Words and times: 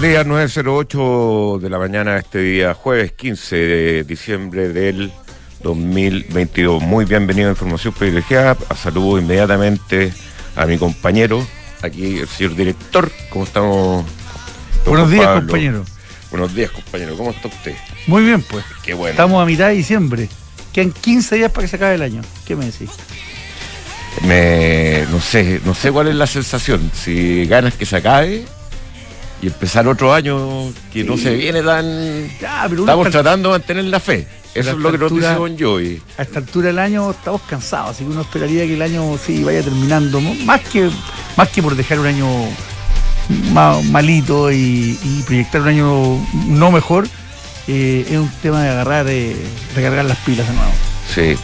Buenos 0.00 0.30
días, 0.32 0.54
9.08 0.64 1.58
de 1.60 1.68
la 1.68 1.78
mañana 1.78 2.16
este 2.16 2.38
día, 2.38 2.72
jueves 2.72 3.12
15 3.12 3.54
de 3.54 4.04
diciembre 4.04 4.70
del 4.70 5.12
2022. 5.62 6.82
Muy 6.82 7.04
bienvenido 7.04 7.48
a 7.48 7.50
Información 7.50 7.92
Privilegiada. 7.92 8.56
Saludo 8.74 9.18
inmediatamente 9.18 10.10
a 10.56 10.64
mi 10.64 10.78
compañero, 10.78 11.46
aquí 11.82 12.20
el 12.20 12.28
señor 12.28 12.56
director. 12.56 13.12
¿Cómo 13.28 13.44
estamos? 13.44 14.06
Buenos 14.86 15.10
días, 15.10 15.26
Pablo? 15.26 15.40
compañero. 15.42 15.84
Buenos 16.30 16.54
días, 16.54 16.70
compañero. 16.70 17.14
¿Cómo 17.18 17.32
está 17.32 17.48
usted? 17.48 17.74
Muy 18.06 18.24
bien, 18.24 18.40
pues. 18.40 18.64
Qué 18.82 18.94
bueno. 18.94 19.10
Estamos 19.10 19.42
a 19.42 19.44
mitad 19.44 19.68
de 19.68 19.74
diciembre. 19.74 20.30
Quedan 20.72 20.92
15 20.92 21.36
días 21.36 21.52
para 21.52 21.66
que 21.66 21.68
se 21.68 21.76
acabe 21.76 21.96
el 21.96 22.02
año. 22.02 22.22
¿Qué 22.46 22.56
me 22.56 22.64
decís? 22.64 22.88
Me, 24.26 25.04
no 25.10 25.20
sé, 25.20 25.60
no 25.66 25.74
sé 25.74 25.92
cuál 25.92 26.08
es 26.08 26.14
la 26.14 26.26
sensación. 26.26 26.90
Si 26.94 27.44
ganas 27.44 27.74
que 27.74 27.84
se 27.84 27.96
acabe 27.96 28.46
y 29.42 29.46
empezar 29.46 29.86
otro 29.88 30.12
año 30.12 30.72
que 30.92 31.04
no 31.04 31.16
se 31.16 31.34
viene 31.34 31.62
tan. 31.62 31.84
Ya, 32.40 32.66
pero 32.68 32.82
uno 32.82 32.92
Estamos 32.92 33.10
tratando 33.10 33.48
de 33.52 33.58
mantener 33.58 33.84
la 33.84 34.00
fe. 34.00 34.26
Eso 34.54 34.70
es 34.70 34.76
lo 34.78 34.90
que 34.90 34.98
nos 34.98 35.12
dice 35.14 35.32
Don 35.34 35.56
Joey. 35.58 36.02
a 36.18 36.22
esta 36.22 36.40
altura 36.40 36.66
del 36.68 36.78
año 36.80 37.10
estamos 37.12 37.40
cansados, 37.42 37.90
así 37.90 38.04
que 38.04 38.10
uno 38.10 38.22
esperaría 38.22 38.66
que 38.66 38.74
el 38.74 38.82
año 38.82 39.16
sí 39.24 39.44
vaya 39.44 39.62
terminando. 39.62 40.20
Más 40.20 40.60
que, 40.62 40.90
más 41.36 41.48
que 41.50 41.62
por 41.62 41.76
dejar 41.76 42.00
un 42.00 42.06
año 42.06 42.26
ma- 43.52 43.80
malito 43.82 44.50
y, 44.50 44.98
y 45.02 45.22
proyectar 45.24 45.60
un 45.62 45.68
año 45.68 46.26
no 46.48 46.70
mejor, 46.72 47.06
eh, 47.68 48.04
es 48.10 48.16
un 48.18 48.30
tema 48.42 48.62
de 48.64 48.70
agarrar, 48.70 49.06
eh, 49.08 49.36
recargar 49.76 50.04
las 50.04 50.18
pilas 50.18 50.48
de 50.48 50.54
nuevo. 50.54 50.72
Sí, 51.14 51.36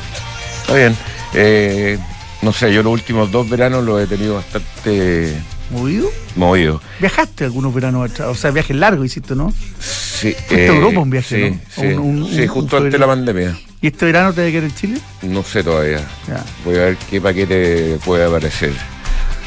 está 0.62 0.74
bien. 0.74 0.96
Eh, 1.34 1.98
no 2.42 2.52
sé, 2.52 2.72
yo 2.74 2.82
los 2.82 2.92
últimos 2.92 3.30
dos 3.30 3.48
veranos 3.48 3.84
los 3.84 4.00
he 4.02 4.06
tenido 4.08 4.34
bastante 4.34 5.32
¿Movido? 5.70 6.08
movidos. 6.36 6.80
¿Viajaste 7.00 7.44
algunos 7.44 7.74
veranos 7.74 8.10
atrás? 8.10 8.28
O 8.28 8.34
sea, 8.34 8.50
viajes 8.52 8.76
largos 8.76 9.06
hiciste, 9.06 9.34
¿no? 9.34 9.52
Sí, 9.80 10.32
Fuiste 10.32 10.68
a 10.68 10.72
Europa 10.74 11.00
un 11.00 11.10
viaje, 11.10 11.36
sí, 11.36 11.50
¿no? 11.50 11.82
Sí, 11.82 11.94
Un- 11.94 11.98
un- 12.22 12.30
sí, 12.30 12.40
un- 12.42 12.46
justo 12.48 12.76
antes 12.76 12.92
de 12.92 12.98
la 12.98 13.06
pandemia. 13.06 13.58
¿Y 13.80 13.88
este 13.88 14.06
verano 14.06 14.32
te 14.32 14.40
vas 14.42 14.48
a 14.48 14.52
quedar 14.52 14.64
en 14.64 14.74
Chile? 14.74 15.00
No 15.22 15.42
sé 15.42 15.62
todavía. 15.64 16.00
Ya. 16.28 16.44
Voy 16.64 16.76
a 16.76 16.78
ver 16.78 16.96
qué 17.10 17.20
paquete 17.20 17.98
puede 18.04 18.24
aparecer. 18.24 18.72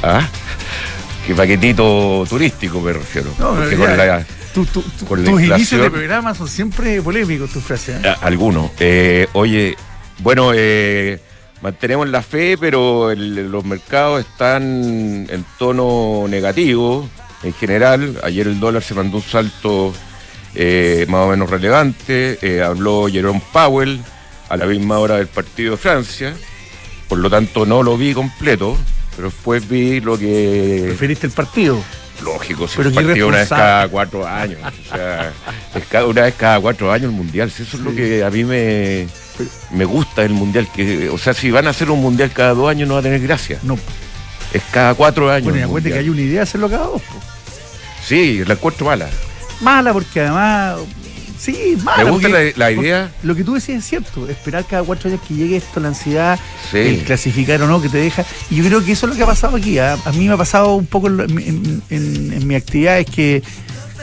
¿Ah? 0.03 0.27
¿Qué 1.25 1.33
paquetito 1.35 2.25
turístico 2.29 2.81
me 2.81 2.93
refiero? 2.93 3.29
No, 3.39 3.55
Porque 3.55 3.75
con 3.77 3.97
la- 3.97 4.25
Tu- 4.53 4.65
tu- 4.65 4.81
tu- 4.81 5.05
Con 5.05 5.23
la 5.23 5.29
tus 5.31 5.41
inicios 5.43 5.81
de 5.81 5.91
programa 5.91 6.33
son 6.35 6.47
siempre 6.47 7.01
polémicos, 7.01 7.49
tus 7.51 7.63
frases. 7.63 8.03
¿eh? 8.03 8.07
a- 8.09 8.13
algunos. 8.25 8.71
Eh, 8.79 9.27
oye, 9.33 9.75
bueno, 10.19 10.51
eh, 10.55 11.19
mantenemos 11.61 12.07
la 12.09 12.21
fe, 12.21 12.57
pero 12.57 13.11
el- 13.11 13.51
los 13.51 13.65
mercados 13.65 14.21
están 14.21 15.27
en 15.29 15.45
tono 15.57 16.25
negativo 16.29 17.07
en 17.43 17.53
general. 17.53 18.19
Ayer 18.23 18.47
el 18.47 18.59
dólar 18.59 18.83
se 18.83 18.93
mandó 18.93 19.17
un 19.17 19.23
salto 19.23 19.93
eh, 20.55 21.05
más 21.09 21.25
o 21.25 21.29
menos 21.29 21.49
relevante. 21.49 22.39
Eh, 22.41 22.61
habló 22.61 23.07
Jerome 23.07 23.41
Powell 23.53 23.99
a 24.49 24.57
la 24.57 24.65
misma 24.65 24.97
hora 24.97 25.17
del 25.17 25.27
partido 25.27 25.71
de 25.71 25.77
Francia. 25.77 26.33
Por 27.07 27.19
lo 27.19 27.29
tanto, 27.29 27.65
no 27.65 27.83
lo 27.83 27.97
vi 27.97 28.13
completo, 28.13 28.75
pero 29.15 29.29
después 29.29 29.67
vi 29.69 29.99
lo 30.01 30.17
que. 30.17 30.83
¿Preferiste 30.87 31.27
el 31.27 31.33
partido? 31.33 31.79
Lógico, 32.23 32.67
si 32.67 32.77
Pero 32.77 32.89
qué 32.89 32.95
partido 32.95 33.27
una 33.27 33.37
vez 33.37 33.49
cada 33.49 33.87
cuatro 33.87 34.27
años. 34.27 34.59
O 34.61 34.95
sea, 34.95 35.31
es 35.75 35.83
cada- 35.89 36.05
una 36.07 36.23
vez 36.23 36.33
cada 36.35 36.59
cuatro 36.59 36.91
años 36.91 37.05
el 37.11 37.15
mundial. 37.17 37.49
Si 37.51 37.63
eso 37.63 37.77
es 37.77 37.83
lo 37.83 37.95
que 37.95 38.23
a 38.23 38.29
mí 38.29 38.43
me, 38.43 39.07
me 39.71 39.85
gusta 39.85 40.21
del 40.23 40.33
mundial. 40.33 40.67
que 40.73 41.09
O 41.09 41.17
sea, 41.17 41.33
si 41.33 41.51
van 41.51 41.67
a 41.67 41.71
hacer 41.71 41.89
un 41.91 42.01
mundial 42.01 42.31
cada 42.31 42.53
dos 42.53 42.69
años 42.69 42.87
no 42.87 42.95
va 42.95 42.99
a 42.99 43.03
tener 43.03 43.21
gracia. 43.21 43.59
No. 43.63 43.77
Es 44.53 44.63
cada 44.71 44.93
cuatro 44.95 45.29
años. 45.31 45.43
Bueno, 45.45 45.57
y 45.57 45.61
el 45.61 45.65
acuérdate 45.65 45.93
que 45.93 45.99
hay 45.99 46.09
una 46.09 46.21
idea 46.21 46.35
de 46.35 46.41
hacerlo 46.41 46.69
cada 46.69 46.85
dos. 46.85 47.01
po. 47.01 47.15
Sí, 48.05 48.43
la 48.45 48.53
encuentro 48.53 48.85
mala. 48.85 49.09
Mala 49.61 49.93
porque 49.93 50.21
además. 50.21 50.77
Sí, 51.37 51.77
mala. 51.83 52.03
Me 52.03 52.11
gusta 52.11 52.27
porque- 52.29 52.53
la, 52.57 52.65
la 52.65 52.71
idea. 52.71 53.11
Lo 53.23 53.33
que 53.35 53.43
tú 53.43 53.53
decías 53.53 53.79
es 53.79 53.85
cierto, 53.89 54.27
esperar 54.27 54.65
cada 54.65 54.83
cuatro 54.83 55.09
años 55.09 55.21
que 55.27 55.33
llegue 55.35 55.55
esto, 55.57 55.79
la 55.79 55.89
ansiedad, 55.89 56.37
Sí. 56.71 56.77
el 56.79 57.03
clasificar 57.03 57.61
o 57.61 57.67
no, 57.67 57.81
que 57.81 57.87
te 57.89 57.97
deja. 57.97 58.25
Y 58.49 58.55
yo 58.57 58.63
creo 58.65 58.83
que 58.83 58.91
eso 58.91 59.05
es 59.05 59.11
lo 59.11 59.15
que 59.17 59.23
ha 59.23 59.27
pasado 59.27 59.55
aquí. 59.55 59.77
¿ah? 59.79 59.97
A 60.03 60.11
mí 60.11 60.27
me 60.27 60.33
ha 60.33 60.37
pasado 60.37 60.73
un 60.75 60.85
poco 60.85 61.07
en, 61.07 61.19
en- 61.21 61.81
en- 61.89 62.33
en 62.33 62.47
mi 62.47 62.55
actividad, 62.55 62.99
es 62.99 63.05
que, 63.05 63.41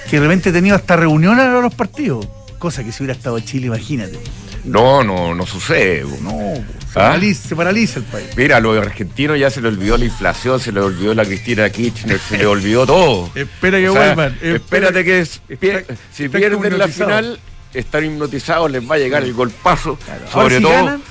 que 0.08 0.16
de 0.16 0.22
repente 0.22 0.48
he 0.48 0.52
tenido 0.52 0.76
hasta 0.76 0.96
reuniones 0.96 1.44
a 1.44 1.50
los 1.60 1.74
partidos. 1.74 2.26
Cosa 2.58 2.82
que 2.84 2.90
si 2.92 3.02
hubiera 3.02 3.18
estado 3.18 3.38
Chile, 3.40 3.66
imagínate. 3.66 4.18
No, 4.66 5.02
no, 5.04 5.34
no 5.34 5.46
sucede. 5.46 6.04
No, 6.22 6.30
se, 6.30 6.98
¿Ah? 7.00 7.10
paraliza, 7.10 7.48
se 7.48 7.56
paraliza 7.56 7.98
el 8.00 8.04
país. 8.06 8.26
Mira, 8.36 8.58
los 8.60 8.76
argentinos 8.76 9.38
ya 9.38 9.48
se 9.50 9.60
le 9.60 9.68
olvidó 9.68 9.96
la 9.96 10.04
inflación, 10.06 10.58
se 10.60 10.72
le 10.72 10.80
olvidó 10.80 11.14
la 11.14 11.24
Cristina 11.24 11.70
Kirchner, 11.70 12.18
se 12.18 12.38
le 12.38 12.46
olvidó 12.46 12.86
todo. 12.86 13.30
Espera 13.34 13.78
que 13.78 13.88
O 13.88 13.92
sea, 13.92 14.02
vuelvan. 14.14 14.32
espera- 14.34 14.56
espérate 14.56 15.04
que 15.04 15.20
es- 15.20 15.40
está- 15.48 15.94
si 16.12 16.24
está 16.24 16.38
pierden 16.38 16.78
la 16.78 16.88
final, 16.88 17.38
están 17.72 18.04
hipnotizados, 18.04 18.70
les 18.70 18.88
va 18.90 18.96
a 18.96 18.98
llegar 18.98 19.22
el 19.22 19.32
golpazo. 19.34 19.96
Claro. 20.04 20.30
Sobre 20.32 20.56
si 20.56 20.62
todo, 20.62 20.72
ganan- 20.74 21.02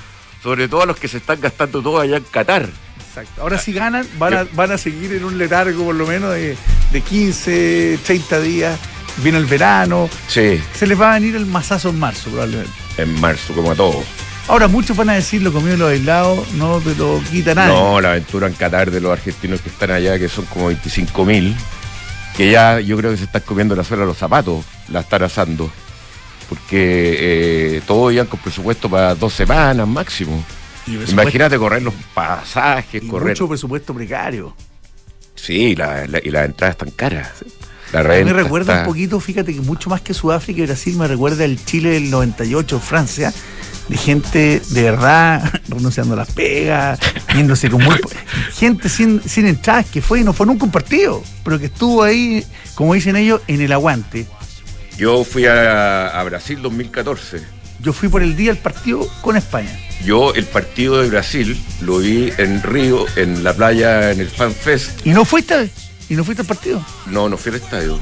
sobre 0.42 0.68
todo 0.68 0.82
a 0.82 0.86
los 0.86 0.96
que 0.98 1.08
se 1.08 1.16
están 1.18 1.40
gastando 1.40 1.80
todo 1.82 2.00
allá 2.00 2.18
en 2.18 2.24
Qatar. 2.24 2.68
Exacto. 3.08 3.40
Ahora 3.40 3.58
si 3.58 3.72
ganan, 3.72 4.06
van 4.18 4.34
a, 4.34 4.46
van 4.52 4.72
a 4.72 4.78
seguir 4.78 5.12
en 5.14 5.24
un 5.24 5.38
letargo 5.38 5.84
por 5.84 5.94
lo 5.94 6.06
menos 6.06 6.34
de, 6.34 6.56
de 6.92 7.00
15, 7.00 7.98
30 8.04 8.40
días. 8.40 8.78
Viene 9.22 9.38
el 9.38 9.46
verano. 9.46 10.10
Sí, 10.28 10.60
Se 10.74 10.86
les 10.86 11.00
va 11.00 11.12
a 11.12 11.14
venir 11.18 11.36
el 11.36 11.46
masazo 11.46 11.88
en 11.88 11.98
marzo 11.98 12.28
probablemente. 12.28 12.70
En 12.98 13.20
marzo, 13.20 13.52
como 13.54 13.72
a 13.72 13.74
todos. 13.74 14.04
Ahora 14.48 14.68
muchos 14.68 14.96
van 14.96 15.10
a 15.10 15.14
decir 15.14 15.42
lo 15.42 15.52
comido 15.52 15.74
y 15.74 15.78
lo 15.78 15.86
aislado, 15.88 16.46
no 16.54 16.80
te 16.80 16.94
lo 16.94 17.20
quita 17.30 17.54
nadie. 17.54 17.74
No, 17.74 18.00
la 18.00 18.10
aventura 18.12 18.46
en 18.46 18.52
Qatar 18.54 18.90
de 18.92 19.00
los 19.00 19.12
argentinos 19.12 19.60
que 19.60 19.68
están 19.70 19.90
allá, 19.90 20.18
que 20.18 20.28
son 20.28 20.44
como 20.46 20.66
25 20.66 21.24
mil, 21.24 21.56
que 22.36 22.50
ya 22.52 22.78
yo 22.80 22.96
creo 22.96 23.10
que 23.10 23.16
se 23.16 23.24
están 23.24 23.42
comiendo 23.42 23.74
la 23.74 23.82
suela 23.82 24.02
de 24.02 24.08
los 24.08 24.16
zapatos, 24.18 24.64
la 24.88 25.00
están 25.00 25.22
asando. 25.24 25.70
Porque 26.48 27.16
eh, 27.18 27.82
todos 27.88 28.12
iban 28.12 28.26
con 28.28 28.38
presupuesto 28.38 28.88
para 28.88 29.16
dos 29.16 29.32
semanas 29.32 29.86
máximo. 29.88 30.44
Imagínate 30.86 31.58
correr 31.58 31.82
los 31.82 31.94
pasajes, 32.14 33.02
y 33.02 33.08
correr. 33.08 33.30
mucho 33.30 33.48
presupuesto 33.48 33.92
precario. 33.92 34.54
Sí, 35.34 35.74
la- 35.74 36.06
la- 36.06 36.20
y 36.22 36.30
las 36.30 36.46
entradas 36.46 36.74
están 36.74 36.90
caras. 36.92 37.32
La 37.92 38.00
A 38.00 38.02
mí 38.02 38.08
renta 38.08 38.34
me 38.34 38.42
recuerda 38.42 38.72
está- 38.72 38.82
un 38.82 38.88
poquito, 38.92 39.20
fíjate 39.20 39.54
que 39.54 39.60
mucho 39.60 39.90
más 39.90 40.00
que 40.00 40.12
Sudáfrica 40.14 40.60
y 40.62 40.66
Brasil, 40.66 40.96
me 40.96 41.06
recuerda 41.08 41.44
el 41.44 41.64
Chile 41.64 41.90
del 41.90 42.10
98, 42.10 42.80
Francia, 42.80 43.32
de 43.88 43.96
gente 43.96 44.60
de 44.70 44.82
verdad 44.82 45.60
renunciando 45.68 46.14
a 46.14 46.16
las 46.16 46.32
pegas, 46.32 46.98
yéndose 47.34 47.70
con 47.70 47.84
muy 47.84 47.96
gente 48.52 48.88
sin, 48.88 49.22
sin 49.22 49.46
entradas 49.46 49.86
que 49.86 50.02
fue 50.02 50.20
y 50.20 50.24
no 50.24 50.32
fue 50.32 50.46
nunca 50.46 50.64
un 50.64 50.72
partido, 50.72 51.22
pero 51.44 51.58
que 51.58 51.66
estuvo 51.66 52.02
ahí, 52.02 52.44
como 52.74 52.94
dicen 52.94 53.14
ellos, 53.16 53.40
en 53.46 53.60
el 53.60 53.72
aguante. 53.72 54.26
Yo 54.98 55.22
fui 55.24 55.44
a, 55.46 56.08
a 56.08 56.24
Brasil 56.24 56.60
2014. 56.62 57.40
Yo 57.80 57.92
fui 57.92 58.08
por 58.08 58.22
el 58.22 58.34
día 58.34 58.52
del 58.52 58.60
partido 58.62 59.06
con 59.20 59.36
España. 59.36 59.78
Yo 60.04 60.34
el 60.34 60.46
partido 60.46 61.00
de 61.02 61.08
Brasil 61.10 61.62
lo 61.82 61.98
vi 61.98 62.32
en 62.38 62.62
Río, 62.62 63.04
en 63.16 63.44
la 63.44 63.52
playa, 63.54 64.10
en 64.10 64.20
el 64.20 64.28
Fan 64.28 64.52
Fest. 64.52 65.06
Y 65.06 65.10
no 65.10 65.24
fuiste, 65.26 65.70
y 66.08 66.14
no 66.14 66.24
fuiste 66.24 66.42
al 66.42 66.46
partido, 66.48 66.84
No, 67.06 67.28
no 67.28 67.36
fui 67.36 67.50
al 67.50 67.56
estadio. 67.56 67.98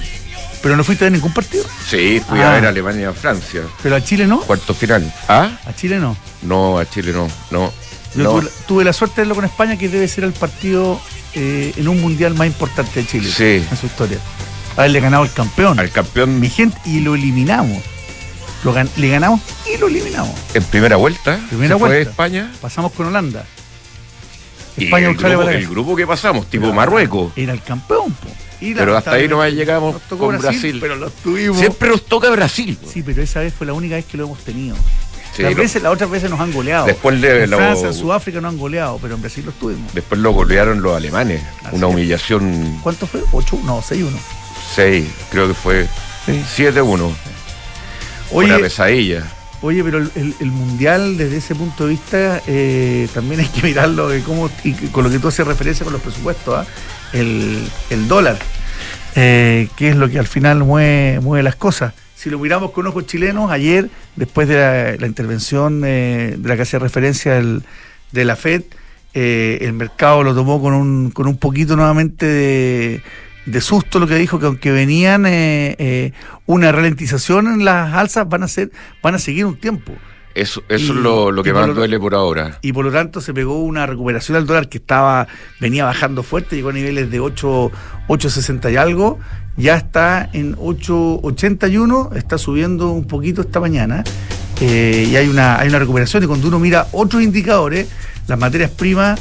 pero 0.62 0.76
no 0.76 0.84
fuiste 0.84 1.06
a 1.06 1.10
ningún 1.10 1.32
partido. 1.32 1.64
Sí, 1.88 2.20
fui 2.28 2.40
Ah. 2.40 2.50
a 2.50 2.54
ver 2.54 2.66
Alemania-Francia. 2.66 3.62
Pero 3.82 3.96
a 3.96 4.00
Chile 4.02 4.26
no, 4.26 4.40
Cuarto 4.40 4.74
final. 4.74 5.12
¿Ah? 5.28 5.58
a 5.66 5.72
Chile 5.74 5.98
no. 5.98 6.16
No, 6.42 6.78
a 6.78 6.88
Chile 6.88 7.12
no. 7.12 7.28
No. 7.50 7.72
Yo 8.14 8.22
no. 8.22 8.30
tuve, 8.30 8.42
la, 8.44 8.50
tuve 8.66 8.84
la 8.84 8.92
suerte 8.92 9.16
de 9.16 9.20
verlo 9.22 9.34
con 9.34 9.44
España, 9.44 9.76
que 9.76 9.88
debe 9.88 10.06
ser 10.08 10.24
el 10.24 10.32
partido 10.32 11.00
eh, 11.34 11.72
en 11.76 11.88
un 11.88 12.00
mundial 12.00 12.34
más 12.34 12.46
importante 12.46 13.00
de 13.02 13.06
Chile 13.06 13.28
Sí. 13.30 13.66
en 13.70 13.76
su 13.76 13.86
historia. 13.86 14.18
Haberle 14.76 15.00
ganado 15.00 15.22
al 15.24 15.32
campeón, 15.32 15.78
Al 15.80 15.90
campeón 15.90 16.38
mi 16.40 16.48
gente, 16.48 16.78
y 16.84 17.00
lo 17.00 17.14
eliminamos. 17.14 17.82
Lo 18.64 18.74
gan- 18.74 18.88
le 18.96 19.08
ganamos 19.10 19.40
y 19.72 19.76
lo 19.78 19.88
eliminamos. 19.88 20.30
en 20.54 20.62
primera 20.64 20.96
vuelta. 20.96 21.38
Primera 21.48 21.74
se 21.74 21.78
fue 21.80 21.88
vuelta. 21.88 22.10
España. 22.10 22.52
Pasamos 22.60 22.92
con 22.92 23.06
Holanda. 23.06 23.44
España, 24.76 25.08
el 25.08 25.14
grupo, 25.16 25.42
el 25.48 25.66
grupo 25.68 25.96
que 25.96 26.06
pasamos, 26.06 26.46
tipo 26.50 26.62
Pero 26.64 26.74
Marruecos. 26.74 27.32
Era 27.36 27.52
el 27.52 27.62
campeón, 27.62 28.12
po. 28.12 28.28
Y 28.60 28.74
Pero 28.74 28.96
hasta 28.96 29.12
ahí 29.12 29.28
nomás 29.28 29.52
llegamos 29.52 29.94
nos 30.10 30.18
con 30.18 30.38
Brasil. 30.38 30.78
Pero 30.80 30.96
lo 30.96 31.10
tuvimos. 31.10 31.58
Siempre 31.58 31.88
nos 31.90 32.04
toca 32.06 32.30
Brasil. 32.30 32.78
Sí, 32.90 33.02
pero 33.02 33.22
esa 33.22 33.40
vez 33.40 33.52
fue 33.52 33.66
la 33.66 33.72
única 33.74 33.96
vez 33.96 34.04
que 34.06 34.16
lo 34.16 34.24
hemos 34.24 34.38
tenido. 34.40 34.76
Sí, 35.36 35.42
las, 35.42 35.54
veces, 35.54 35.82
las 35.82 35.92
otras 35.92 36.08
veces 36.10 36.30
nos 36.30 36.38
han 36.40 36.52
goleado. 36.52 36.86
Después 36.86 37.20
de 37.20 37.44
en 37.44 37.50
lo- 37.50 37.56
Francia, 37.56 37.88
en 37.88 37.94
Sudáfrica 37.94 38.40
nos 38.40 38.52
han 38.52 38.58
goleado, 38.58 38.98
pero 39.02 39.16
en 39.16 39.20
Brasil 39.20 39.44
los 39.44 39.54
tuvimos. 39.56 39.92
Después 39.92 40.20
lo 40.20 40.30
golearon 40.30 40.80
los 40.80 40.96
alemanes. 40.96 41.42
Así 41.64 41.76
Una 41.76 41.88
humillación 41.88 42.78
¿Cuánto 42.82 43.06
fue? 43.06 43.20
¿8? 43.32 43.60
No, 43.64 43.82
6-1. 43.82 44.10
6, 44.76 45.04
creo 45.30 45.48
que 45.48 45.54
fue 45.54 45.88
Sí. 46.24 46.42
7-1. 46.56 47.12
Oye, 48.30 48.48
Una 48.48 48.58
pesadilla. 48.58 49.24
Oye, 49.64 49.82
pero 49.82 49.96
el, 49.96 50.50
mundial 50.50 51.16
desde 51.16 51.38
ese 51.38 51.54
punto 51.54 51.84
de 51.84 51.92
vista 51.92 52.42
eh, 52.46 53.08
también 53.14 53.40
hay 53.40 53.46
que 53.46 53.62
mirarlo 53.62 54.10
de 54.10 54.20
cómo, 54.20 54.50
y 54.62 54.74
con 54.88 55.04
lo 55.04 55.10
que 55.10 55.18
tú 55.18 55.28
haces 55.28 55.46
referencia 55.46 55.84
con 55.84 55.94
los 55.94 56.02
presupuestos, 56.02 56.54
¿ah? 56.54 56.66
el, 57.14 58.06
dólar, 58.06 58.36
eh, 59.14 59.68
que 59.74 59.88
es 59.88 59.96
lo 59.96 60.10
que 60.10 60.18
al 60.18 60.26
final 60.26 60.64
mueve, 60.64 61.42
las 61.42 61.56
cosas. 61.56 61.94
Si 62.14 62.28
lo 62.28 62.38
miramos 62.38 62.72
con 62.72 62.86
ojos 62.86 63.06
chilenos, 63.06 63.50
ayer, 63.50 63.88
después 64.16 64.48
de 64.48 64.98
la, 65.00 65.06
intervención 65.06 65.80
eh, 65.86 66.34
de 66.36 66.46
la 66.46 66.56
que 66.56 66.62
hacía 66.62 66.78
referencia 66.78 67.40
de 67.40 68.24
la 68.26 68.36
FED, 68.36 68.64
eh, 69.14 69.60
el 69.62 69.72
mercado 69.72 70.22
lo 70.24 70.34
tomó 70.34 70.60
con 70.60 70.74
un, 70.74 71.10
con 71.10 71.26
un 71.26 71.38
poquito 71.38 71.74
nuevamente 71.74 72.26
de, 72.26 73.02
de 73.46 73.60
susto 73.60 73.98
lo 73.98 74.06
que 74.06 74.16
dijo, 74.16 74.38
que 74.38 74.46
aunque 74.46 74.72
venían 74.72 75.26
eh, 75.26 75.76
eh, 75.78 76.12
una 76.46 76.72
ralentización 76.72 77.46
en 77.48 77.64
las 77.64 77.94
alzas, 77.94 78.28
van 78.28 78.42
a, 78.42 78.48
ser, 78.48 78.70
van 79.02 79.14
a 79.14 79.18
seguir 79.18 79.46
un 79.46 79.56
tiempo. 79.56 79.92
Eso, 80.34 80.64
eso 80.68 80.92
es 80.92 80.98
lo, 80.98 81.30
lo 81.30 81.44
que 81.44 81.52
más 81.52 81.72
duele 81.74 81.98
por 82.00 82.14
ahora. 82.14 82.58
Y 82.60 82.72
por 82.72 82.84
lo 82.84 82.90
tanto 82.90 83.20
se 83.20 83.32
pegó 83.32 83.62
una 83.62 83.86
recuperación 83.86 84.36
al 84.36 84.46
dólar 84.46 84.68
que 84.68 84.78
estaba 84.78 85.28
venía 85.60 85.84
bajando 85.84 86.24
fuerte, 86.24 86.56
llegó 86.56 86.70
a 86.70 86.72
niveles 86.72 87.08
de 87.10 87.20
8, 87.20 87.70
8.60 88.08 88.72
y 88.72 88.76
algo, 88.76 89.20
ya 89.56 89.76
está 89.76 90.28
en 90.32 90.56
8.81, 90.56 92.16
está 92.16 92.36
subiendo 92.38 92.90
un 92.90 93.06
poquito 93.06 93.42
esta 93.42 93.60
mañana. 93.60 94.02
Eh, 94.60 95.08
y 95.10 95.16
hay 95.16 95.28
una, 95.28 95.58
hay 95.58 95.68
una 95.68 95.78
recuperación 95.78 96.22
y 96.24 96.26
cuando 96.26 96.48
uno 96.48 96.58
mira 96.58 96.88
otros 96.92 97.22
indicadores, 97.22 97.88
las 98.26 98.38
materias 98.38 98.70
primas 98.70 99.20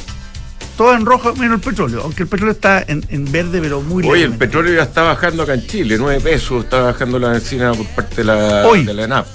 todo 0.76 0.94
en 0.94 1.06
rojo 1.06 1.34
menos 1.36 1.56
el 1.56 1.60
petróleo, 1.60 2.02
aunque 2.02 2.24
el 2.24 2.28
petróleo 2.28 2.52
está 2.52 2.84
en, 2.86 3.32
verde, 3.32 3.60
pero 3.60 3.80
muy. 3.80 4.06
Oye, 4.06 4.24
el 4.24 4.36
petróleo 4.36 4.74
ya 4.74 4.82
está 4.82 5.02
bajando 5.02 5.42
acá 5.42 5.54
en 5.54 5.66
Chile, 5.66 5.96
9 5.98 6.20
pesos, 6.20 6.64
está 6.64 6.82
bajando 6.82 7.18
la 7.18 7.30
benzina 7.30 7.72
por 7.72 7.86
parte 7.88 8.16
de 8.16 8.24
la, 8.24 8.66
Hoy. 8.66 8.84
de 8.84 8.94
la 8.94 9.04
ENAP. 9.04 9.26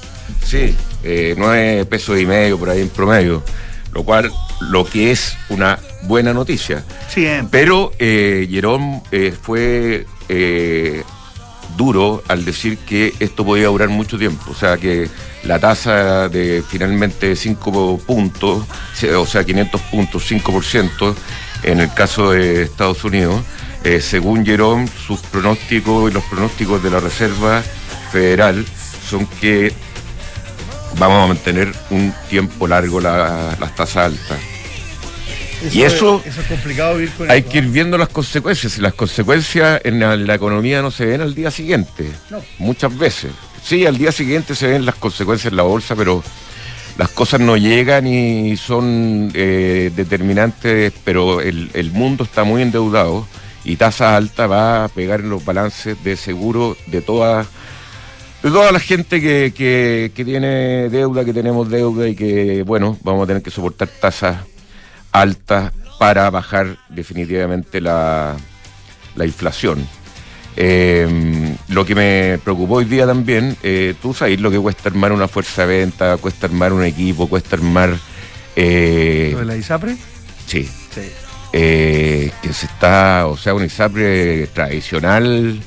Sí, 0.44 0.76
eh, 1.04 1.36
9 1.38 1.86
pesos 1.86 2.20
y 2.20 2.26
medio 2.26 2.58
por 2.58 2.70
ahí 2.70 2.82
en 2.82 2.90
promedio, 2.90 3.44
lo 3.94 4.04
cual, 4.04 4.32
lo 4.62 4.86
que 4.86 5.12
es 5.12 5.38
una 5.50 5.80
buena 6.04 6.34
noticia. 6.34 6.84
Siempre. 7.08 7.48
Pero 7.52 7.92
eh, 8.00 8.48
Jerón 8.50 9.02
eh, 9.12 9.34
fue 9.40 10.06
eh, 10.28 11.04
duro 11.78 12.24
al 12.28 12.46
decir 12.46 12.78
que 12.78 13.14
esto 13.20 13.46
podía 13.46 13.68
durar 13.68 13.90
mucho 13.90 14.18
tiempo, 14.18 14.52
o 14.52 14.56
sea 14.56 14.78
que 14.78 15.10
la 15.44 15.60
tasa 15.60 16.28
de 16.30 16.64
finalmente 16.68 17.36
5 17.36 18.00
puntos, 18.06 18.66
o 19.18 19.26
sea 19.26 19.44
500 19.44 19.82
puntos, 19.82 20.24
5%, 20.30 21.16
en 21.64 21.80
el 21.80 21.94
caso 21.94 22.32
de 22.32 22.64
Estados 22.64 23.04
Unidos, 23.04 23.42
eh, 23.84 24.02
según 24.02 24.46
Jerón, 24.46 24.88
sus 25.08 25.22
pronósticos 25.22 26.12
y 26.12 26.14
los 26.14 26.24
pronósticos 26.26 26.84
de 26.84 26.90
la 26.92 27.00
Reserva 27.00 27.64
Federal 28.12 28.66
son 29.10 29.26
que 29.40 29.72
vamos 30.98 31.24
a 31.24 31.28
mantener 31.28 31.72
un 31.90 32.14
tiempo 32.30 32.68
largo 32.68 33.00
la- 33.00 33.56
las 33.60 33.76
tasas 33.76 34.06
altas. 34.08 34.38
y 35.74 35.82
eso, 35.84 36.22
es 36.26 36.36
complicado 36.48 36.96
vivir 36.96 37.12
con 37.14 37.30
hay 37.30 37.44
que 37.44 37.58
ir 37.60 37.66
viendo 37.68 37.98
las 37.98 38.08
consecuencias. 38.10 38.78
Y 38.78 38.82
las 38.82 38.94
consecuencias 38.94 39.82
en 39.84 40.00
la, 40.00 40.16
la 40.16 40.36
economía 40.36 40.82
no 40.82 40.90
se 40.92 41.06
ven 41.06 41.22
al 41.22 41.36
día 41.36 41.52
siguiente. 41.52 42.10
No. 42.30 42.42
Muchas 42.60 42.98
veces. 42.98 43.32
Sí, 43.64 43.86
al 43.86 43.98
día 43.98 44.12
siguiente 44.12 44.56
se 44.56 44.68
ven 44.68 44.86
las 44.86 44.96
consecuencias 44.96 45.52
en 45.52 45.58
la 45.58 45.64
bolsa, 45.64 45.96
pero 45.96 46.24
las 46.98 47.10
cosas 47.10 47.40
no 47.40 47.56
llegan 47.56 48.08
y 48.08 48.58
son 48.58 49.32
eh, 49.34 49.92
determinantes, 49.96 50.92
pero 51.04 51.40
el, 51.40 51.92
mundo 51.94 52.26
está 52.26 52.44
muy 52.44 52.62
endeudado 52.62 53.26
y 53.64 53.78
tasa 53.78 54.18
alta 54.18 54.48
va 54.48 54.84
a 54.84 54.88
pegar 54.90 55.22
en 55.22 55.30
los 55.30 55.46
balances 55.46 56.02
de 56.04 56.18
seguro 56.18 56.76
de 56.88 57.02
toda, 57.02 57.46
de 58.44 58.50
toda 58.50 58.72
la 58.72 58.80
gente 58.80 59.22
que, 59.22 59.54
que, 59.56 60.12
que 60.14 60.26
tiene 60.26 60.90
deuda, 60.90 61.24
que 61.24 61.34
tenemos 61.34 61.70
deuda 61.70 62.08
y 62.08 62.16
que, 62.16 62.64
bueno, 62.64 62.98
vamos 63.02 63.24
a 63.24 63.28
tener 63.28 63.44
que 63.44 63.52
soportar 63.52 63.88
tasas 63.88 64.38
altas 65.12 65.72
para 66.00 66.30
bajar 66.30 66.78
definitivamente 66.90 67.80
la, 67.80 68.36
la 69.16 69.26
inflación. 69.26 69.88
Eh, 70.62 71.56
lo 71.70 71.86
que 71.86 71.96
me 71.96 72.38
preocupó 72.44 72.76
hoy 72.76 72.86
día 72.86 73.06
también, 73.08 73.56
eh, 73.64 73.94
tú 74.02 74.14
sabes 74.14 74.42
lo 74.42 74.52
que 74.52 74.60
cuesta 74.60 74.90
armar 74.90 75.14
una 75.14 75.30
fuerza 75.30 75.66
de 75.66 75.80
venta, 75.80 76.18
cuesta 76.18 76.48
armar 76.48 76.74
un 76.74 76.84
equipo, 76.84 77.30
cuesta 77.30 77.56
armar... 77.56 77.96
eh, 78.58 79.30
¿Lo 79.32 79.40
de 79.40 79.46
la 79.46 79.56
ISAPRE? 79.56 79.96
sí, 80.46 80.70
Sí. 80.94 81.02
eh, 81.54 82.30
que 82.42 82.52
se 82.54 82.66
está, 82.66 83.28
o 83.28 83.38
sea, 83.38 83.54
un 83.54 83.64
ISAPRE 83.64 84.48
tradicional, 84.48 85.62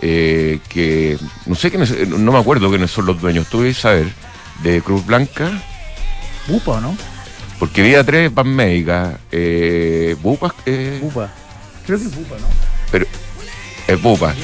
que 0.00 1.18
no 1.44 1.54
sé 1.54 1.68
quiénes, 1.70 2.08
no 2.08 2.32
me 2.32 2.38
acuerdo 2.38 2.70
quiénes 2.70 2.90
son 2.90 3.04
los 3.04 3.20
dueños, 3.20 3.48
tú 3.50 3.60
debes 3.60 3.76
saber, 3.76 4.06
de 4.62 4.80
Cruz 4.80 5.04
Blanca, 5.04 5.50
¿Bupa 6.46 6.80
no? 6.80 6.96
porque 7.58 7.82
Vida 7.82 8.02
3 8.02 8.30
Pan 8.30 8.48
Médica, 8.48 9.18
eh, 9.30 10.16
Bupa. 10.22 10.54
Creo 10.64 11.98
que 11.98 12.04
es 12.06 12.14
Bupa, 12.14 12.36
¿no? 12.36 12.46
pero 12.90 13.04
es 13.88 14.00
Bupa, 14.00 14.34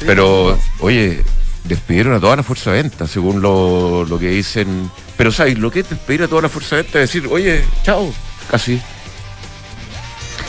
pero 0.00 0.58
oye, 0.80 1.24
despidieron 1.64 2.14
a 2.14 2.20
toda 2.20 2.36
la 2.36 2.42
fuerza 2.42 2.72
de 2.72 2.82
venta, 2.82 3.06
según 3.06 3.40
lo, 3.40 4.04
lo 4.04 4.18
que 4.18 4.28
dicen, 4.28 4.90
pero 5.16 5.32
sabes, 5.32 5.58
lo 5.58 5.70
que 5.70 5.80
es 5.80 5.88
despedir 5.88 6.24
a 6.24 6.28
toda 6.28 6.42
la 6.42 6.48
fuerza 6.48 6.76
de 6.76 6.82
venta 6.82 7.00
es 7.00 7.12
decir, 7.12 7.28
oye, 7.30 7.64
chao, 7.84 8.12
casi. 8.50 8.80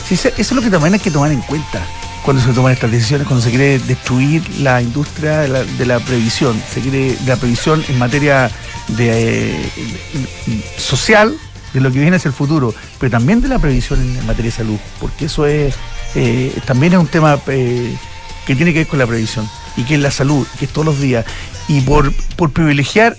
Sí, 0.07 0.16
eso 0.16 0.30
es 0.36 0.51
lo 0.51 0.62
que 0.62 0.69
también 0.69 0.96
hay 0.96 1.00
que 1.00 1.12
tomar 1.12 1.31
en 1.31 1.42
cuenta 1.42 1.86
cuando 2.24 2.44
se 2.44 2.54
toman 2.54 2.74
estas 2.74 2.92
decisiones, 2.92 3.28
cuando 3.28 3.44
se 3.44 3.50
quiere 3.50 3.80
destruir 3.80 4.48
la 4.60 4.81
industria 4.81 5.40
de 5.40 5.86
la, 5.86 6.00
previsión, 6.00 6.62
se 6.72 6.81
quiere 6.81 7.18
la 7.25 7.36
previsión 7.36 7.84
en 7.88 7.98
materia 7.98 8.51
de, 8.90 9.51
eh, 9.51 10.63
social, 10.78 11.36
de 11.74 11.80
lo 11.80 11.92
que 11.92 12.00
viene 12.00 12.18
hacia 12.18 12.30
el 12.30 12.36
futuro, 12.36 12.74
pero 13.00 13.12
también 13.12 13.42
de 13.42 13.48
la 13.48 13.60
previsión 13.60 14.00
en, 14.00 14.25
materia 14.25 14.51
de 14.51 14.57
salud, 14.57 14.78
porque 15.00 15.25
eso 15.25 15.46
es 15.46 15.74
eh, 16.16 16.56
también 16.66 16.94
es 16.94 17.00
un 17.00 17.07
tema 17.07 17.40
eh, 17.48 17.96
que 18.45 18.56
tiene 18.56 18.74
que 18.74 18.80
ver 18.80 18.88
con 18.88 19.00
la 19.00 19.07
previsión 19.07 19.47
y 19.77 19.83
que 19.83 19.95
es 19.95 20.01
la 20.01 20.12
salud, 20.12 20.45
que 20.57 20.65
es 20.65 20.71
todos 20.71 20.86
los 20.86 21.00
días. 21.00 21.25
Y 21.68 21.81
por, 21.81 22.13
privilegiar 22.51 23.15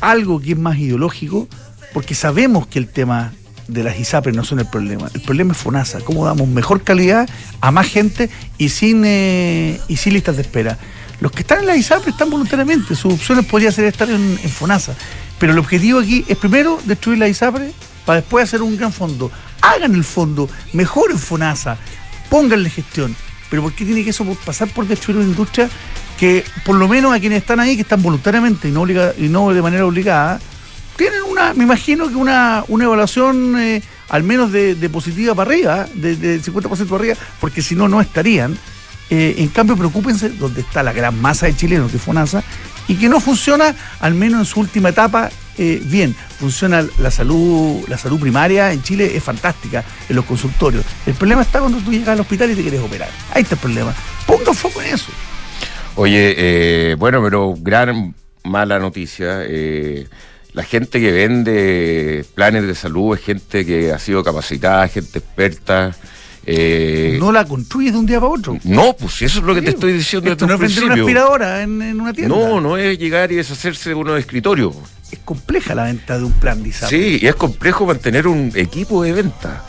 algo 0.00 0.40
que 0.40 0.52
es 0.52 0.58
más 0.58 0.78
ideológico, 0.78 1.48
porque 1.92 2.14
sabemos 2.14 2.66
que 2.66 2.78
el 2.78 2.88
tema 2.88 3.32
de 3.68 3.82
las 3.82 3.98
ISAPRES 3.98 4.36
no 4.36 4.44
son 4.44 4.58
el 4.60 4.66
problema. 4.66 5.08
El 5.14 5.22
problema 5.22 5.52
es 5.52 5.58
FONASA, 5.58 6.00
cómo 6.00 6.24
damos 6.24 6.48
mejor 6.48 6.82
calidad 6.82 7.28
a 7.60 7.70
más 7.70 7.86
gente 7.86 8.30
y 8.58 8.68
sin, 8.68 9.02
eh, 9.04 9.80
y 9.88 9.96
sin 9.96 10.12
listas 10.12 10.36
de 10.36 10.42
espera. 10.42 10.78
Los 11.20 11.32
que 11.32 11.40
están 11.40 11.60
en 11.60 11.66
las 11.66 11.78
ISAPRES 11.78 12.08
están 12.08 12.30
voluntariamente, 12.30 12.94
sus 12.94 13.14
opciones 13.14 13.46
podrían 13.46 13.72
ser 13.72 13.86
estar 13.86 14.10
en, 14.10 14.38
FONASA. 14.38 14.94
Pero 15.38 15.52
el 15.52 15.58
objetivo 15.58 16.00
aquí 16.00 16.24
es 16.28 16.36
primero 16.36 16.78
destruir 16.84 17.18
la 17.18 17.28
ISAPRE 17.28 17.72
para 18.04 18.20
después 18.20 18.44
hacer 18.44 18.62
un 18.62 18.76
gran 18.76 18.92
fondo. 18.92 19.30
Hagan 19.60 19.94
el 19.94 20.04
fondo, 20.04 20.48
mejoren 20.72 21.18
FONASA, 21.18 21.78
pónganle 22.30 22.70
gestión. 22.70 23.16
Pero 23.50 23.62
¿por 23.62 23.72
qué 23.72 23.84
tiene 23.84 24.02
que 24.04 24.10
eso 24.10 24.24
pasar 24.44 24.68
por 24.68 24.86
destruir 24.86 25.18
una 25.18 25.26
industria 25.26 25.68
que, 26.18 26.44
por 26.64 26.76
lo 26.76 26.88
menos 26.88 27.14
a 27.14 27.20
quienes 27.20 27.38
están 27.42 27.60
ahí, 27.60 27.76
que 27.76 27.82
están 27.82 28.02
voluntariamente 28.02 28.68
y 28.68 28.72
no, 28.72 28.82
obliga- 28.82 29.14
y 29.18 29.28
no 29.28 29.52
de 29.52 29.62
manera 29.62 29.84
obligada, 29.86 30.40
tienen 30.96 31.22
una, 31.30 31.52
me 31.54 31.64
imagino 31.64 32.08
que 32.08 32.14
una, 32.14 32.64
una 32.68 32.84
evaluación 32.84 33.58
eh, 33.58 33.82
al 34.08 34.22
menos 34.22 34.50
de, 34.50 34.74
positiva 34.90 35.34
para 35.34 35.50
arriba, 35.50 35.86
de, 35.94 36.16
de 36.16 36.40
50% 36.40 36.86
para 36.86 36.96
arriba, 37.00 37.16
porque 37.40 37.60
si 37.62 37.74
no, 37.74 37.86
no 37.88 38.00
estarían. 38.00 38.56
Eh, 39.10 39.36
en 39.38 39.48
cambio, 39.48 39.76
preocúpense 39.76 40.30
donde 40.30 40.62
está 40.62 40.82
la 40.82 40.92
gran 40.92 41.20
masa 41.20 41.46
de 41.46 41.54
chilenos, 41.54 41.90
que 41.90 41.98
es 41.98 42.02
FONASA, 42.02 42.42
y 42.88 42.94
que 42.96 43.08
no 43.08 43.20
funciona, 43.20 43.74
al 44.00 44.14
menos 44.14 44.40
en 44.40 44.46
su 44.46 44.58
última 44.60 44.88
etapa, 44.88 45.30
eh, 45.58 45.80
bien. 45.84 46.14
Funciona 46.38 46.86
la 46.98 47.10
salud, 47.10 47.84
la 47.88 47.98
salud 47.98 48.20
primaria 48.20 48.72
en 48.72 48.82
Chile 48.82 49.16
es 49.16 49.22
fantástica 49.22 49.84
en 50.08 50.16
los 50.16 50.24
consultorios. 50.24 50.84
El 51.06 51.14
problema 51.14 51.42
está 51.42 51.60
cuando 51.60 51.78
tú 51.78 51.90
llegas 51.90 52.08
al 52.08 52.20
hospital 52.20 52.50
y 52.50 52.54
te 52.54 52.62
quieres 52.62 52.80
operar. 52.80 53.08
Ahí 53.32 53.42
está 53.42 53.54
el 53.54 53.60
problema. 53.60 53.94
Ponga 54.26 54.52
foco 54.52 54.82
en 54.82 54.94
eso. 54.94 55.10
Oye, 55.94 56.34
eh, 56.36 56.94
bueno, 56.96 57.22
pero 57.22 57.54
gran 57.58 58.14
mala 58.44 58.78
noticia. 58.78 59.38
eh, 59.42 60.06
la 60.56 60.62
gente 60.62 61.00
que 61.00 61.12
vende 61.12 62.24
planes 62.34 62.66
de 62.66 62.74
salud 62.74 63.14
es 63.14 63.22
gente 63.22 63.66
que 63.66 63.92
ha 63.92 63.98
sido 63.98 64.24
capacitada, 64.24 64.88
gente 64.88 65.18
experta. 65.18 65.94
Eh, 66.48 67.16
no 67.18 67.32
la 67.32 67.44
construyes 67.44 67.92
de 67.92 67.98
un 67.98 68.06
día 68.06 68.20
para 68.20 68.30
otro. 68.30 68.56
no, 68.62 68.94
pues 68.94 69.20
eso 69.22 69.40
es 69.40 69.44
lo 69.44 69.52
que 69.52 69.62
te 69.62 69.70
estoy 69.70 69.94
diciendo 69.94 70.30
Esto 70.30 70.46
desde 70.46 70.56
no 70.56 70.58
un 70.58 70.64
es 70.64 70.74
vender 70.74 70.92
una 70.92 71.02
aspiradora 71.02 71.62
en, 71.62 71.82
en 71.82 72.00
una 72.00 72.12
tienda. 72.12 72.36
No, 72.36 72.60
no 72.60 72.76
es 72.76 72.96
llegar 72.98 73.32
y 73.32 73.36
deshacerse 73.36 73.90
de 73.90 73.94
uno 73.96 74.14
de 74.14 74.20
escritorio. 74.20 74.72
Es 75.10 75.18
compleja 75.20 75.74
la 75.74 75.84
venta 75.84 76.16
de 76.16 76.24
un 76.24 76.32
plan 76.32 76.62
de. 76.62 76.72
Sí, 76.72 77.18
y 77.20 77.26
es 77.26 77.34
complejo 77.34 77.84
mantener 77.84 78.28
un 78.28 78.52
equipo 78.54 79.02
de 79.02 79.12
venta 79.12 79.64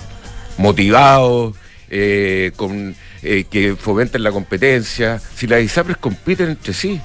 motivado, 0.57 1.53
eh, 1.89 2.51
con, 2.55 2.95
eh, 3.23 3.45
que 3.49 3.75
fomenten 3.75 4.21
la 4.21 4.31
competencia. 4.31 5.19
Si 5.35 5.47
las 5.47 5.63
ISAPRES 5.63 5.97
compiten 5.97 6.49
entre 6.49 6.73
sí. 6.73 7.01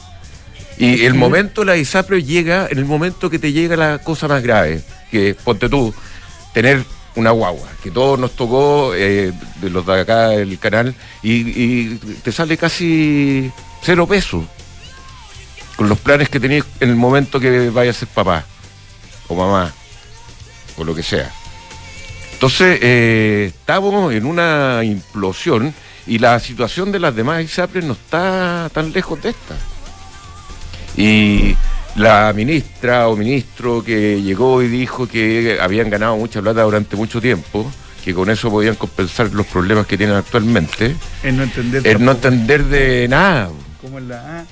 Y 0.78 1.04
el 1.04 1.14
momento 1.14 1.60
de 1.60 1.66
las 1.68 1.78
ISAPRES 1.78 2.26
llega 2.26 2.66
en 2.70 2.78
el 2.78 2.84
momento 2.84 3.30
que 3.30 3.38
te 3.38 3.52
llega 3.52 3.76
la 3.76 3.98
cosa 3.98 4.26
más 4.26 4.42
grave, 4.42 4.82
que 5.10 5.34
ponte 5.34 5.68
tú, 5.68 5.94
tener 6.52 6.82
una 7.14 7.30
guagua, 7.30 7.68
que 7.82 7.90
todos 7.90 8.18
nos 8.18 8.32
tocó 8.32 8.94
eh, 8.94 9.32
de 9.60 9.70
los 9.70 9.84
de 9.84 10.00
acá 10.00 10.28
del 10.28 10.58
canal, 10.58 10.94
y, 11.22 11.96
te 11.96 12.32
sale 12.32 12.56
casi 12.56 13.50
cero 13.82 14.06
pesos 14.06 14.44
con 15.76 15.88
los 15.88 15.98
planes 15.98 16.28
que 16.28 16.40
tenías 16.40 16.64
en 16.80 16.90
el 16.90 16.96
momento 16.96 17.40
que 17.40 17.70
vayas 17.70 17.96
a 17.96 18.00
ser 18.00 18.08
papá 18.08 18.44
o 19.28 19.34
mamá 19.34 19.72
o 20.76 20.84
lo 20.84 20.94
que 20.94 21.02
sea. 21.02 21.32
Entonces, 22.32 22.78
eh, 22.82 23.52
estamos 23.54 24.12
en 24.12 24.26
una 24.26 24.80
implosión 24.82 25.72
y 26.06 26.18
la 26.18 26.40
situación 26.40 26.90
de 26.90 26.98
las 26.98 27.14
demás 27.14 27.42
ISAPRES 27.44 27.84
no 27.84 27.92
está 27.92 28.68
tan 28.72 28.92
lejos 28.92 29.22
de 29.22 29.30
esta. 29.30 29.54
Y 30.96 31.56
la 31.96 32.32
ministra 32.34 33.08
o 33.08 33.16
ministro 33.16 33.82
que 33.84 34.22
llegó 34.22 34.62
y 34.62 34.68
dijo 34.68 35.06
que 35.06 35.58
habían 35.60 35.90
ganado 35.90 36.16
mucha 36.16 36.40
plata 36.40 36.62
durante 36.62 36.96
mucho 36.96 37.20
tiempo, 37.20 37.70
que 38.04 38.14
con 38.14 38.30
eso 38.30 38.50
podían 38.50 38.74
compensar 38.74 39.32
los 39.32 39.46
problemas 39.46 39.86
que 39.86 39.96
tienen 39.96 40.16
actualmente. 40.16 40.96
Es 41.22 41.34
no 41.34 41.42
entender. 41.42 41.86
Es 41.86 42.00
no 42.00 42.12
entender 42.12 42.64
de 42.64 43.08
nada. 43.08 43.50
¿Cómo 43.80 43.98
es 43.98 44.04
la 44.04 44.40
A? 44.40 44.44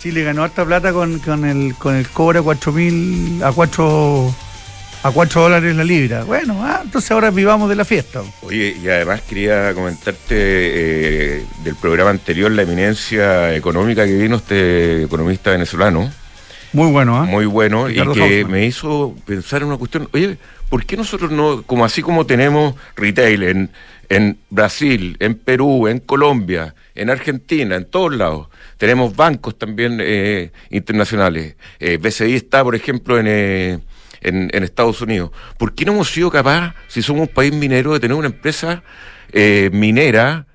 Chile 0.00 0.22
ganó 0.22 0.42
harta 0.42 0.64
plata 0.64 0.92
con, 0.92 1.18
con 1.18 1.44
el 1.46 1.74
con 1.76 1.96
el 1.96 2.06
cobre 2.08 2.40
a 2.40 2.42
4.000 2.42 3.42
a 3.42 3.52
4 3.52 4.34
a 5.04 5.10
4 5.10 5.42
dólares 5.42 5.76
la 5.76 5.84
libra. 5.84 6.24
Bueno, 6.24 6.60
ah, 6.62 6.80
entonces 6.82 7.10
ahora 7.10 7.30
vivamos 7.30 7.68
de 7.68 7.76
la 7.76 7.84
fiesta. 7.84 8.22
Oye, 8.42 8.76
y 8.82 8.88
además 8.88 9.22
quería 9.22 9.72
comentarte 9.74 10.26
eh, 10.30 11.44
del 11.62 11.76
programa 11.76 12.10
anterior, 12.10 12.50
la 12.50 12.62
eminencia 12.62 13.54
económica 13.54 14.04
que 14.06 14.16
vino 14.16 14.36
este 14.36 15.04
economista 15.04 15.50
venezolano. 15.50 16.10
Muy 16.74 16.90
bueno, 16.90 17.24
¿eh? 17.24 17.28
Muy 17.28 17.46
bueno, 17.46 17.88
y 17.88 17.94
que 17.94 18.44
me 18.44 18.66
hizo 18.66 19.14
pensar 19.24 19.62
en 19.62 19.68
una 19.68 19.76
cuestión. 19.76 20.08
Oye, 20.12 20.36
¿por 20.68 20.84
qué 20.84 20.96
nosotros 20.96 21.30
no, 21.30 21.62
como 21.62 21.84
así 21.84 22.02
como 22.02 22.26
tenemos 22.26 22.74
retail 22.96 23.44
en, 23.44 23.70
en 24.08 24.38
Brasil, 24.50 25.16
en 25.20 25.36
Perú, 25.36 25.86
en 25.86 26.00
Colombia, 26.00 26.74
en 26.96 27.10
Argentina, 27.10 27.76
en 27.76 27.84
todos 27.84 28.16
lados, 28.16 28.48
tenemos 28.76 29.14
bancos 29.14 29.56
también 29.56 29.98
eh, 30.00 30.50
internacionales. 30.70 31.54
Eh, 31.78 31.96
BCI 31.96 32.34
está, 32.34 32.64
por 32.64 32.74
ejemplo, 32.74 33.20
en, 33.20 33.26
eh, 33.28 33.78
en, 34.20 34.50
en, 34.52 34.64
Estados 34.64 35.00
Unidos. 35.00 35.30
¿Por 35.56 35.76
qué 35.76 35.84
no 35.84 35.92
hemos 35.92 36.10
sido 36.10 36.28
capaces, 36.28 36.72
si 36.88 37.02
somos 37.02 37.28
un 37.28 37.34
país 37.34 37.54
minero, 37.54 37.92
de 37.92 38.00
tener 38.00 38.16
una 38.16 38.26
empresa 38.26 38.82
eh, 39.32 39.70
minera 39.72 40.48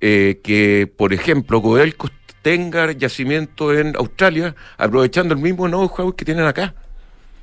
eh, 0.00 0.40
que, 0.44 0.86
por 0.96 1.12
ejemplo, 1.12 1.62
Codelco 1.62 2.10
tenga 2.46 2.92
yacimiento 2.92 3.74
en 3.74 3.96
Australia, 3.96 4.54
aprovechando 4.78 5.34
el 5.34 5.40
mismo 5.40 5.66
know-how 5.66 6.14
que 6.14 6.24
tienen 6.24 6.46
acá? 6.46 6.74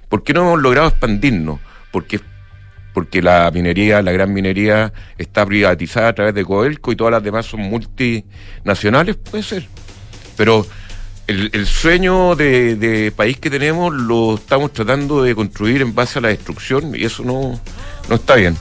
¿Por 0.08 0.24
qué 0.24 0.34
no 0.34 0.44
hemos 0.44 0.62
logrado 0.62 0.88
expandirnos? 0.88 1.60
Porque 1.92 2.22
porque 2.94 3.22
la 3.22 3.52
minería, 3.52 4.02
la 4.02 4.14
gran 4.14 4.32
minería, 4.32 4.94
está 5.18 5.46
privatizada 5.46 6.08
a 6.08 6.14
través 6.14 6.34
de 6.34 6.46
Codelco 6.46 6.94
y 6.94 6.96
todas 6.96 7.12
las 7.12 7.22
demás 7.22 7.46
son 7.48 7.60
multinacionales, 7.60 9.18
puede 9.18 9.44
ser. 9.44 9.68
Pero 10.38 10.66
el, 11.28 11.50
el 11.52 11.66
sueño 11.66 12.38
de, 12.38 12.78
de, 12.78 13.12
país 13.12 13.38
que 13.40 13.50
tenemos 13.50 13.94
lo 13.94 14.36
estamos 14.36 14.72
tratando 14.72 15.22
de 15.22 15.36
construir 15.36 15.82
en 15.82 15.94
base 15.94 16.20
a 16.20 16.22
la 16.22 16.30
destrucción 16.30 16.96
y 16.96 17.04
eso 17.04 17.26
no, 17.26 17.60
no 18.08 18.16
está 18.16 18.36
bien, 18.36 18.56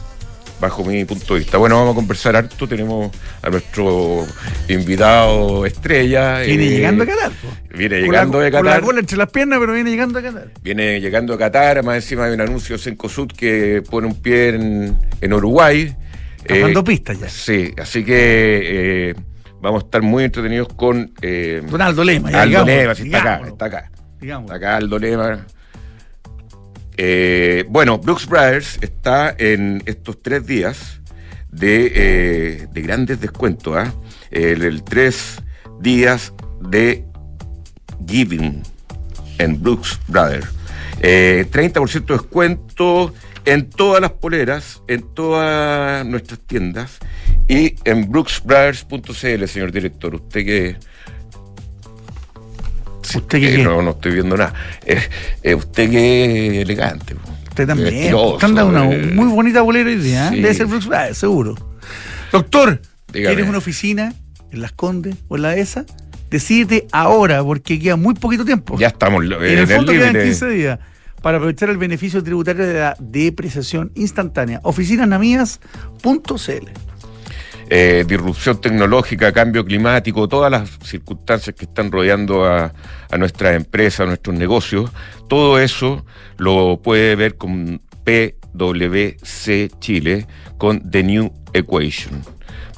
bajo 0.63 0.85
mi 0.85 1.05
punto 1.05 1.35
de 1.35 1.41
vista. 1.41 1.59
Bueno, 1.59 1.75
vamos 1.75 1.93
a 1.93 1.95
conversar 1.97 2.37
harto. 2.37 2.69
Tenemos 2.69 3.11
a 3.43 3.51
nuestro 3.51 4.25
invitado 4.69 5.67
estrella. 5.67 6.39
Viene 6.39 6.67
eh, 6.67 6.71
llegando 6.71 7.03
a 7.03 7.07
Qatar. 7.07 7.33
Viene 7.75 8.01
llegando 8.01 8.39
la, 8.39 8.45
de 8.45 8.51
Qatar. 8.53 8.65
Con 8.65 8.71
la 8.71 8.81
cola 8.81 9.01
entre 9.01 9.19
las 9.19 9.31
piernas, 9.31 9.59
pero 9.59 9.73
viene 9.73 9.91
llegando 9.91 10.21
a 10.21 10.23
Qatar. 10.23 10.51
Viene 10.63 11.01
llegando 11.01 11.35
a 11.35 11.39
Qatar. 11.39 11.83
Más 11.83 11.97
encima 11.97 12.27
hay 12.27 12.33
un 12.33 12.41
anuncio 12.41 12.79
Sencosud 12.79 13.27
que 13.27 13.83
pone 13.91 14.07
un 14.07 14.15
pie 14.15 14.51
en, 14.51 14.97
en 15.21 15.33
Uruguay. 15.33 15.95
Tomando 16.47 16.81
eh, 16.81 16.85
pistas 16.85 17.19
ya. 17.19 17.29
Sí, 17.29 17.73
así 17.77 18.05
que. 18.05 19.11
Eh, 19.11 19.15
vamos 19.61 19.83
a 19.83 19.87
estar 19.87 20.03
muy 20.03 20.25
entretenidos 20.25 20.69
con 20.69 21.13
eh, 21.23 21.61
Don 21.69 21.83
Aldo 21.83 22.05
Lema. 22.05 22.31
Ya, 22.31 22.43
Aldo 22.43 22.65
digamos, 22.65 22.69
Lema, 22.69 22.95
sí, 22.95 23.03
está 23.05 23.19
acá, 23.19 23.49
está 23.49 23.65
acá. 23.67 23.91
Digamos. 24.21 24.45
Está 24.45 24.57
acá 24.57 24.77
Aldo 24.77 24.99
Lema. 24.99 25.47
Eh, 26.97 27.65
bueno, 27.69 27.99
Brooks 27.99 28.27
Brothers 28.27 28.79
está 28.81 29.35
en 29.39 29.83
estos 29.87 30.23
tres 30.23 30.47
días 30.47 31.01
de, 31.51 31.93
eh, 31.95 32.69
de 32.71 32.83
grandes 32.83 33.21
descuentos. 33.21 33.77
¿eh? 33.87 33.93
El, 34.31 34.83
tres 34.85 35.37
días 35.81 36.33
de 36.61 37.05
Giving 38.07 38.63
en 39.39 39.63
Brooks 39.63 39.99
Brothers. 40.09 40.49
30% 41.01 42.07
de 42.07 42.15
descuento 42.15 43.13
en 43.45 43.69
todas 43.71 44.01
las 44.01 44.13
poleras, 44.13 44.83
en 44.87 45.03
todas 45.15 46.07
nuestras 46.07 46.39
tiendas 46.41 46.99
y 47.49 47.75
en 47.85 48.11
brooksbrothers.cl, 48.11 49.47
señor 49.47 49.73
director. 49.73 50.15
Usted 50.15 50.45
que. 50.45 50.77
¿Usted 53.15 53.41
que 53.41 53.55
eh, 53.55 53.65
No, 53.65 53.83
no 53.83 53.91
estoy 53.91 54.13
viendo 54.13 54.37
nada. 54.37 54.55
Eh, 54.85 55.01
eh, 55.43 55.55
usted 55.55 55.91
que 55.91 56.63
elegante. 56.63 57.17
Usted 57.49 57.67
también. 57.67 58.15
Usted 58.15 58.47
anda 58.47 58.65
una 58.65 58.85
muy 58.85 59.29
bonita 59.29 59.63
bolera 59.63 59.91
hoy 59.91 59.97
día. 59.97 60.31
Sí. 60.31 60.37
Debe 60.37 60.55
ser 60.55 60.67
Brooks 60.67 60.87
Brothers, 60.87 61.19
seguro. 61.19 61.55
Doctor, 62.31 62.81
Dígame. 63.13 63.35
¿quieres 63.35 63.49
una 63.49 63.59
oficina 63.59 64.15
en 64.51 64.63
Las 64.63 64.73
Condes 64.73 65.17
o 65.29 65.37
en 65.37 65.43
la 65.43 65.57
ESA? 65.57 65.85
Decídete 66.31 66.87
ahora, 66.93 67.43
porque 67.45 67.79
queda 67.79 67.97
muy 67.97 68.15
poquito 68.15 68.45
tiempo. 68.45 68.79
Ya 68.79 68.87
estamos 68.87 69.25
en, 69.25 69.33
en 69.33 69.59
el 69.59 69.67
fondo 69.67 69.93
quedan 69.93 70.15
15 70.15 70.49
días 70.49 70.79
para 71.21 71.37
aprovechar 71.37 71.69
el 71.71 71.77
beneficio 71.79 72.23
tributario 72.23 72.67
de 72.67 72.75
la 72.75 72.97
depreciación 72.99 73.93
instantánea. 73.95 74.61
Oficinasnamías.cl 74.65 76.71
eh, 77.75 78.05
disrupción 78.07 78.61
tecnológica, 78.61 79.33
cambio 79.33 79.65
climático, 79.65 80.29
todas 80.29 80.51
las 80.51 80.69
circunstancias 80.85 81.57
que 81.57 81.65
están 81.65 81.91
rodeando 81.91 82.45
a, 82.45 82.75
a 83.11 83.17
nuestras 83.17 83.57
empresas, 83.57 84.01
a 84.01 84.05
nuestros 84.05 84.37
negocios, 84.37 84.91
todo 85.27 85.59
eso 85.59 86.05
lo 86.37 86.83
puede 86.83 87.17
ver 87.17 87.39
con 87.39 87.81
PwC 88.05 89.71
Chile, 89.81 90.27
con 90.59 90.91
The 90.91 91.03
New 91.03 91.33
Equation, 91.55 92.23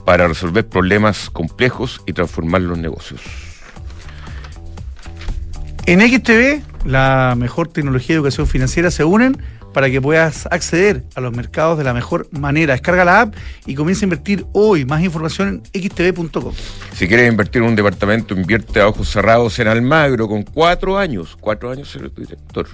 para 0.06 0.28
resolver 0.28 0.68
problemas 0.68 1.28
complejos 1.28 2.00
y 2.06 2.12
transformar 2.12 2.62
los 2.62 2.78
negocios. 2.78 3.20
En 5.86 6.02
XTV, 6.02 6.62
la 6.84 7.34
mejor 7.36 7.68
tecnología 7.68 8.14
de 8.14 8.14
educación 8.16 8.46
financiera 8.46 8.90
se 8.90 9.04
unen 9.04 9.36
para 9.72 9.90
que 9.90 10.00
puedas 10.00 10.46
acceder 10.50 11.04
a 11.14 11.20
los 11.20 11.34
mercados 11.34 11.76
de 11.76 11.84
la 11.84 11.92
mejor 11.92 12.28
manera. 12.30 12.72
Descarga 12.72 13.04
la 13.04 13.22
app 13.22 13.34
y 13.66 13.74
comienza 13.74 14.04
a 14.04 14.06
invertir 14.06 14.46
hoy. 14.52 14.84
Más 14.84 15.02
información 15.02 15.62
en 15.72 15.82
xtv.com. 15.82 16.54
Si 16.94 17.08
quieres 17.08 17.30
invertir 17.30 17.62
en 17.62 17.68
un 17.68 17.74
departamento, 17.74 18.34
invierte 18.34 18.80
a 18.80 18.88
ojos 18.88 19.08
cerrados 19.10 19.58
en 19.58 19.68
Almagro 19.68 20.28
con 20.28 20.44
cuatro 20.44 20.96
años, 20.96 21.36
cuatro 21.38 21.70
años, 21.70 21.98
director, 22.16 22.68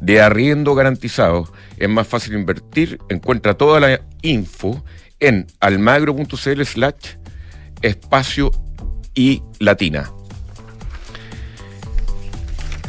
de 0.00 0.20
arriendo 0.20 0.74
garantizado. 0.74 1.50
Es 1.76 1.88
más 1.88 2.06
fácil 2.06 2.34
invertir. 2.34 2.98
Encuentra 3.08 3.54
toda 3.54 3.78
la 3.80 4.00
info 4.22 4.84
en 5.20 5.46
almagro.cl 5.60 6.64
slash 6.64 7.16
espacio 7.82 8.50
y 9.14 9.42
latina. 9.60 10.10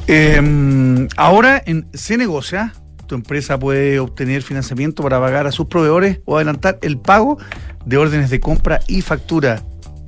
Eh, 0.07 1.07
ahora 1.15 1.61
en 1.65 1.87
Se 1.93 2.17
Negocia 2.17 2.73
tu 3.07 3.15
empresa 3.15 3.59
puede 3.59 3.99
obtener 3.99 4.41
financiamiento 4.41 5.03
para 5.03 5.19
pagar 5.19 5.47
a 5.47 5.51
sus 5.51 5.67
proveedores 5.67 6.19
o 6.25 6.37
adelantar 6.37 6.79
el 6.81 6.97
pago 6.97 7.37
de 7.85 7.97
órdenes 7.97 8.29
de 8.29 8.39
compra 8.39 8.79
y 8.87 9.01
factura. 9.01 9.61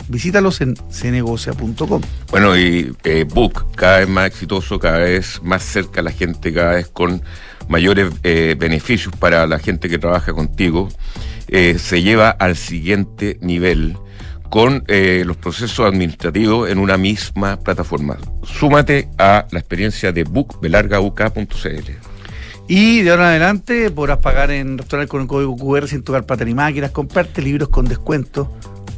Visítalos 0.08 0.62
en 0.62 0.76
cenegocia.com. 0.92 2.02
Bueno, 2.30 2.58
y 2.58 2.96
eh, 3.04 3.26
Book, 3.28 3.66
cada 3.76 4.00
vez 4.00 4.10
más 4.10 4.28
exitoso, 4.28 4.80
cada 4.80 5.00
vez 5.00 5.42
más 5.44 5.64
cerca 5.64 6.02
a 6.02 6.04
la 6.04 6.12
gente, 6.12 6.54
cada 6.54 6.74
vez 6.74 6.88
con 6.88 7.24
mayores 7.68 8.12
eh, 8.24 8.56
beneficios 8.58 9.14
para 9.18 9.48
la 9.48 9.58
gente 9.58 9.90
que 9.90 9.98
trabaja 9.98 10.34
contigo, 10.34 10.90
eh, 11.48 11.78
se 11.80 12.04
lleva 12.04 12.30
al 12.30 12.56
siguiente 12.56 13.38
nivel 13.42 13.98
con 14.56 14.86
eh, 14.88 15.24
los 15.26 15.36
procesos 15.36 15.86
administrativos 15.86 16.70
en 16.70 16.78
una 16.78 16.96
misma 16.96 17.60
plataforma. 17.60 18.18
Súmate 18.44 19.10
a 19.18 19.46
la 19.52 19.60
experiencia 19.60 20.14
de 20.14 20.24
Book, 20.24 20.62
belargauk.cl. 20.62 21.92
Y 22.70 23.02
de 23.02 23.12
ahora 23.12 23.36
en 23.36 23.42
adelante 23.42 23.92
podrás 23.92 24.20
pagar 24.20 24.52
en 24.52 24.78
restaurantes 24.78 25.12
con 25.12 25.24
el 25.24 25.28
código 25.28 25.58
QR 25.58 25.90
sin 25.90 26.04
tocar 26.04 26.26
plata 26.26 26.46
ni 26.46 26.54
máquinas, 26.54 26.92
comprarte 26.92 27.42
libros 27.42 27.68
con 27.68 27.84
descuento. 27.84 28.50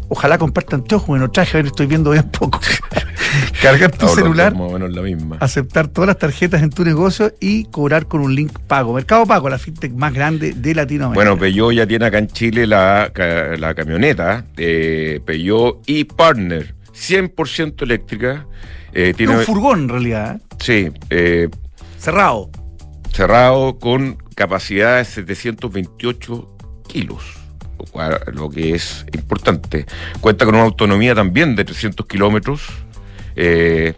Ojalá 0.10 0.38
comprarte 0.38 0.76
anteojos, 0.76 1.08
bueno, 1.08 1.32
traje, 1.32 1.58
a 1.58 1.62
ver, 1.64 1.66
estoy 1.66 1.88
viendo 1.88 2.12
bien 2.12 2.30
poco. 2.30 2.60
Cargar 3.62 3.92
tu 3.92 4.06
Ahora, 4.06 4.22
celular, 4.22 4.54
más 4.54 4.70
o 4.70 4.74
menos 4.74 4.92
la 4.94 5.02
misma. 5.02 5.38
aceptar 5.40 5.88
todas 5.88 6.08
las 6.08 6.18
tarjetas 6.18 6.62
en 6.62 6.70
tu 6.70 6.84
negocio 6.84 7.34
y 7.40 7.66
cobrar 7.66 8.08
con 8.08 8.22
un 8.22 8.36
link 8.36 8.58
pago. 8.68 8.94
Mercado 8.94 9.26
Pago, 9.26 9.50
la 9.50 9.58
fintech 9.58 9.94
más 9.94 10.14
grande 10.14 10.54
de 10.54 10.76
Latinoamérica. 10.76 11.16
Bueno, 11.16 11.40
Peugeot 11.40 11.74
ya 11.74 11.88
tiene 11.88 12.06
acá 12.06 12.20
en 12.20 12.28
Chile 12.28 12.68
la, 12.68 13.12
la 13.58 13.74
camioneta 13.74 14.46
eh, 14.58 15.20
Peugeot 15.26 15.82
e-Partner, 15.88 16.76
100% 16.94 17.84
eléctrica. 17.84 18.46
Eh, 18.94 19.14
tiene, 19.16 19.38
un 19.38 19.44
furgón 19.44 19.82
en 19.82 19.90
realidad, 19.90 20.36
¿eh? 20.38 20.56
sí, 20.60 20.92
eh, 21.10 21.50
cerrado. 22.00 22.50
cerrado 23.12 23.78
con 23.78 24.18
capacidad 24.34 24.98
de 24.98 25.06
728 25.06 26.58
kilos, 26.88 27.24
lo 28.34 28.50
que 28.50 28.74
es 28.74 29.06
importante. 29.14 29.86
Cuenta 30.20 30.46
con 30.46 30.56
una 30.56 30.64
autonomía 30.64 31.14
también 31.14 31.56
de 31.56 31.66
300 31.66 32.08
kilómetros 32.08 32.62
eh, 33.38 33.94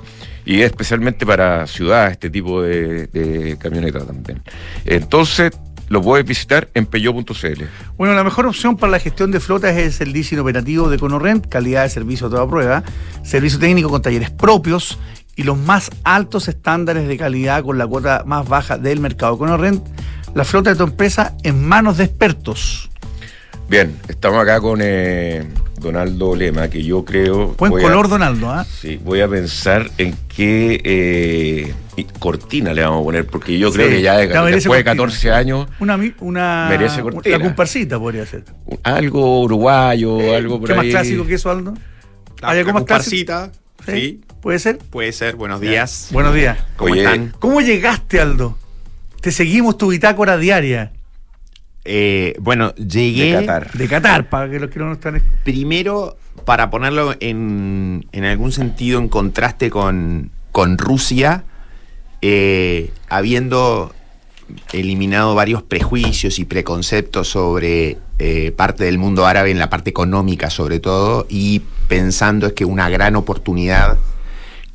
y 0.45 0.61
es 0.61 0.67
especialmente 0.67 1.25
para 1.25 1.65
ciudades 1.67 2.13
este 2.13 2.29
tipo 2.29 2.61
de, 2.61 3.07
de 3.07 3.57
camioneta 3.57 4.05
también. 4.05 4.41
Entonces, 4.85 5.51
lo 5.89 6.01
puedes 6.01 6.25
visitar 6.25 6.69
en 6.75 6.85
peyo.cl. 6.85 7.63
Bueno, 7.97 8.13
la 8.13 8.23
mejor 8.23 8.45
opción 8.45 8.77
para 8.77 8.91
la 8.91 8.99
gestión 8.99 9.31
de 9.31 9.39
flotas 9.39 9.75
es 9.75 9.99
el 10.01 10.13
leasing 10.13 10.39
operativo 10.39 10.89
de 10.89 10.97
Conorrent, 10.97 11.47
calidad 11.47 11.83
de 11.83 11.89
servicio 11.89 12.27
a 12.27 12.29
toda 12.29 12.47
prueba, 12.47 12.83
servicio 13.23 13.59
técnico 13.59 13.89
con 13.89 14.01
talleres 14.01 14.29
propios 14.29 14.99
y 15.35 15.43
los 15.43 15.57
más 15.57 15.89
altos 16.03 16.47
estándares 16.47 17.07
de 17.07 17.17
calidad 17.17 17.63
con 17.63 17.77
la 17.77 17.87
cuota 17.87 18.23
más 18.25 18.47
baja 18.47 18.77
del 18.77 18.99
mercado. 18.99 19.37
Conorrent, 19.37 19.83
la 20.35 20.45
flota 20.45 20.69
de 20.69 20.75
tu 20.75 20.83
empresa 20.83 21.35
en 21.43 21.67
manos 21.67 21.97
de 21.97 22.05
expertos. 22.05 22.89
Bien, 23.67 23.95
estamos 24.07 24.41
acá 24.41 24.59
con 24.59 24.79
eh, 24.81 25.47
Donaldo 25.79 26.35
Lema, 26.35 26.69
que 26.69 26.83
yo 26.83 27.05
creo. 27.05 27.55
Buen 27.57 27.71
color, 27.71 28.07
Donaldo, 28.09 28.49
¿ah? 28.49 28.65
Sí, 28.65 28.99
voy 29.03 29.21
a 29.21 29.27
pensar 29.27 29.89
en 29.97 30.15
qué 30.27 30.81
eh, 30.83 31.73
cortina 32.19 32.73
le 32.73 32.81
vamos 32.81 33.01
a 33.01 33.03
poner, 33.03 33.25
porque 33.25 33.57
yo 33.57 33.71
creo 33.71 33.89
que 33.89 34.01
ya, 34.01 34.17
después 34.17 34.79
de 34.79 34.83
14 34.83 35.31
años. 35.31 35.67
Una, 35.79 35.99
una. 36.19 36.67
Merece 36.69 37.01
cortina. 37.01 37.37
La 37.37 37.43
comparsita 37.43 37.99
podría 37.99 38.25
ser. 38.25 38.43
Algo 38.83 39.41
uruguayo, 39.41 40.19
eh, 40.19 40.35
algo 40.35 40.59
por 40.59 40.69
¿Qué 40.69 40.75
más 40.75 40.85
clásico 40.85 41.25
que 41.25 41.35
eso, 41.35 41.49
Aldo? 41.49 41.73
La, 42.41 42.53
la 42.53 42.73
comparsita. 42.73 43.51
¿Sí? 43.85 44.21
¿Puede 44.41 44.59
ser? 44.59 44.77
Puede 44.77 45.11
ser. 45.11 45.35
Buenos 45.35 45.61
días. 45.61 46.09
Buenos 46.11 46.33
días. 46.33 46.57
¿Cómo 46.75 46.95
están? 46.95 47.33
¿Cómo 47.39 47.61
llegaste, 47.61 48.19
Aldo? 48.19 48.57
Te 49.21 49.31
seguimos 49.31 49.77
tu 49.77 49.89
bitácora 49.89 50.37
diaria. 50.37 50.93
Eh, 51.91 52.35
bueno, 52.39 52.75
llegué. 52.75 53.33
De 53.33 53.45
Qatar. 53.45 53.71
De 53.71 53.87
Qatar, 53.87 54.29
para 54.29 54.47
que 54.47 54.59
los 54.59 54.69
que 54.69 54.77
no 54.77 54.93
están. 54.93 55.19
Primero, 55.43 56.17
para 56.45 56.69
ponerlo 56.69 57.15
en, 57.19 58.05
en 58.11 58.25
algún 58.25 58.51
sentido 58.51 58.99
en 58.99 59.09
contraste 59.09 59.71
con, 59.71 60.29
con 60.51 60.77
Rusia, 60.77 61.45
eh, 62.21 62.91
habiendo 63.09 63.91
eliminado 64.71 65.33
varios 65.33 65.63
prejuicios 65.63 66.37
y 66.37 66.45
preconceptos 66.45 67.29
sobre 67.29 67.97
eh, 68.19 68.51
parte 68.55 68.83
del 68.83 68.99
mundo 68.99 69.25
árabe, 69.25 69.49
en 69.49 69.57
la 69.57 69.71
parte 69.71 69.89
económica 69.89 70.51
sobre 70.51 70.79
todo, 70.79 71.25
y 71.27 71.63
pensando 71.87 72.45
es 72.45 72.53
que 72.53 72.65
una 72.65 72.87
gran 72.89 73.15
oportunidad 73.15 73.97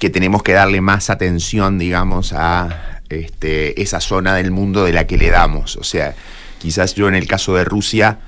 que 0.00 0.10
tenemos 0.10 0.42
que 0.42 0.52
darle 0.52 0.80
más 0.80 1.10
atención, 1.10 1.78
digamos, 1.78 2.32
a 2.32 3.02
este, 3.08 3.80
esa 3.80 4.00
zona 4.00 4.34
del 4.34 4.50
mundo 4.50 4.84
de 4.84 4.92
la 4.92 5.06
que 5.06 5.16
le 5.16 5.30
damos. 5.30 5.76
O 5.76 5.84
sea, 5.84 6.16
Quizás 6.64 6.94
yo 6.94 7.08
en 7.08 7.14
el 7.14 7.26
caso 7.26 7.54
de 7.54 7.62
Rusia 7.62 8.20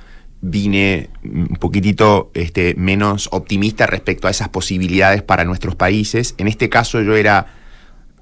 vine 0.43 1.09
un 1.25 1.57
poquitito 1.59 2.31
este, 2.35 2.75
menos 2.77 3.31
optimista 3.33 3.87
respecto 3.87 4.29
a 4.29 4.31
esas 4.31 4.51
posibilidades 4.51 5.23
para 5.23 5.47
nuestros 5.47 5.75
países. 5.75 6.35
En 6.37 6.47
este 6.47 6.69
caso 6.69 7.01
yo 7.01 7.17
era 7.17 7.47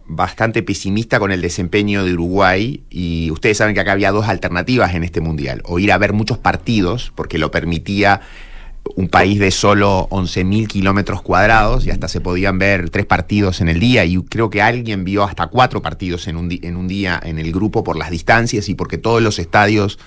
bastante 0.06 0.62
pesimista 0.62 1.18
con 1.18 1.32
el 1.32 1.40
desempeño 1.40 2.04
de 2.04 2.12
Uruguay 2.12 2.84
y 2.90 3.32
ustedes 3.32 3.56
saben 3.56 3.74
que 3.74 3.80
acá 3.80 3.90
había 3.90 4.12
dos 4.12 4.28
alternativas 4.28 4.94
en 4.94 5.02
este 5.02 5.20
mundial, 5.20 5.62
o 5.64 5.80
ir 5.80 5.90
a 5.90 5.98
ver 5.98 6.12
muchos 6.12 6.38
partidos, 6.38 7.12
porque 7.16 7.38
lo 7.38 7.50
permitía 7.50 8.20
un 8.96 9.08
país 9.08 9.38
de 9.38 9.50
solo 9.50 10.08
11.000 10.10 10.66
kilómetros 10.68 11.22
cuadrados 11.22 11.86
y 11.86 11.90
hasta 11.90 12.08
se 12.08 12.20
podían 12.20 12.58
ver 12.58 12.90
tres 12.90 13.06
partidos 13.06 13.60
en 13.60 13.68
el 13.68 13.80
día 13.80 14.04
y 14.04 14.22
creo 14.22 14.50
que 14.50 14.62
alguien 14.62 15.04
vio 15.04 15.24
hasta 15.24 15.46
cuatro 15.46 15.82
partidos 15.82 16.28
en 16.28 16.36
un, 16.36 16.50
en 16.50 16.76
un 16.76 16.86
día 16.86 17.20
en 17.22 17.38
el 17.38 17.50
grupo 17.52 17.82
por 17.82 17.96
las 17.96 18.10
distancias 18.10 18.68
y 18.68 18.74
porque 18.74 18.98
todos 18.98 19.22
los 19.22 19.38
estadios 19.38 19.98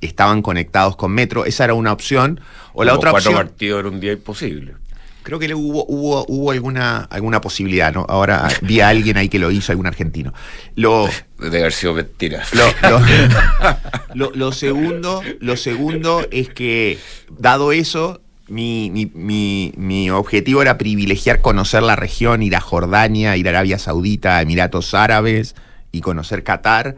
estaban 0.00 0.42
conectados 0.42 0.96
con 0.96 1.12
metro. 1.12 1.44
Esa 1.44 1.64
era 1.64 1.74
una 1.74 1.92
opción. 1.92 2.40
O 2.74 2.84
la 2.84 2.94
otra 2.94 3.10
cuatro 3.10 3.30
opción... 3.30 3.46
partidos 3.46 3.80
en 3.80 3.94
un 3.94 4.00
día 4.00 4.12
imposible. 4.12 4.74
Creo 5.22 5.40
que 5.40 5.52
hubo, 5.54 5.84
hubo, 5.88 6.24
hubo 6.28 6.52
alguna, 6.52 6.98
alguna 7.10 7.40
posibilidad, 7.40 7.92
¿no? 7.92 8.06
Ahora 8.08 8.46
vi 8.62 8.78
a 8.78 8.90
alguien 8.90 9.16
ahí 9.16 9.28
que 9.28 9.40
lo 9.40 9.50
hizo, 9.50 9.72
algún 9.72 9.88
argentino. 9.88 10.32
Lo, 10.76 11.08
Debe 11.38 11.58
haber 11.58 11.72
sido 11.72 11.94
mentira. 11.94 12.44
Lo, 14.14 14.30
lo, 14.34 14.52
segundo, 14.52 15.22
lo 15.40 15.56
segundo 15.58 16.26
es 16.30 16.48
que, 16.48 16.98
dado 17.28 17.72
eso, 17.72 18.22
mi, 18.48 18.90
mi, 18.90 19.72
mi, 19.76 20.10
objetivo 20.10 20.62
era 20.62 20.78
privilegiar 20.78 21.40
conocer 21.40 21.82
la 21.82 21.96
región, 21.96 22.42
ir 22.42 22.54
a 22.56 22.60
Jordania, 22.60 23.36
ir 23.36 23.46
a 23.48 23.50
Arabia 23.50 23.78
Saudita, 23.78 24.36
a 24.36 24.42
Emiratos 24.42 24.94
Árabes 24.94 25.56
y 25.90 26.00
conocer 26.00 26.44
Qatar 26.44 26.96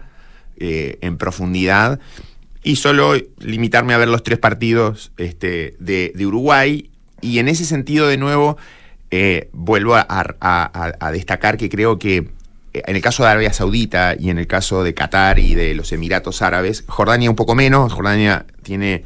eh, 0.59 0.99
en 1.01 1.17
profundidad. 1.17 2.01
Y 2.63 2.77
solo 2.77 3.15
limitarme 3.39 3.95
a 3.95 3.99
ver 3.99 4.09
los 4.09 4.23
tres 4.23 4.39
partidos 4.39 5.13
este, 5.17 5.75
de, 5.79 6.27
Uruguay. 6.27 6.91
Y 7.21 7.39
en 7.39 7.49
ese 7.49 7.65
sentido, 7.65 8.09
de 8.09 8.19
nuevo, 8.19 8.59
eh, 9.11 9.49
vuelvo 9.53 9.95
a, 9.97 11.11
destacar 11.13 11.57
que 11.57 11.71
creo 11.71 11.99
que 11.99 12.29
eh, 12.75 12.83
en 12.87 12.97
el 12.97 13.01
caso 13.01 13.23
de 13.23 13.31
Arabia 13.31 13.53
Saudita 13.55 14.15
y 14.19 14.29
en 14.29 14.39
el 14.39 14.47
caso 14.47 14.83
de 14.83 14.93
Qatar 14.93 15.39
y 15.39 15.55
de 15.55 15.75
los 15.75 15.93
Emiratos 15.93 16.43
Árabes, 16.43 16.85
Jordania 16.87 17.31
un 17.31 17.37
poco 17.37 17.55
menos, 17.55 17.93
Jordania 17.95 18.45
tiene 18.63 19.05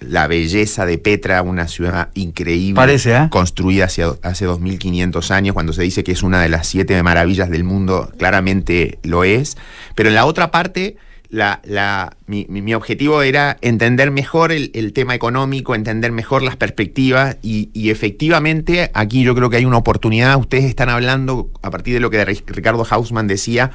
la 0.00 0.26
belleza 0.26 0.86
de 0.86 0.98
Petra, 0.98 1.42
una 1.42 1.68
ciudad 1.68 2.10
increíble, 2.14 2.74
Parece, 2.74 3.16
¿eh? 3.16 3.28
construida 3.30 3.86
hace, 3.86 4.04
hace 4.22 4.44
2500 4.44 5.30
años, 5.30 5.54
cuando 5.54 5.72
se 5.72 5.82
dice 5.82 6.04
que 6.04 6.12
es 6.12 6.22
una 6.22 6.42
de 6.42 6.48
las 6.48 6.66
siete 6.66 7.02
maravillas 7.02 7.50
del 7.50 7.64
mundo, 7.64 8.10
claramente 8.18 8.98
lo 9.02 9.24
es. 9.24 9.56
Pero 9.94 10.08
en 10.08 10.14
la 10.14 10.26
otra 10.26 10.50
parte, 10.50 10.96
la, 11.28 11.60
la, 11.64 12.16
mi, 12.26 12.74
objetivo 12.74 13.22
era 13.22 13.56
entender 13.60 14.10
mejor 14.10 14.52
el, 14.52 14.92
tema 14.92 15.14
económico, 15.14 15.74
entender 15.74 16.12
mejor 16.12 16.42
las 16.42 16.56
perspectivas 16.56 17.36
y, 17.42 17.70
y, 17.72 17.90
efectivamente 17.90 18.90
aquí 18.94 19.22
yo 19.22 19.34
creo 19.34 19.50
que 19.50 19.56
hay 19.56 19.64
una 19.64 19.78
oportunidad. 19.78 20.36
Ustedes 20.38 20.64
están 20.64 20.88
hablando, 20.88 21.50
a 21.62 21.70
partir 21.70 21.94
de 21.94 22.00
lo 22.00 22.10
que 22.10 22.24
Ricardo 22.24 22.86
Hausman 22.88 23.26
decía, 23.26 23.72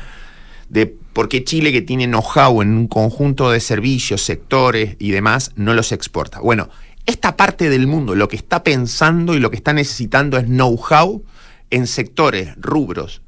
de 0.71 0.85
por 0.87 1.27
qué 1.27 1.43
Chile, 1.43 1.73
que 1.73 1.81
tiene 1.81 2.07
know-how 2.07 2.61
en 2.61 2.69
un 2.69 2.87
conjunto 2.87 3.51
de 3.51 3.59
servicios, 3.59 4.21
sectores 4.21 4.95
y 4.99 5.11
demás, 5.11 5.51
no 5.55 5.73
los 5.73 5.91
exporta. 5.91 6.39
Bueno, 6.39 6.69
esta 7.05 7.35
parte 7.35 7.69
del 7.69 7.87
mundo 7.87 8.15
lo 8.15 8.29
que 8.29 8.37
está 8.37 8.63
pensando 8.63 9.35
y 9.35 9.39
lo 9.39 9.51
que 9.51 9.57
está 9.57 9.73
necesitando 9.73 10.37
es 10.37 10.45
know-how 10.45 11.23
en 11.71 11.87
sectores, 11.87 12.53
rubros, 12.55 13.21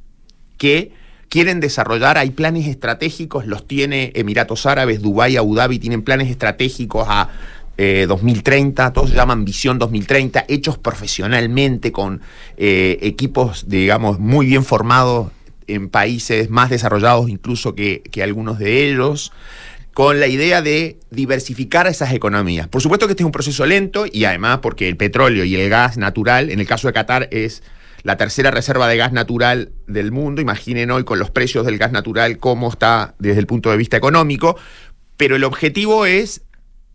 que 0.57 0.93
quieren 1.27 1.59
desarrollar, 1.59 2.17
hay 2.17 2.29
planes 2.29 2.67
estratégicos, 2.67 3.45
los 3.45 3.67
tiene 3.67 4.13
Emiratos 4.15 4.65
Árabes, 4.65 5.01
Dubái, 5.01 5.35
Abu 5.35 5.55
Dhabi, 5.55 5.79
tienen 5.79 6.03
planes 6.03 6.29
estratégicos 6.29 7.05
a 7.09 7.29
2030, 7.75 8.87
eh, 8.87 8.91
todos 8.93 9.09
se 9.09 9.15
llaman 9.15 9.43
Visión 9.43 9.79
2030, 9.79 10.45
hechos 10.47 10.77
profesionalmente 10.77 11.91
con 11.91 12.21
eh, 12.55 12.99
equipos, 13.01 13.65
digamos, 13.67 14.19
muy 14.19 14.45
bien 14.45 14.63
formados 14.63 15.31
en 15.67 15.89
países 15.89 16.49
más 16.49 16.69
desarrollados 16.69 17.29
incluso 17.29 17.75
que, 17.75 18.03
algunos 18.21 18.59
de 18.59 18.89
ellos, 18.89 19.31
con 19.93 20.19
la 20.19 20.27
idea 20.27 20.61
de 20.61 20.97
diversificar 21.11 21.87
esas 21.87 22.13
economías. 22.13 22.67
Por 22.67 22.81
supuesto 22.81 23.07
que 23.07 23.13
este 23.13 23.23
es 23.23 23.25
un 23.25 23.31
proceso 23.31 23.65
lento 23.65 24.05
y 24.11 24.25
además 24.25 24.59
porque 24.61 24.87
el 24.87 24.97
petróleo 24.97 25.43
y 25.43 25.55
el 25.55 25.69
gas 25.69 25.97
natural, 25.97 26.49
en 26.49 26.59
el 26.59 26.67
caso 26.67 26.87
de 26.87 26.93
Qatar, 26.93 27.27
es 27.31 27.63
la 28.01 28.17
tercera 28.17 28.51
reserva 28.51 28.87
de 28.87 28.97
gas 28.97 29.13
natural 29.13 29.71
del 29.87 30.11
mundo. 30.11 30.41
Imaginen 30.41 30.91
hoy 30.91 31.03
con 31.03 31.19
los 31.19 31.29
precios 31.29 31.65
del 31.65 31.77
gas 31.77 31.91
natural 31.91 32.37
cómo 32.37 32.69
está 32.69 33.15
desde 33.19 33.39
el 33.39 33.47
punto 33.47 33.71
de 33.71 33.77
vista 33.77 33.97
económico, 33.97 34.57
pero 35.15 35.35
el 35.35 35.43
objetivo 35.43 36.05
es, 36.05 36.41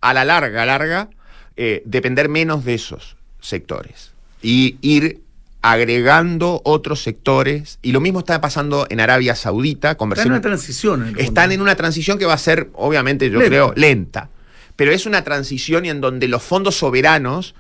a 0.01 0.13
la 0.13 0.25
larga, 0.25 0.67
larga, 0.67 1.09
eh, 1.57 1.83
depender 1.87 2.29
menos 2.29 2.65
de 2.65 2.75
esos 2.75 3.17
sectores 3.41 4.13
y 4.43 4.77
ir 4.81 5.23
agregando 5.61 6.61
otros 6.65 7.03
sectores, 7.03 7.79
y 7.83 7.93
lo 7.93 8.01
mismo 8.01 8.21
está 8.21 8.41
pasando 8.41 8.87
en 8.91 9.01
Arabia 9.01 9.35
Saudita. 9.35 9.97
Están 10.21 10.27
en 10.27 10.33
una 10.33 10.41
transición. 10.41 11.15
están 11.19 11.53
en 11.53 11.61
una 11.61 11.75
transición 11.75 12.19
que 12.19 12.27
va 12.27 12.35
a 12.35 12.39
ser, 12.39 12.71
obviamente, 12.75 13.31
yo 13.31 13.41
creo, 13.41 13.73
lenta, 13.77 14.31
pero 14.77 14.93
es 14.93 15.07
una 15.07 15.25
transición 15.25 15.85
y 15.85 15.91
en 15.91 16.01
donde 16.01 16.29
los 16.29 16.43
fondos 16.43 16.77
soberanos, 16.77 17.55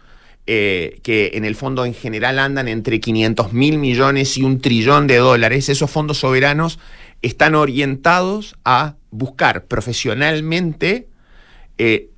eh, 0.47 1.01
que 1.03 1.33
en 1.35 1.45
el 1.45 1.57
fondo 1.57 1.85
en 1.85 1.93
general 1.93 2.39
andan 2.39 2.69
entre 2.69 3.01
500 3.01 3.53
mil 3.53 3.79
millones 3.79 4.39
y 4.39 4.45
un 4.45 4.61
trillón 4.61 5.07
de 5.07 5.17
dólares, 5.17 5.69
esos 5.69 5.91
fondos 5.91 6.19
soberanos 6.19 6.79
están 7.21 7.55
orientados 7.55 8.55
a 8.65 8.95
buscar 9.11 9.65
profesionalmente 9.65 11.09
eh, 11.79 12.11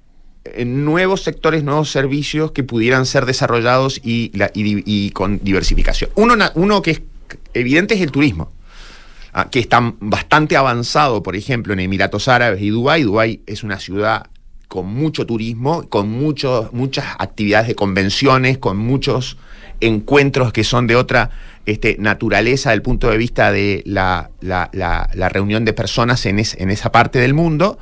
nuevos 0.64 1.22
sectores, 1.22 1.62
nuevos 1.62 1.90
servicios 1.90 2.52
que 2.52 2.64
pudieran 2.64 3.06
ser 3.06 3.26
desarrollados 3.26 4.00
y, 4.02 5.10
con 5.10 5.40
diversificación. 5.42 6.10
Uno, 6.14 6.34
uno, 6.54 6.82
que 6.82 6.92
es 6.92 7.02
evidente 7.54 7.94
es 7.94 8.00
el 8.00 8.10
turismo, 8.10 8.52
ah, 9.32 9.48
que 9.50 9.60
está 9.60 9.94
bastante 10.00 10.56
avanzado, 10.56 11.22
por 11.22 11.36
ejemplo, 11.36 11.72
en 11.72 11.80
Emiratos 11.80 12.28
Árabes 12.28 12.62
y 12.62 12.70
Dubái. 12.70 13.02
Dubái 13.02 13.42
es 13.46 13.62
una 13.62 13.78
ciudad 13.78 14.26
con 14.68 14.86
mucho 14.86 15.26
turismo, 15.26 15.88
con 15.88 16.08
muchas 16.08 17.06
actividades 17.18 17.68
de 17.68 17.74
convenciones, 17.74 18.58
con 18.58 18.76
muchos 18.76 19.36
encuentros 19.80 20.52
que 20.52 20.62
son 20.62 20.86
de 20.86 20.94
otra 20.94 21.30
este, 21.66 21.96
naturaleza 21.98 22.70
del 22.70 22.80
punto 22.80 23.10
de 23.10 23.16
vista 23.16 23.50
de 23.50 23.82
la, 23.84 24.30
reunión 25.30 25.64
de 25.64 25.72
personas 25.72 26.24
en, 26.26 26.38
en, 26.38 26.70
esa 26.70 26.92
parte 26.92 27.18
del 27.18 27.34
mundo. 27.34 27.78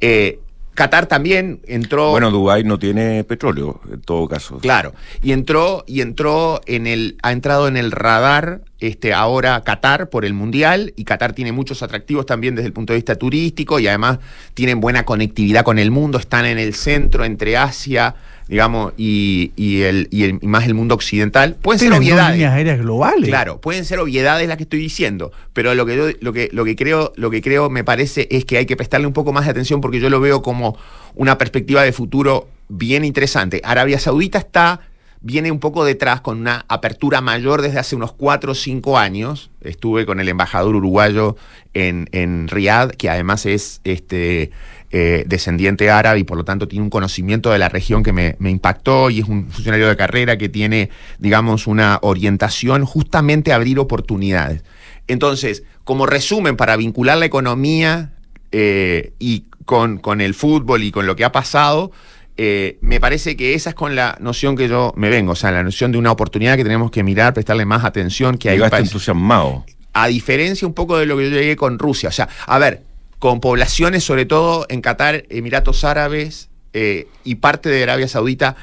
Eh, 0.00 0.40
Qatar 0.74 1.06
también 1.06 1.60
entró. 1.66 2.10
Bueno, 2.10 2.30
Dubái 2.30 2.64
no 2.64 2.78
tiene 2.78 3.22
petróleo, 3.24 3.80
en 3.90 4.00
todo 4.00 4.26
caso. 4.28 4.58
Claro. 4.58 4.92
Y 5.22 5.32
entró, 5.32 5.84
y 5.86 6.00
entró 6.00 6.60
en 6.66 6.86
el, 6.86 7.16
ha 7.22 7.32
entrado 7.32 7.68
en 7.68 7.76
el 7.76 7.92
radar 7.92 8.62
este, 8.80 9.14
ahora 9.14 9.62
Qatar 9.62 10.10
por 10.10 10.24
el 10.24 10.34
Mundial, 10.34 10.92
y 10.96 11.04
Qatar 11.04 11.32
tiene 11.32 11.52
muchos 11.52 11.82
atractivos 11.82 12.26
también 12.26 12.54
desde 12.54 12.66
el 12.66 12.72
punto 12.72 12.92
de 12.92 12.98
vista 12.98 13.14
turístico, 13.14 13.78
y 13.78 13.86
además 13.86 14.18
tienen 14.54 14.80
buena 14.80 15.04
conectividad 15.04 15.64
con 15.64 15.78
el 15.78 15.90
mundo, 15.90 16.18
están 16.18 16.44
en 16.44 16.58
el 16.58 16.74
centro 16.74 17.24
entre 17.24 17.56
Asia, 17.56 18.16
digamos, 18.48 18.92
y, 18.96 19.52
el, 19.82 20.08
y, 20.10 20.24
el, 20.24 20.40
más 20.42 20.66
el 20.66 20.74
mundo 20.74 20.94
occidental, 20.94 21.56
pueden 21.60 21.78
ser 21.78 21.92
obviedades. 21.92 22.36
líneas 22.36 22.52
aéreas 22.52 22.78
globales. 22.78 23.28
Claro, 23.28 23.60
pueden 23.60 23.84
ser 23.84 23.98
obviedades 23.98 24.46
las 24.48 24.56
que 24.56 24.64
estoy 24.64 24.80
diciendo, 24.80 25.32
pero 25.52 25.74
lo 25.74 25.86
que, 25.86 25.96
yo, 25.96 26.08
lo, 26.20 26.32
que, 26.32 26.48
lo, 26.52 26.64
que 26.64 26.76
creo, 26.76 27.12
lo 27.16 27.30
que 27.30 27.40
creo 27.40 27.70
me 27.70 27.84
parece 27.84 28.28
es 28.30 28.44
que 28.44 28.58
hay 28.58 28.66
que 28.66 28.76
prestarle 28.76 29.06
un 29.06 29.12
poco 29.12 29.32
más 29.32 29.44
de 29.44 29.50
atención 29.50 29.80
porque 29.80 30.00
yo 30.00 30.10
lo 30.10 30.20
veo 30.20 30.42
como 30.42 30.76
una 31.14 31.38
perspectiva 31.38 31.82
de 31.82 31.92
futuro 31.92 32.48
bien 32.68 33.04
interesante. 33.04 33.60
Arabia 33.64 33.98
Saudita 33.98 34.38
está 34.38 34.80
viene 35.24 35.50
un 35.50 35.58
poco 35.58 35.86
detrás 35.86 36.20
con 36.20 36.38
una 36.38 36.66
apertura 36.68 37.22
mayor 37.22 37.62
desde 37.62 37.78
hace 37.78 37.96
unos 37.96 38.12
cuatro 38.12 38.52
o 38.52 38.54
cinco 38.54 38.98
años. 38.98 39.50
Estuve 39.62 40.04
con 40.04 40.20
el 40.20 40.28
embajador 40.28 40.76
uruguayo 40.76 41.36
en, 41.72 42.10
en 42.12 42.46
Riyadh, 42.46 42.90
que 42.90 43.08
además 43.08 43.46
es 43.46 43.80
este, 43.84 44.50
eh, 44.96 45.24
descendiente 45.26 45.90
árabe 45.90 46.20
y 46.20 46.24
por 46.24 46.36
lo 46.36 46.44
tanto 46.44 46.68
tiene 46.68 46.84
un 46.84 46.88
conocimiento 46.88 47.50
de 47.50 47.58
la 47.58 47.68
región 47.68 48.04
que 48.04 48.12
me, 48.12 48.36
me, 48.38 48.50
impactó 48.50 49.10
y 49.10 49.18
es 49.18 49.26
un 49.26 49.50
funcionario 49.50 49.88
de 49.88 49.96
carrera 49.96 50.38
que 50.38 50.48
tiene, 50.48 50.88
digamos, 51.18 51.66
una 51.66 51.98
orientación 52.00 52.84
justamente 52.84 53.50
a 53.50 53.56
abrir 53.56 53.80
oportunidades. 53.80 54.62
Entonces, 55.08 55.64
como 55.82 56.06
resumen, 56.06 56.56
para 56.56 56.76
vincular 56.76 57.18
la 57.18 57.24
economía 57.24 58.12
eh, 58.52 59.14
y 59.18 59.46
con, 59.64 59.98
con 59.98 60.20
el 60.20 60.32
fútbol 60.32 60.84
y 60.84 60.92
con 60.92 61.08
lo 61.08 61.16
que 61.16 61.24
ha 61.24 61.32
pasado, 61.32 61.90
eh, 62.36 62.78
me 62.80 63.00
parece 63.00 63.36
que 63.36 63.54
esa 63.54 63.70
es 63.70 63.74
con 63.74 63.96
la 63.96 64.16
noción 64.20 64.54
que 64.54 64.68
yo 64.68 64.92
me 64.94 65.08
vengo, 65.08 65.32
o 65.32 65.34
sea, 65.34 65.50
la 65.50 65.64
noción 65.64 65.90
de 65.90 65.98
una 65.98 66.12
oportunidad 66.12 66.56
que 66.56 66.62
tenemos 66.62 66.92
que 66.92 67.02
mirar, 67.02 67.34
prestarle 67.34 67.64
más 67.64 67.84
atención, 67.84 68.38
que 68.38 68.48
hay 68.48 68.60
entusiasmado. 68.62 69.64
A 69.92 70.06
diferencia 70.06 70.68
un 70.68 70.74
poco 70.74 70.96
de 70.98 71.06
lo 71.06 71.16
que 71.16 71.30
yo 71.30 71.36
llegué 71.36 71.56
con 71.56 71.80
Rusia, 71.80 72.10
o 72.10 72.12
sea, 72.12 72.28
a 72.46 72.60
ver, 72.60 72.93
con 73.24 73.40
poblaciones 73.40 74.04
sobre 74.04 74.26
todo 74.26 74.66
en 74.68 74.82
Qatar, 74.82 75.24
Emiratos 75.30 75.82
Árabes 75.84 76.50
eh, 76.74 77.08
y 77.24 77.36
parte 77.36 77.70
de 77.70 77.82
Arabia 77.82 78.06
Saudita 78.06 78.54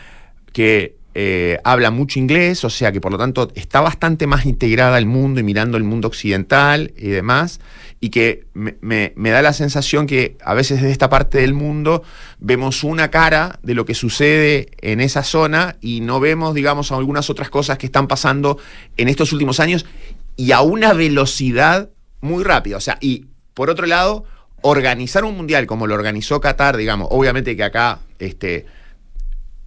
que 0.54 0.98
eh, 1.16 1.58
habla 1.64 1.90
mucho 1.90 2.20
inglés, 2.20 2.64
o 2.64 2.70
sea 2.70 2.92
que 2.92 3.02
por 3.02 3.12
lo 3.12 3.18
tanto 3.18 3.52
está 3.56 3.82
bastante 3.82 4.28
más 4.28 4.46
integrada 4.46 4.98
al 4.98 5.08
mundo 5.08 5.40
y 5.40 5.44
mirando 5.44 5.78
el 5.78 5.84
mundo 5.84 6.08
occidental 6.08 6.94
y 6.96 7.08
demás 7.08 7.60
y 8.00 8.12
que 8.12 8.46
me, 8.54 9.32
da 9.32 9.42
la 9.42 9.54
sensación 9.54 10.06
que 10.06 10.38
a 10.46 10.54
veces 10.54 10.80
desde 10.80 10.92
esta 10.92 11.10
parte 11.10 11.40
del 11.40 11.56
mundo 11.56 12.04
vemos 12.38 12.84
una 12.84 13.10
cara 13.10 13.58
de 13.64 13.74
lo 13.74 13.86
que 13.86 13.96
sucede 13.96 14.68
en 14.82 15.02
esa 15.02 15.24
zona 15.24 15.78
y 15.82 16.02
no 16.02 16.20
vemos, 16.20 16.54
digamos, 16.54 16.92
algunas 16.92 17.32
otras 17.32 17.50
cosas 17.50 17.80
que 17.80 17.88
están 17.88 18.08
pasando 18.08 18.60
en 18.96 19.08
estos 19.08 19.34
últimos 19.34 19.60
años 19.60 19.88
y 20.36 20.52
a 20.52 20.62
una 20.62 20.94
velocidad 20.94 21.90
muy 22.20 22.44
rápida. 22.44 22.78
O 22.78 22.82
sea, 22.82 23.00
y 23.02 23.26
por 23.56 23.72
otro 23.72 23.88
lado, 23.88 24.26
organizar 24.62 25.26
un 25.26 25.36
mundial 25.36 25.66
como 25.66 25.88
lo 25.88 25.96
organizó 25.96 26.40
Qatar, 26.42 26.78
digamos, 26.78 27.08
obviamente 27.12 27.56
que 27.56 27.64
acá 27.64 28.00
este, 28.20 28.66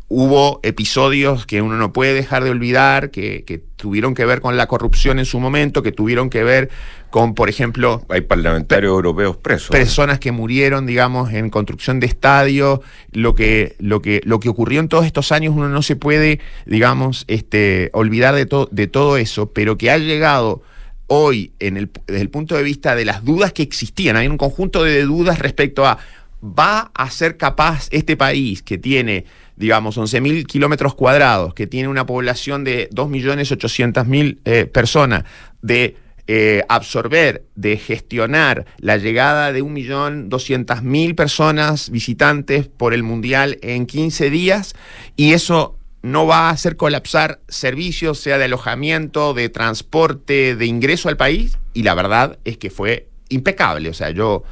hubo 0.09 0.61
episodios 0.63 1.47
que 1.47 1.63
uno 1.63 1.77
no 1.77 1.93
puede 1.93 2.15
dejar 2.15 2.45
de 2.45 2.51
olvidar, 2.51 3.11
que, 3.11 3.63
tuvieron 3.77 4.15
que 4.15 4.25
ver 4.25 4.41
con 4.41 4.57
la 4.57 4.67
corrupción 4.67 5.19
en 5.19 5.27
su 5.27 5.41
momento, 5.41 5.83
que 5.83 5.93
tuvieron 5.93 6.31
que 6.31 6.43
ver 6.43 6.71
con, 7.11 7.35
por 7.35 7.49
ejemplo... 7.49 8.03
Hay 8.09 8.23
parlamentarios 8.23 8.93
europeos 8.93 9.37
presos. 9.37 9.71
Personas 9.71 10.19
que 10.19 10.33
murieron, 10.33 10.87
digamos, 10.87 11.33
en 11.33 11.51
construcción 11.51 12.01
de 12.01 12.07
estadios. 12.07 12.81
Lo 13.13 13.35
que, 13.35 13.77
lo, 13.79 14.01
que, 14.01 14.23
lo 14.25 14.41
que 14.41 14.49
ocurrió 14.49 14.81
en 14.81 14.89
todos 14.89 15.05
estos 15.05 15.33
años, 15.33 15.53
uno 15.55 15.69
no 15.69 15.83
se 15.83 15.97
puede, 15.97 16.41
digamos, 16.65 17.25
este, 17.29 17.91
olvidar 17.93 18.35
de, 18.35 18.49
de 18.71 18.87
todo 18.87 19.19
eso, 19.19 19.53
pero 19.53 19.77
que 19.77 19.91
ha 19.91 19.99
llegado 19.99 20.63
hoy, 21.07 21.53
en 21.59 21.77
el, 21.77 21.91
desde 22.07 22.23
el 22.23 22.31
punto 22.31 22.57
de 22.57 22.63
vista 22.63 22.95
de 22.95 23.05
las 23.05 23.25
dudas 23.25 23.53
que 23.53 23.63
existían, 23.63 24.17
hay 24.17 24.29
un 24.29 24.39
conjunto 24.39 24.85
de 24.85 25.03
dudas 25.03 25.39
respecto 25.39 25.87
a, 25.87 25.99
¿va 26.43 26.91
a 26.95 27.11
ser 27.11 27.37
capaz 27.37 27.89
este 27.91 28.17
país 28.17 28.63
que 28.63 28.79
tiene 28.79 29.25
digamos, 29.57 29.97
11.000 29.97 30.47
kilómetros 30.47 30.95
cuadrados, 30.95 31.55
que 31.55 31.67
tiene 31.67 31.89
una 31.89 32.07
población 32.07 32.65
de 32.65 32.89
2.800.000 32.91 34.39
eh, 34.45 34.67
personas, 34.67 35.25
de 35.63 35.97
eh, 36.27 36.63
absorber, 36.69 37.45
de 37.55 37.77
gestionar 37.77 38.65
la 38.79 38.97
llegada 38.97 39.53
de 39.53 39.63
1.200.000 39.63 41.15
personas 41.15 41.91
visitantes 41.91 42.67
por 42.67 42.95
el 42.95 43.03
Mundial 43.03 43.59
en 43.63 43.87
15 43.87 44.31
días, 44.31 44.75
y 45.17 45.35
eso 45.35 45.79
no 46.05 46.27
va 46.27 46.49
a 46.49 46.51
hacer 46.51 46.77
colapsar 46.77 47.41
servicios, 47.49 48.21
sea 48.21 48.37
de 48.37 48.45
alojamiento, 48.45 49.33
de 49.33 49.49
transporte, 49.49 50.55
de 50.55 50.67
ingreso 50.67 51.09
al 51.09 51.17
país, 51.17 51.57
y 51.73 51.83
la 51.83 51.95
verdad 51.95 52.39
es 52.45 52.59
que 52.59 52.69
fue 52.69 53.09
impecable. 53.31 53.89
O 53.89 53.95
sea, 53.95 54.11
yo 54.11 54.43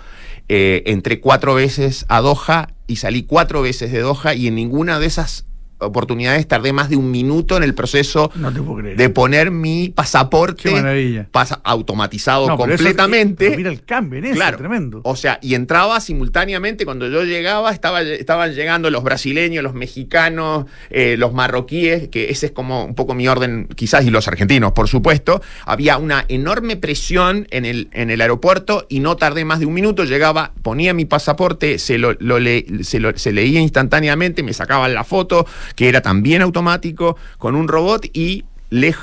eh, 0.49 0.83
entré 0.87 1.21
cuatro 1.21 1.55
veces 1.55 2.07
a 2.09 2.23
Doha 2.23 2.69
y 2.87 2.97
salí 2.97 3.25
cuatro 3.25 3.61
veces 3.61 3.93
de 3.93 4.01
Doha 4.01 4.33
y 4.33 4.47
en 4.47 4.55
ninguna 4.55 4.99
de 4.99 5.05
esas 5.05 5.45
oportunidades 5.83 6.47
tardé 6.47 6.73
más 6.73 6.88
de 6.88 6.97
un 6.97 7.11
minuto 7.11 7.57
en 7.57 7.62
el 7.62 7.75
proceso 7.75 8.31
de 8.97 9.11
poner 9.11 9.51
mi 9.51 9.88
pasaporte 9.88 11.27
pasa, 11.31 11.61
automatizado 11.64 12.57
completamente. 12.57 13.57
mira 13.57 13.71
el 13.71 13.85
cambio 13.85 14.18
en 14.18 14.27
eso, 14.27 14.35
claro, 14.35 14.59
tremendo. 14.59 15.01
O 15.05 15.16
sea, 15.16 15.38
y 15.42 15.55
entraba 15.55 16.01
simultáneamente, 16.01 16.85
cuando 16.85 17.09
yo 17.09 17.25
llegaba, 17.25 17.73
estaba, 17.73 18.03
estaban 18.03 18.55
llegando 18.55 18.90
los 18.90 19.03
brasileños, 19.03 19.62
los 19.62 19.75
mexicanos, 19.75 20.66
eh, 20.90 21.16
los 21.18 21.33
marroquíes, 21.33 22.09
que 22.09 22.31
ese 22.31 22.47
es 22.47 22.53
como 22.53 22.85
un 22.85 22.95
poco 22.95 23.14
mi 23.14 23.29
orden, 23.29 23.68
quizás, 23.75 24.05
y 24.05 24.11
los 24.11 24.29
argentinos, 24.29 24.73
por 24.73 24.88
supuesto. 24.88 25.42
Había 25.64 25.99
una 25.99 26.25
enorme 26.29 26.77
presión 26.77 27.47
en 27.51 27.64
el, 27.64 27.88
en 27.92 28.11
el 28.11 28.21
aeropuerto 28.21 28.87
y 28.88 29.01
no 29.01 29.16
tardé 29.16 29.45
más 29.45 29.61
de 29.61 29.66
un 29.66 29.75
minuto, 29.75 30.05
llegaba, 30.05 30.53
ponía 30.62 30.95
mi 30.95 31.05
pasaporte, 31.05 31.79
se, 31.79 31.99
lo, 31.99 32.14
se, 32.83 33.18
se 33.18 33.33
leía 33.33 33.61
instantáneamente, 33.61 34.42
me 34.42 34.53
sacaban 34.53 34.95
la 34.95 35.05
foto, 35.05 35.47
que 35.75 35.89
era 35.89 36.03
también 36.03 36.43
automático, 36.43 37.17
con 37.39 37.55
un 37.55 37.69
robot 37.69 38.07
y, 38.13 38.45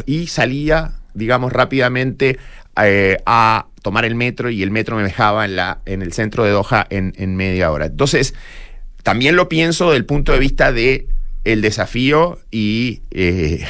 y 0.05 0.27
salía, 0.27 0.93
digamos, 1.13 1.53
rápidamente 1.53 2.37
eh, 2.81 3.17
a 3.25 3.65
tomar 3.81 4.05
el 4.05 4.15
metro 4.15 4.49
y 4.49 4.63
el 4.63 4.71
metro 4.71 4.95
me 4.95 5.03
dejaba 5.03 5.45
en, 5.45 5.55
la, 5.55 5.79
en 5.85 6.01
el 6.01 6.13
centro 6.13 6.43
de 6.43 6.51
Doha 6.51 6.85
en, 6.89 7.35
media 7.35 7.71
hora. 7.71 7.85
Entonces, 7.87 8.33
también 9.03 9.35
lo 9.35 9.49
pienso 9.49 9.85
desde 9.85 9.97
el 9.97 10.05
punto 10.05 10.33
de 10.33 10.39
vista 10.39 10.71
de 10.71 11.07
desafío 11.43 12.39
y 12.51 13.01
eh, 13.11 13.65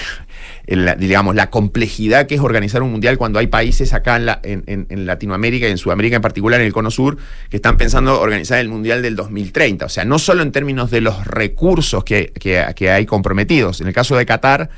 la, 0.78 0.96
digamos, 0.96 1.36
la 1.36 1.50
complejidad 1.50 2.28
que 2.28 2.36
es 2.36 2.42
organizar 2.42 2.84
un 2.84 2.92
mundial 2.92 3.18
cuando 3.18 3.40
hay 3.40 3.48
países 3.48 3.94
acá 3.94 4.18
en, 4.44 5.06
Latinoamérica 5.06 5.68
y 5.68 5.72
en 5.72 5.78
Sudamérica 5.78 6.16
en 6.16 6.22
particular, 6.22 6.60
en 6.60 6.68
el 6.68 6.74
Cono 6.74 6.92
Sur, 6.92 7.18
que 7.50 7.56
están 7.58 7.78
pensando 7.78 8.20
organizar 8.20 8.60
el 8.60 8.70
mundial 8.70 9.02
del 9.02 9.16
2030. 9.16 9.86
O 9.86 9.90
sea, 9.90 10.06
no 10.06 10.20
solo 10.20 10.44
en 10.44 10.52
términos 10.52 10.92
de 10.92 11.02
los 11.02 11.26
recursos 11.26 12.04
que, 12.04 12.32
que, 12.34 12.90
hay 12.90 13.06
comprometidos. 13.06 13.82
En 13.82 13.88
el 13.88 13.94
caso 13.94 14.16
de 14.16 14.26
Qatar, 14.26 14.70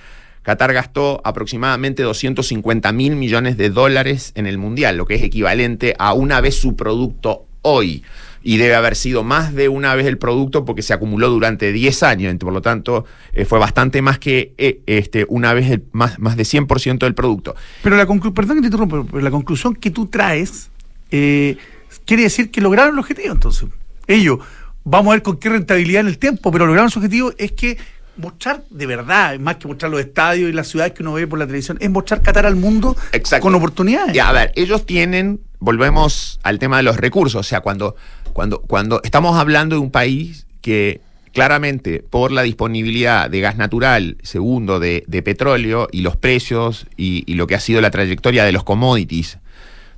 Qatar 0.43 0.73
gastó 0.73 1.21
aproximadamente 1.23 2.03
250 2.03 2.91
mil 2.93 3.15
millones 3.15 3.57
de 3.57 3.69
dólares 3.69 4.31
en 4.35 4.47
el 4.47 4.57
mundial, 4.57 4.97
lo 4.97 5.05
que 5.05 5.15
es 5.15 5.23
equivalente 5.23 5.95
a 5.99 6.13
una 6.13 6.41
vez 6.41 6.55
su 6.55 6.75
producto 6.75 7.45
hoy 7.61 8.03
y 8.43 8.57
debe 8.57 8.75
haber 8.75 8.95
sido 8.95 9.23
más 9.23 9.53
de 9.53 9.69
una 9.69 9.93
vez 9.95 10.07
el 10.07 10.17
producto 10.17 10.65
porque 10.65 10.81
se 10.81 10.93
acumuló 10.93 11.29
durante 11.29 11.71
10 11.71 12.03
años, 12.03 12.35
por 12.35 12.53
lo 12.53 12.61
tanto 12.61 13.05
eh, 13.33 13.45
fue 13.45 13.59
bastante 13.59 14.01
más 14.01 14.19
que 14.19 14.53
eh, 14.57 14.81
este, 14.85 15.25
una 15.29 15.53
vez 15.53 15.69
el, 15.69 15.83
más, 15.91 16.19
más 16.19 16.35
de 16.37 16.43
100% 16.43 16.99
del 16.99 17.13
producto. 17.13 17.55
Pero 17.83 17.95
la 17.95 18.05
conclusión, 18.05 18.33
perdón 18.33 18.57
que 18.57 18.61
te 18.61 18.67
interrumpa, 18.67 19.03
pero 19.09 19.21
la 19.21 19.31
conclusión 19.31 19.75
que 19.75 19.91
tú 19.91 20.07
traes 20.07 20.69
eh, 21.11 21.57
quiere 22.05 22.23
decir 22.23 22.51
que 22.51 22.61
lograron 22.61 22.93
el 22.93 22.99
objetivo 22.99 23.33
entonces. 23.33 23.69
Ellos, 24.07 24.39
vamos 24.83 25.11
a 25.11 25.15
ver 25.15 25.21
con 25.21 25.37
qué 25.37 25.49
rentabilidad 25.49 26.01
en 26.01 26.07
el 26.07 26.17
tiempo, 26.17 26.51
pero 26.51 26.65
lograron 26.65 26.89
su 26.89 26.99
objetivo 26.99 27.31
es 27.37 27.51
que 27.51 27.77
mostrar 28.17 28.63
de 28.69 28.85
verdad, 28.85 29.39
más 29.39 29.55
que 29.55 29.67
mostrar 29.67 29.91
los 29.91 29.99
estadios 29.99 30.49
y 30.49 30.53
las 30.53 30.67
ciudades 30.67 30.93
que 30.93 31.03
uno 31.03 31.13
ve 31.13 31.27
por 31.27 31.39
la 31.39 31.45
televisión, 31.45 31.77
es 31.79 31.89
mostrar 31.89 32.21
Qatar 32.21 32.45
al 32.45 32.55
mundo 32.55 32.95
con 33.39 33.55
oportunidades. 33.55 34.13
Ya, 34.13 34.29
a 34.29 34.33
ver, 34.33 34.51
ellos 34.55 34.85
tienen, 34.85 35.39
volvemos 35.59 36.39
al 36.43 36.59
tema 36.59 36.77
de 36.77 36.83
los 36.83 36.97
recursos, 36.97 37.39
o 37.39 37.43
sea, 37.43 37.61
cuando 37.61 37.95
cuando, 38.31 38.61
cuando 38.61 39.01
estamos 39.03 39.37
hablando 39.37 39.75
de 39.75 39.81
un 39.81 39.91
país 39.91 40.45
que 40.61 41.01
claramente 41.33 42.03
por 42.07 42.31
la 42.31 42.41
disponibilidad 42.43 43.29
de 43.29 43.41
gas 43.41 43.57
natural, 43.57 44.17
segundo 44.21 44.79
de, 44.79 45.03
petróleo 45.23 45.87
y 45.91 46.01
los 46.01 46.15
precios 46.17 46.87
y, 46.97 47.33
lo 47.35 47.47
que 47.47 47.55
ha 47.55 47.59
sido 47.59 47.81
la 47.81 47.91
trayectoria 47.91 48.43
de 48.43 48.51
los 48.51 48.63
commodities 48.63 49.37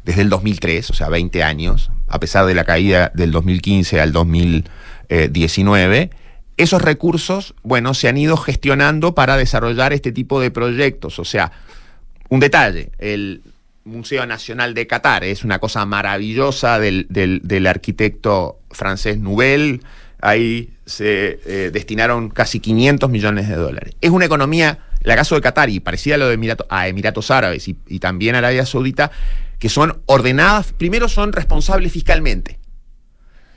desde 0.05 0.21
el 0.21 0.29
2003, 0.29 0.89
o 0.89 0.93
sea, 0.93 1.09
20 1.09 1.43
años, 1.43 1.91
a 2.07 2.19
pesar 2.19 2.45
de 2.45 2.53
la 2.53 2.65
caída 2.65 3.11
del 3.15 3.31
2015 3.31 4.01
al 4.01 4.11
2019, 4.11 6.09
esos 6.57 6.81
recursos, 6.81 7.55
bueno, 7.63 7.93
se 7.93 8.09
han 8.09 8.17
ido 8.17 8.37
gestionando 8.37 9.15
para 9.15 9.37
desarrollar 9.37 9.93
este 9.93 10.11
tipo 10.11 10.39
de 10.39 10.51
proyectos. 10.51 11.17
O 11.19 11.25
sea, 11.25 11.51
un 12.29 12.39
detalle, 12.39 12.91
el 12.99 13.41
Museo 13.85 14.25
Nacional 14.25 14.73
de 14.73 14.87
Qatar. 14.87 15.23
Es 15.23 15.43
una 15.43 15.59
cosa 15.59 15.85
maravillosa 15.85 16.79
del, 16.79 17.07
del, 17.09 17.67
arquitecto 17.67 18.59
francés 18.71 19.17
Nouvel. 19.17 19.81
Ahí 20.21 20.69
se 20.85 21.39
eh, 21.45 21.69
destinaron 21.71 22.29
casi 22.29 22.59
500 22.59 23.09
millones 23.09 23.49
de 23.49 23.55
dólares. 23.55 23.95
Es 23.99 24.11
una 24.11 24.25
economía, 24.25 24.79
la 25.01 25.15
caso 25.15 25.35
de 25.35 25.41
Qatar, 25.41 25.69
y 25.69 25.79
parecida 25.79 26.15
a 26.15 26.17
lo 26.17 26.27
de 26.29 26.35
Emiratos 26.35 27.31
Árabes 27.31 27.67
y, 27.67 27.77
y 27.87 27.99
también 27.99 28.35
a 28.35 28.37
Arabia 28.37 28.65
Saudita, 28.65 29.11
que 29.59 29.69
son 29.69 30.01
ordenadas, 30.05 30.73
primero 30.73 31.09
son 31.09 31.33
responsables 31.33 31.91
fiscalmente. 31.91 32.59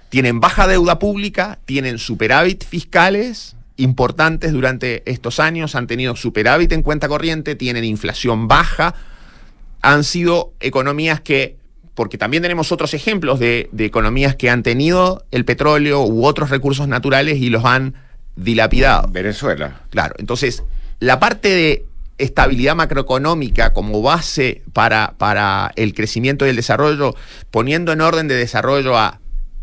Tienen 0.09 0.41
baja 0.41 0.67
deuda 0.67 0.99
pública, 0.99 1.59
tienen 1.65 1.99
superávit 1.99 2.65
fiscales 2.65 3.57
importantes 3.77 4.53
durante 4.53 5.03
estos 5.11 5.39
años, 5.41 5.75
han 5.75 5.87
tenido 5.87 6.17
superávit 6.17 6.73
en 6.73 6.83
cuenta 6.83 7.09
corriente, 7.09 7.55
tienen 7.55 7.85
inflación 7.85 8.49
baja, 8.49 8.95
han 9.83 10.05
sido 10.05 10.53
economías 10.61 11.21
que, 11.21 11.57
porque 11.95 12.19
también 12.19 12.43
tenemos 12.43 12.73
otros 12.73 12.95
ejemplos 12.95 13.39
de, 13.39 13.69
economías 13.79 14.37
que 14.37 14.51
han 14.51 14.63
tenido 14.63 15.25
el 15.31 15.45
petróleo 15.45 16.03
u 16.03 16.25
otros 16.25 16.51
recursos 16.51 16.89
naturales 16.89 17.39
y 17.39 17.51
los 17.51 17.65
han 17.65 17.95
dilapidado. 18.37 19.09
Venezuela. 19.11 19.83
Claro, 19.91 20.15
entonces 20.19 20.63
la 21.01 21.19
parte 21.19 21.49
de 21.49 21.87
estabilidad 22.19 22.75
macroeconómica 22.75 23.73
como 23.73 24.01
base 24.03 24.63
para, 24.73 25.15
para 25.19 25.73
el 25.77 25.95
crecimiento 25.95 26.47
y 26.47 26.51
el 26.51 26.57
desarrollo, 26.57 27.15
poniendo 27.51 27.93
en 27.93 28.01
orden 28.01 28.29
de 28.29 28.35
desarrollo 28.35 28.97
a 28.97 29.21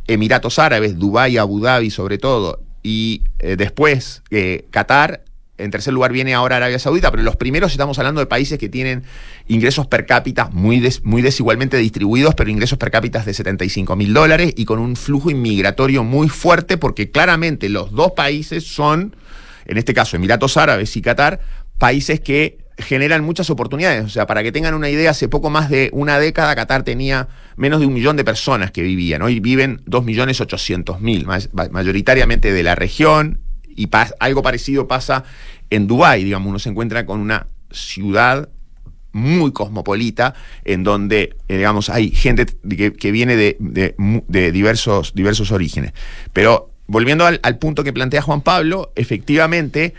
Emiratos 0.07 0.59
Árabes, 0.59 0.99
Dubái, 0.99 1.37
Abu 1.37 1.61
Dhabi 1.61 1.89
sobre 1.89 2.17
todo, 2.17 2.61
y 2.83 3.23
eh, 3.39 3.55
después 3.55 4.21
eh, 4.29 4.65
Qatar, 4.69 5.23
en 5.57 5.69
tercer 5.71 5.93
lugar 5.93 6.11
viene 6.11 6.33
ahora 6.33 6.57
Arabia 6.57 6.79
Saudita, 6.79 7.11
pero 7.11 7.21
los 7.23 7.35
primeros 7.35 7.71
estamos 7.71 7.97
hablando 7.99 8.19
de 8.19 8.25
países 8.25 8.57
que 8.57 8.69
tienen 8.69 9.03
ingresos 9.47 9.85
per 9.87 10.05
cápita 10.05 10.49
muy, 10.51 10.79
des- 10.79 11.03
muy 11.03 11.21
desigualmente 11.21 11.77
distribuidos, 11.77 12.33
pero 12.35 12.49
ingresos 12.49 12.77
per 12.79 12.89
cápita 12.91 13.19
de 13.23 13.33
75 13.33 13.95
mil 13.95 14.13
dólares 14.13 14.53
y 14.57 14.65
con 14.65 14.79
un 14.79 14.95
flujo 14.95 15.29
inmigratorio 15.29 16.03
muy 16.03 16.27
fuerte, 16.29 16.77
porque 16.77 17.11
claramente 17.11 17.69
los 17.69 17.91
dos 17.91 18.13
países 18.13 18.65
son, 18.65 19.15
en 19.65 19.77
este 19.77 19.93
caso 19.93 20.15
Emiratos 20.15 20.57
Árabes 20.57 20.97
y 20.97 21.01
Qatar, 21.01 21.39
países 21.77 22.19
que 22.19 22.57
generan 22.79 23.23
muchas 23.23 23.51
oportunidades. 23.51 24.03
O 24.03 24.09
sea, 24.09 24.25
para 24.25 24.41
que 24.41 24.51
tengan 24.51 24.73
una 24.73 24.89
idea, 24.89 25.11
hace 25.11 25.27
poco 25.29 25.51
más 25.51 25.69
de 25.69 25.91
una 25.93 26.17
década 26.17 26.55
Qatar 26.55 26.81
tenía 26.81 27.27
menos 27.55 27.79
de 27.79 27.85
un 27.85 27.93
millón 27.93 28.17
de 28.17 28.23
personas 28.23 28.71
que 28.71 28.81
vivían. 28.81 29.21
Hoy 29.21 29.39
viven 29.39 29.83
2.800.000, 29.85 31.25
ma- 31.25 31.69
mayoritariamente 31.69 32.51
de 32.51 32.63
la 32.63 32.73
región, 32.73 33.39
y 33.75 33.89
algo 34.19 34.41
parecido 34.41 34.87
pasa 34.87 35.23
en 35.69 35.87
Dubái, 35.87 36.23
digamos, 36.23 36.49
uno 36.49 36.59
se 36.59 36.69
encuentra 36.69 37.05
con 37.05 37.19
una 37.19 37.47
ciudad 37.71 38.49
muy 39.11 39.51
cosmopolita, 39.51 40.33
en 40.65 40.83
donde, 40.83 41.35
eh, 41.47 41.57
digamos, 41.57 41.89
hay 41.89 42.09
gente 42.09 42.45
que, 42.45 43.11
viene 43.11 43.35
de, 43.35 43.57
de 43.59 44.51
diversos, 44.51 45.13
diversos 45.13 45.51
orígenes. 45.51 45.93
Pero 46.33 46.71
volviendo 46.87 47.25
al, 47.25 47.39
al 47.43 47.57
punto 47.57 47.83
que 47.83 47.93
plantea 47.93 48.21
Juan 48.21 48.41
Pablo, 48.41 48.91
efectivamente 48.95 49.93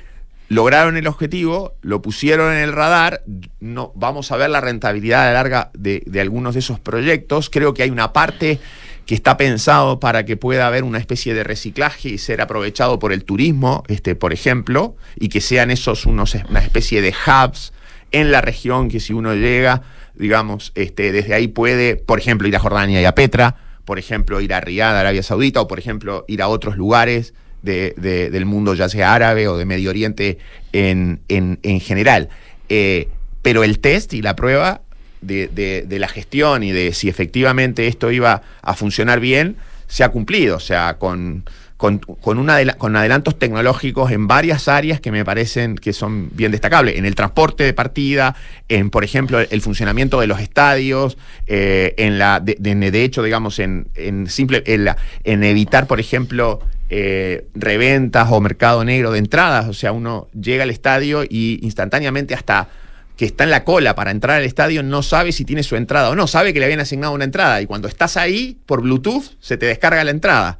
lograron 0.48 0.96
el 0.96 1.06
objetivo, 1.06 1.74
lo 1.82 2.02
pusieron 2.02 2.52
en 2.52 2.58
el 2.58 2.72
radar, 2.72 3.22
no, 3.60 3.92
vamos 3.94 4.30
a 4.30 4.36
ver 4.36 4.50
la 4.50 4.60
rentabilidad 4.60 5.22
a 5.22 5.26
la 5.26 5.32
larga 5.32 5.70
de, 5.74 6.02
de 6.06 6.20
algunos 6.20 6.54
de 6.54 6.60
esos 6.60 6.78
proyectos. 6.80 7.50
Creo 7.50 7.74
que 7.74 7.82
hay 7.82 7.90
una 7.90 8.12
parte 8.12 8.60
que 9.06 9.14
está 9.14 9.36
pensado 9.36 10.00
para 10.00 10.24
que 10.24 10.36
pueda 10.36 10.66
haber 10.66 10.82
una 10.84 10.98
especie 10.98 11.34
de 11.34 11.44
reciclaje 11.44 12.08
y 12.08 12.18
ser 12.18 12.40
aprovechado 12.40 12.98
por 12.98 13.12
el 13.12 13.24
turismo, 13.24 13.84
este, 13.88 14.14
por 14.14 14.32
ejemplo, 14.32 14.96
y 15.16 15.28
que 15.28 15.40
sean 15.40 15.70
esos 15.70 16.06
unos, 16.06 16.34
una 16.48 16.60
especie 16.60 17.02
de 17.02 17.10
hubs 17.26 17.72
en 18.12 18.30
la 18.32 18.40
región 18.40 18.88
que 18.88 19.00
si 19.00 19.12
uno 19.12 19.34
llega, 19.34 19.82
digamos, 20.14 20.72
este, 20.74 21.12
desde 21.12 21.34
ahí 21.34 21.48
puede, 21.48 21.96
por 21.96 22.18
ejemplo, 22.18 22.48
ir 22.48 22.56
a 22.56 22.60
Jordania 22.60 23.02
y 23.02 23.04
a 23.04 23.14
Petra, 23.14 23.56
por 23.84 23.98
ejemplo, 23.98 24.40
ir 24.40 24.54
a 24.54 24.60
Riyadh, 24.60 24.96
Arabia 24.96 25.22
Saudita, 25.22 25.60
o 25.60 25.68
por 25.68 25.78
ejemplo, 25.78 26.24
ir 26.28 26.40
a 26.40 26.48
otros 26.48 26.76
lugares 26.76 27.34
de- 27.62 27.94
de- 27.98 28.30
del 28.30 28.46
mundo, 28.46 28.74
ya 28.74 28.88
sea 28.88 29.12
árabe 29.14 29.48
o 29.48 29.56
de 29.58 29.64
Medio 29.66 29.90
Oriente 29.90 30.38
en, 30.72 31.20
en- 31.28 31.58
en 31.62 31.80
general. 31.80 32.28
Eh, 32.70 33.08
pero 33.42 33.62
el 33.64 33.78
test 33.80 34.14
y 34.14 34.22
la 34.22 34.36
prueba 34.36 34.80
de, 35.26 35.48
de- 35.48 35.98
la 35.98 36.08
gestión 36.08 36.62
y 36.62 36.72
de 36.72 36.92
si 36.92 37.08
efectivamente 37.08 37.86
esto 37.86 38.10
iba 38.10 38.42
a 38.62 38.74
funcionar 38.74 39.20
bien, 39.20 39.56
se 39.86 40.04
ha 40.04 40.08
cumplido, 40.08 40.56
o 40.56 40.60
sea, 40.60 40.94
con, 40.98 41.44
con, 41.76 41.98
con 41.98 42.38
una 42.38 42.58
con 42.74 42.96
adelantos 42.96 43.38
tecnológicos 43.38 44.10
en 44.12 44.26
varias 44.26 44.68
áreas 44.68 45.00
que 45.00 45.12
me 45.12 45.24
parecen 45.24 45.76
que 45.76 45.92
son 45.92 46.30
bien 46.32 46.52
destacables. 46.52 46.96
En 46.96 47.04
el 47.04 47.14
transporte 47.14 47.64
de 47.64 47.72
partida, 47.74 48.34
en, 48.68 48.90
por 48.90 49.04
ejemplo, 49.04 49.38
el 49.40 49.60
funcionamiento 49.60 50.20
de 50.20 50.26
los 50.26 50.40
estadios, 50.40 51.16
eh, 51.46 51.94
en 51.98 52.18
la, 52.18 52.40
de, 52.40 52.56
de- 52.58 53.04
hecho, 53.04 53.22
digamos, 53.22 53.58
en, 53.58 53.86
en 53.94 54.28
simple, 54.28 54.62
en 54.66 55.44
evitar, 55.44 55.86
por 55.86 56.00
ejemplo, 56.00 56.60
eh, 56.90 57.46
reventas 57.54 58.28
o 58.30 58.40
mercado 58.40 58.84
negro 58.84 59.10
de 59.10 59.18
entradas. 59.18 59.68
O 59.68 59.74
sea, 59.74 59.92
uno 59.92 60.28
llega 60.38 60.62
al 60.62 60.70
estadio 60.70 61.24
y 61.24 61.58
instantáneamente 61.62 62.34
hasta 62.34 62.68
que 63.16 63.24
está 63.26 63.44
en 63.44 63.50
la 63.50 63.64
cola 63.64 63.94
para 63.94 64.10
entrar 64.10 64.38
al 64.38 64.44
estadio 64.44 64.82
no 64.82 65.02
sabe 65.02 65.32
si 65.32 65.44
tiene 65.44 65.62
su 65.62 65.76
entrada 65.76 66.10
o 66.10 66.14
no, 66.16 66.26
sabe 66.26 66.52
que 66.52 66.58
le 66.58 66.64
habían 66.66 66.80
asignado 66.80 67.12
una 67.14 67.24
entrada 67.24 67.60
y 67.62 67.66
cuando 67.66 67.86
estás 67.88 68.16
ahí 68.16 68.58
por 68.66 68.82
Bluetooth 68.82 69.24
se 69.40 69.56
te 69.56 69.66
descarga 69.66 70.02
la 70.04 70.10
entrada. 70.10 70.58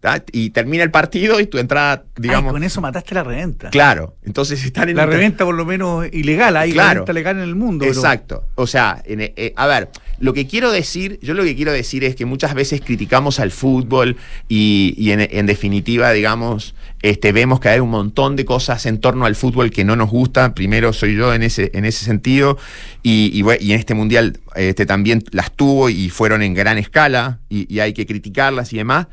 ¿tá? 0.00 0.20
Y 0.32 0.50
termina 0.50 0.82
el 0.82 0.90
partido 0.90 1.38
y 1.38 1.46
tu 1.46 1.58
entrada, 1.58 2.02
Ay, 2.04 2.10
digamos... 2.16 2.52
con 2.52 2.64
eso 2.64 2.80
mataste 2.80 3.14
la 3.14 3.22
reventa. 3.22 3.70
Claro, 3.70 4.16
entonces 4.24 4.64
están 4.64 4.88
en 4.88 4.96
La 4.96 5.06
reventa 5.06 5.44
por 5.44 5.54
lo 5.54 5.64
menos 5.64 6.06
ilegal, 6.12 6.56
hay 6.56 6.72
Claro. 6.72 6.90
reventa 6.94 7.12
legal 7.12 7.36
en 7.36 7.42
el 7.44 7.54
mundo. 7.54 7.84
pero- 7.86 7.94
Exacto. 8.00 8.48
O 8.56 8.66
sea, 8.66 9.00
en- 9.04 9.20
eh, 9.20 9.52
a 9.54 9.66
ver, 9.68 9.90
lo 10.22 10.34
que 10.34 10.46
quiero 10.46 10.70
decir, 10.70 11.18
yo 11.20 11.34
lo 11.34 11.42
que 11.42 11.56
quiero 11.56 11.72
decir 11.72 12.04
es 12.04 12.14
que 12.14 12.26
muchas 12.26 12.54
veces 12.54 12.80
criticamos 12.80 13.40
al 13.40 13.50
fútbol 13.50 14.16
y, 14.48 15.10
en, 15.10 15.46
definitiva, 15.46 16.12
digamos, 16.12 16.76
este, 17.02 17.32
vemos 17.32 17.58
que 17.58 17.70
hay 17.70 17.80
un 17.80 17.90
montón 17.90 18.36
de 18.36 18.44
cosas 18.44 18.86
en 18.86 19.00
torno 19.00 19.26
al 19.26 19.34
fútbol 19.34 19.72
que 19.72 19.84
no 19.84 19.96
nos 19.96 20.10
gustan. 20.10 20.54
Primero 20.54 20.92
soy 20.92 21.16
yo 21.16 21.34
en 21.34 21.42
ese, 21.42 21.72
en 21.74 21.84
ese 21.84 22.04
sentido 22.04 22.56
y, 23.02 23.42
en 23.44 23.72
este 23.72 23.94
mundial 23.94 24.38
este, 24.54 24.86
también 24.86 25.24
las 25.32 25.50
tuvo 25.50 25.90
y 25.90 26.08
fueron 26.08 26.42
en 26.42 26.54
gran 26.54 26.78
escala 26.78 27.40
y 27.48 27.80
hay 27.80 27.92
que 27.92 28.06
criticarlas 28.06 28.72
y 28.72 28.76
demás. 28.76 29.08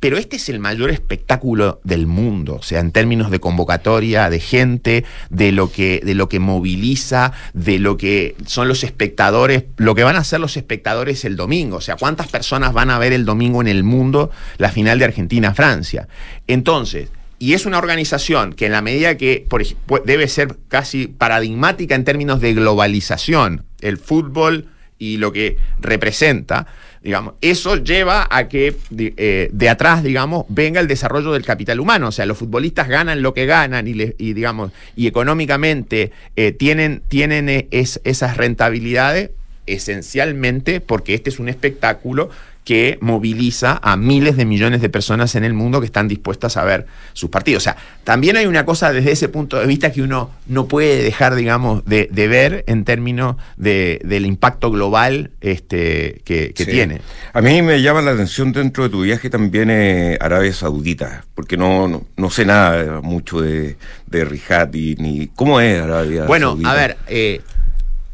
Pero 0.00 0.16
este 0.16 0.36
es 0.36 0.48
el 0.48 0.60
mayor 0.60 0.90
espectáculo 0.90 1.80
del 1.82 2.06
mundo, 2.06 2.54
o 2.54 2.62
sea, 2.62 2.78
en 2.78 2.92
términos 2.92 3.32
de 3.32 3.40
convocatoria, 3.40 4.30
de 4.30 4.38
gente, 4.38 5.04
de 5.28 5.50
lo 5.50 5.72
que, 5.72 6.00
de 6.04 6.14
lo 6.14 6.28
que 6.28 6.38
moviliza, 6.38 7.32
de 7.52 7.80
lo 7.80 7.96
que 7.96 8.36
son 8.46 8.68
los 8.68 8.84
espectadores, 8.84 9.64
lo 9.76 9.96
que 9.96 10.04
van 10.04 10.14
a 10.14 10.20
hacer 10.20 10.38
los 10.38 10.56
espectadores 10.56 11.24
el 11.24 11.34
domingo. 11.34 11.78
O 11.78 11.80
sea, 11.80 11.96
cuántas 11.96 12.28
personas 12.28 12.72
van 12.72 12.90
a 12.90 12.98
ver 13.00 13.12
el 13.12 13.24
domingo 13.24 13.60
en 13.60 13.66
el 13.66 13.82
mundo 13.82 14.30
la 14.56 14.70
final 14.70 15.00
de 15.00 15.06
Argentina-Francia. 15.06 16.06
Entonces, 16.46 17.08
y 17.40 17.54
es 17.54 17.66
una 17.66 17.78
organización 17.78 18.52
que 18.52 18.66
en 18.66 18.72
la 18.72 18.82
medida 18.82 19.16
que 19.16 19.44
por 19.48 19.62
ej- 19.62 19.76
pu- 19.86 20.02
debe 20.04 20.28
ser 20.28 20.56
casi 20.68 21.06
paradigmática 21.08 21.94
en 21.96 22.04
términos 22.04 22.40
de 22.40 22.54
globalización, 22.54 23.64
el 23.80 23.96
fútbol 23.98 24.66
y 24.98 25.18
lo 25.18 25.32
que 25.32 25.56
representa, 25.80 26.66
digamos, 27.02 27.34
eso 27.40 27.76
lleva 27.76 28.26
a 28.30 28.48
que 28.48 28.76
de, 28.90 29.14
eh, 29.16 29.50
de 29.52 29.68
atrás, 29.68 30.02
digamos, 30.02 30.44
venga 30.48 30.80
el 30.80 30.88
desarrollo 30.88 31.32
del 31.32 31.44
capital 31.44 31.80
humano. 31.80 32.08
O 32.08 32.12
sea, 32.12 32.26
los 32.26 32.38
futbolistas 32.38 32.88
ganan 32.88 33.22
lo 33.22 33.34
que 33.34 33.46
ganan 33.46 33.86
y, 33.88 33.92
y, 34.18 34.32
digamos, 34.32 34.72
y 34.96 35.06
económicamente 35.06 36.12
eh, 36.36 36.52
tienen, 36.52 37.02
tienen 37.08 37.48
eh, 37.48 37.68
es- 37.70 38.00
esas 38.04 38.36
rentabilidades 38.36 39.30
esencialmente 39.66 40.80
porque 40.80 41.14
este 41.14 41.30
es 41.30 41.38
un 41.38 41.48
espectáculo 41.48 42.30
que 42.68 42.98
moviliza 43.00 43.80
a 43.82 43.96
miles 43.96 44.36
de 44.36 44.44
millones 44.44 44.82
de 44.82 44.90
personas 44.90 45.34
en 45.36 45.42
el 45.42 45.54
mundo 45.54 45.80
que 45.80 45.86
están 45.86 46.06
dispuestas 46.06 46.58
a 46.58 46.64
ver 46.64 46.84
sus 47.14 47.30
partidos. 47.30 47.62
O 47.62 47.64
sea, 47.64 47.78
también 48.04 48.36
hay 48.36 48.44
una 48.44 48.66
cosa 48.66 48.92
desde 48.92 49.10
ese 49.12 49.30
punto 49.30 49.58
de 49.58 49.66
vista 49.66 49.90
que 49.90 50.02
uno 50.02 50.30
no 50.46 50.68
puede 50.68 51.02
dejar, 51.02 51.34
digamos, 51.34 51.82
de, 51.86 52.10
de 52.12 52.28
ver 52.28 52.64
en 52.66 52.84
términos 52.84 53.36
de- 53.56 54.02
del 54.04 54.26
impacto 54.26 54.70
global 54.70 55.30
este, 55.40 56.20
que, 56.26 56.52
que 56.52 56.64
Sí. 56.66 56.70
tiene. 56.70 57.00
A 57.32 57.40
mí 57.40 57.62
me 57.62 57.80
llama 57.80 58.02
la 58.02 58.10
atención 58.10 58.52
dentro 58.52 58.84
de 58.84 58.90
tu 58.90 59.00
viaje 59.00 59.30
también 59.30 59.70
eh, 59.70 60.18
Arabia 60.20 60.52
Saudita, 60.52 61.24
porque 61.34 61.56
no, 61.56 61.88
no, 61.88 62.04
no 62.18 62.28
sé 62.28 62.44
nada 62.44 63.00
mucho 63.00 63.40
de, 63.40 63.78
de 64.08 64.40
y 64.74 64.94
ni 64.96 65.28
cómo 65.28 65.58
es 65.58 65.80
Arabia 65.80 66.26
Bueno, 66.26 66.48
Saudita. 66.48 66.70
a 66.70 66.74
ver, 66.74 66.96
eh, 67.08 67.40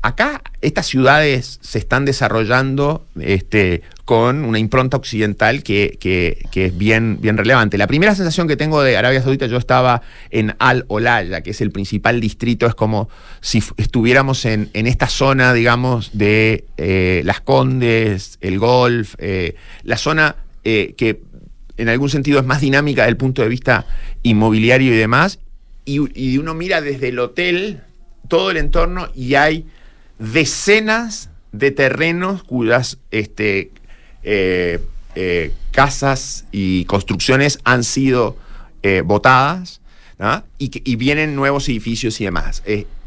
acá 0.05 0.43
estas 0.61 0.87
ciudades 0.87 1.59
se 1.63 1.79
están 1.79 2.05
desarrollando 2.05 3.07
este, 3.19 3.81
con 4.05 4.45
una 4.45 4.59
impronta 4.59 4.99
occidental 4.99 5.63
que, 5.63 5.99
es 6.53 6.77
bien, 6.77 7.19
bien 7.23 7.39
relevante. 7.39 7.79
La 7.79 7.87
primera 7.87 8.15
sensación 8.15 8.47
que 8.47 8.57
tengo 8.59 8.83
de 8.83 8.99
Arabia 8.99 9.23
Saudita, 9.23 9.47
yo 9.47 9.57
estaba 9.57 10.03
en 10.31 10.57
Al 10.59 10.85
Olaya, 10.89 11.41
que 11.41 11.53
es 11.53 11.61
el 11.63 11.71
principal 11.71 12.21
distrito, 12.21 12.67
es 12.67 12.75
como 12.75 13.09
si 13.41 13.63
estuviéramos 13.79 14.45
en, 14.45 14.69
en 14.75 14.87
esta 14.87 15.09
zona, 15.09 15.55
digamos, 15.55 16.11
de 16.13 16.67
eh, 16.77 17.23
Las 17.25 17.41
Condes, 17.41 18.37
el 18.43 18.59
Golf, 18.59 19.15
eh, 19.17 19.57
la 19.85 19.97
zona 19.97 20.37
eh, 20.65 20.95
que 20.99 21.23
en 21.79 21.89
algún 21.89 22.11
sentido 22.11 22.39
es 22.39 22.45
más 22.45 22.61
dinámica 22.61 23.03
desde 23.03 23.13
el 23.13 23.17
punto 23.17 23.41
de 23.41 23.49
vista 23.49 23.87
inmobiliario 24.23 24.93
y 24.93 24.99
demás, 24.99 25.39
y, 25.87 25.99
y 26.15 26.37
uno 26.37 26.53
mira 26.53 26.83
desde 26.83 27.09
el 27.09 27.19
hotel 27.19 27.81
todo 28.29 28.51
el 28.51 28.59
entorno 28.59 29.09
y 29.15 29.35
hay 29.37 29.67
decenas 30.19 31.31
de 31.53 31.71
terrenos 31.71 32.43
cuyas 32.43 32.99
este, 33.11 33.71
eh, 34.23 34.81
eh, 35.15 35.53
casas 35.71 36.47
y 36.53 36.85
construcciones 36.87 37.59
han 37.65 37.85
sido 37.85 38.37
eh, 38.83 39.03
botadas 39.05 39.81
y, 40.59 40.71
y 40.91 40.97
vienen 40.97 41.37
nuevos 41.37 41.69
edificios 41.69 42.21
y 42.21 42.25
demás. 42.25 42.63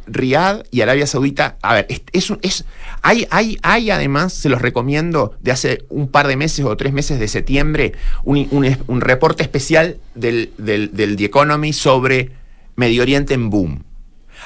Riad 0.08 0.64
y 0.72 0.82
Arabia 0.82 1.06
Saudita, 1.06 1.58
a 1.62 1.74
ver, 1.74 1.88
es, 1.90 2.32
es 2.42 2.66
hay, 3.02 3.28
hay, 3.30 3.58
hay 3.62 3.92
además, 3.92 4.34
se 4.34 4.50
los 4.50 4.62
recomiendo, 4.62 5.36
de 5.42 5.52
hace 5.52 5.84
un 5.90 6.08
par 6.08 6.28
de 6.28 6.38
meses 6.38 6.66
o 6.66 6.76
tres 6.78 6.94
meses 6.94 7.20
de 7.20 7.28
septiembre, 7.28 7.94
un, 8.24 8.48
un 8.88 9.02
reporte 9.02 9.44
especial 9.44 9.98
del, 10.16 10.52
del, 10.58 10.96
del 10.96 11.18
The 11.18 11.26
Economy 11.26 11.74
sobre 11.74 12.32
Medio 12.76 13.02
Oriente 13.02 13.34
en 13.34 13.50
boom. 13.50 13.84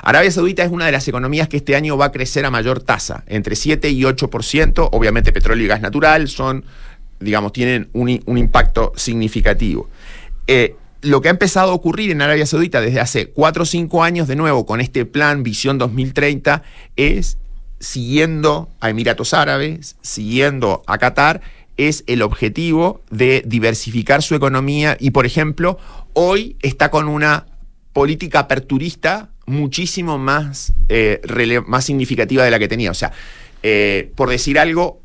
Arabia 0.02 0.32
Saudita 0.32 0.64
es 0.64 0.72
una 0.72 0.88
de 0.88 0.92
las 0.92 1.08
economías 1.08 1.48
que 1.48 1.58
este 1.58 1.76
año 1.76 1.96
va 1.96 2.06
a 2.06 2.12
crecer 2.12 2.46
a 2.46 2.52
mayor 2.52 2.82
tasa, 2.82 3.24
entre 3.28 3.56
7 3.56 3.90
y 3.90 4.02
8%. 4.02 4.90
Obviamente 4.92 5.32
petróleo 5.32 5.66
y 5.66 5.68
gas 5.68 5.82
natural 5.82 6.28
son, 6.28 6.66
digamos, 7.20 7.54
tienen 7.54 7.90
un, 7.94 8.10
impacto 8.10 8.94
significativo. 8.96 9.90
Eh, 10.48 10.76
lo 11.02 11.22
que 11.22 11.28
ha 11.28 11.32
empezado 11.32 11.72
a 11.72 11.76
ocurrir 11.76 12.12
en 12.12 12.22
Arabia 12.22 12.46
Saudita 12.46 12.82
desde 12.82 13.00
hace 13.00 13.28
4 13.28 13.64
o 13.64 13.66
5 13.66 14.04
años, 14.04 14.28
de 14.28 14.36
nuevo, 14.36 14.66
con 14.66 14.82
este 14.82 15.06
plan 15.06 15.44
Visión 15.44 15.78
2030, 15.78 16.64
es 16.96 17.38
siguiendo 17.80 18.70
a 18.80 18.90
Emiratos 18.90 19.34
Árabes, 19.34 19.98
siguiendo 20.02 20.84
a 20.88 20.98
Qatar, 20.98 21.42
es 21.78 22.04
el 22.08 22.22
objetivo 22.22 23.02
de 23.10 23.44
diversificar 23.46 24.22
su 24.22 24.36
economía 24.36 24.98
y, 25.00 25.12
por 25.12 25.26
ejemplo, 25.26 25.78
hoy 26.14 26.56
está 26.62 26.92
con 26.92 27.08
una 27.08 27.46
política 27.94 28.40
aperturista 28.40 29.30
muchísimo 29.52 30.18
más, 30.18 30.74
eh, 30.90 31.22
más 31.68 31.86
significativa 31.86 32.44
de 32.44 32.52
la 32.52 32.60
que 32.60 32.68
tenía. 32.68 32.92
O 32.92 32.96
sea, 32.96 33.12
eh, 33.62 34.12
por 34.16 34.30
decir 34.30 34.58
algo, 34.58 35.02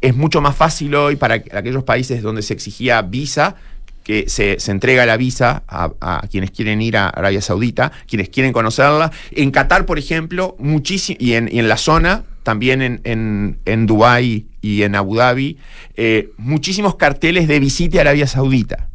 es 0.00 0.16
mucho 0.16 0.40
más 0.40 0.56
fácil 0.56 0.94
hoy 0.94 1.16
para 1.16 1.34
aquellos 1.34 1.84
países 1.84 2.22
donde 2.22 2.42
se 2.42 2.54
exigía 2.54 3.02
visa 3.02 3.56
que 4.02 4.28
se, 4.28 4.56
entrega 4.70 5.04
la 5.04 5.18
visa 5.18 5.62
a, 5.68 6.26
quienes 6.30 6.50
quieren 6.50 6.80
ir 6.80 6.96
a 6.96 7.10
Arabia 7.10 7.42
Saudita, 7.42 7.92
quienes 8.08 8.30
quieren 8.30 8.52
conocerla. 8.52 9.12
En 9.30 9.50
Qatar, 9.50 9.84
por 9.84 9.98
ejemplo, 9.98 10.56
muchísimo, 10.58 11.18
y 11.20 11.34
en, 11.34 11.68
la 11.68 11.76
zona, 11.76 12.24
también 12.42 12.80
en, 12.80 13.00
en, 13.04 13.58
en 13.66 13.86
Dubái 13.86 14.46
y 14.62 14.82
en 14.82 14.96
Abu 14.96 15.16
Dhabi, 15.16 15.58
eh, 15.96 16.30
muchísimos 16.38 16.96
carteles 16.96 17.46
de 17.46 17.60
visita 17.60 17.98
a 17.98 18.00
Arabia 18.00 18.26
Saudita. 18.26 18.90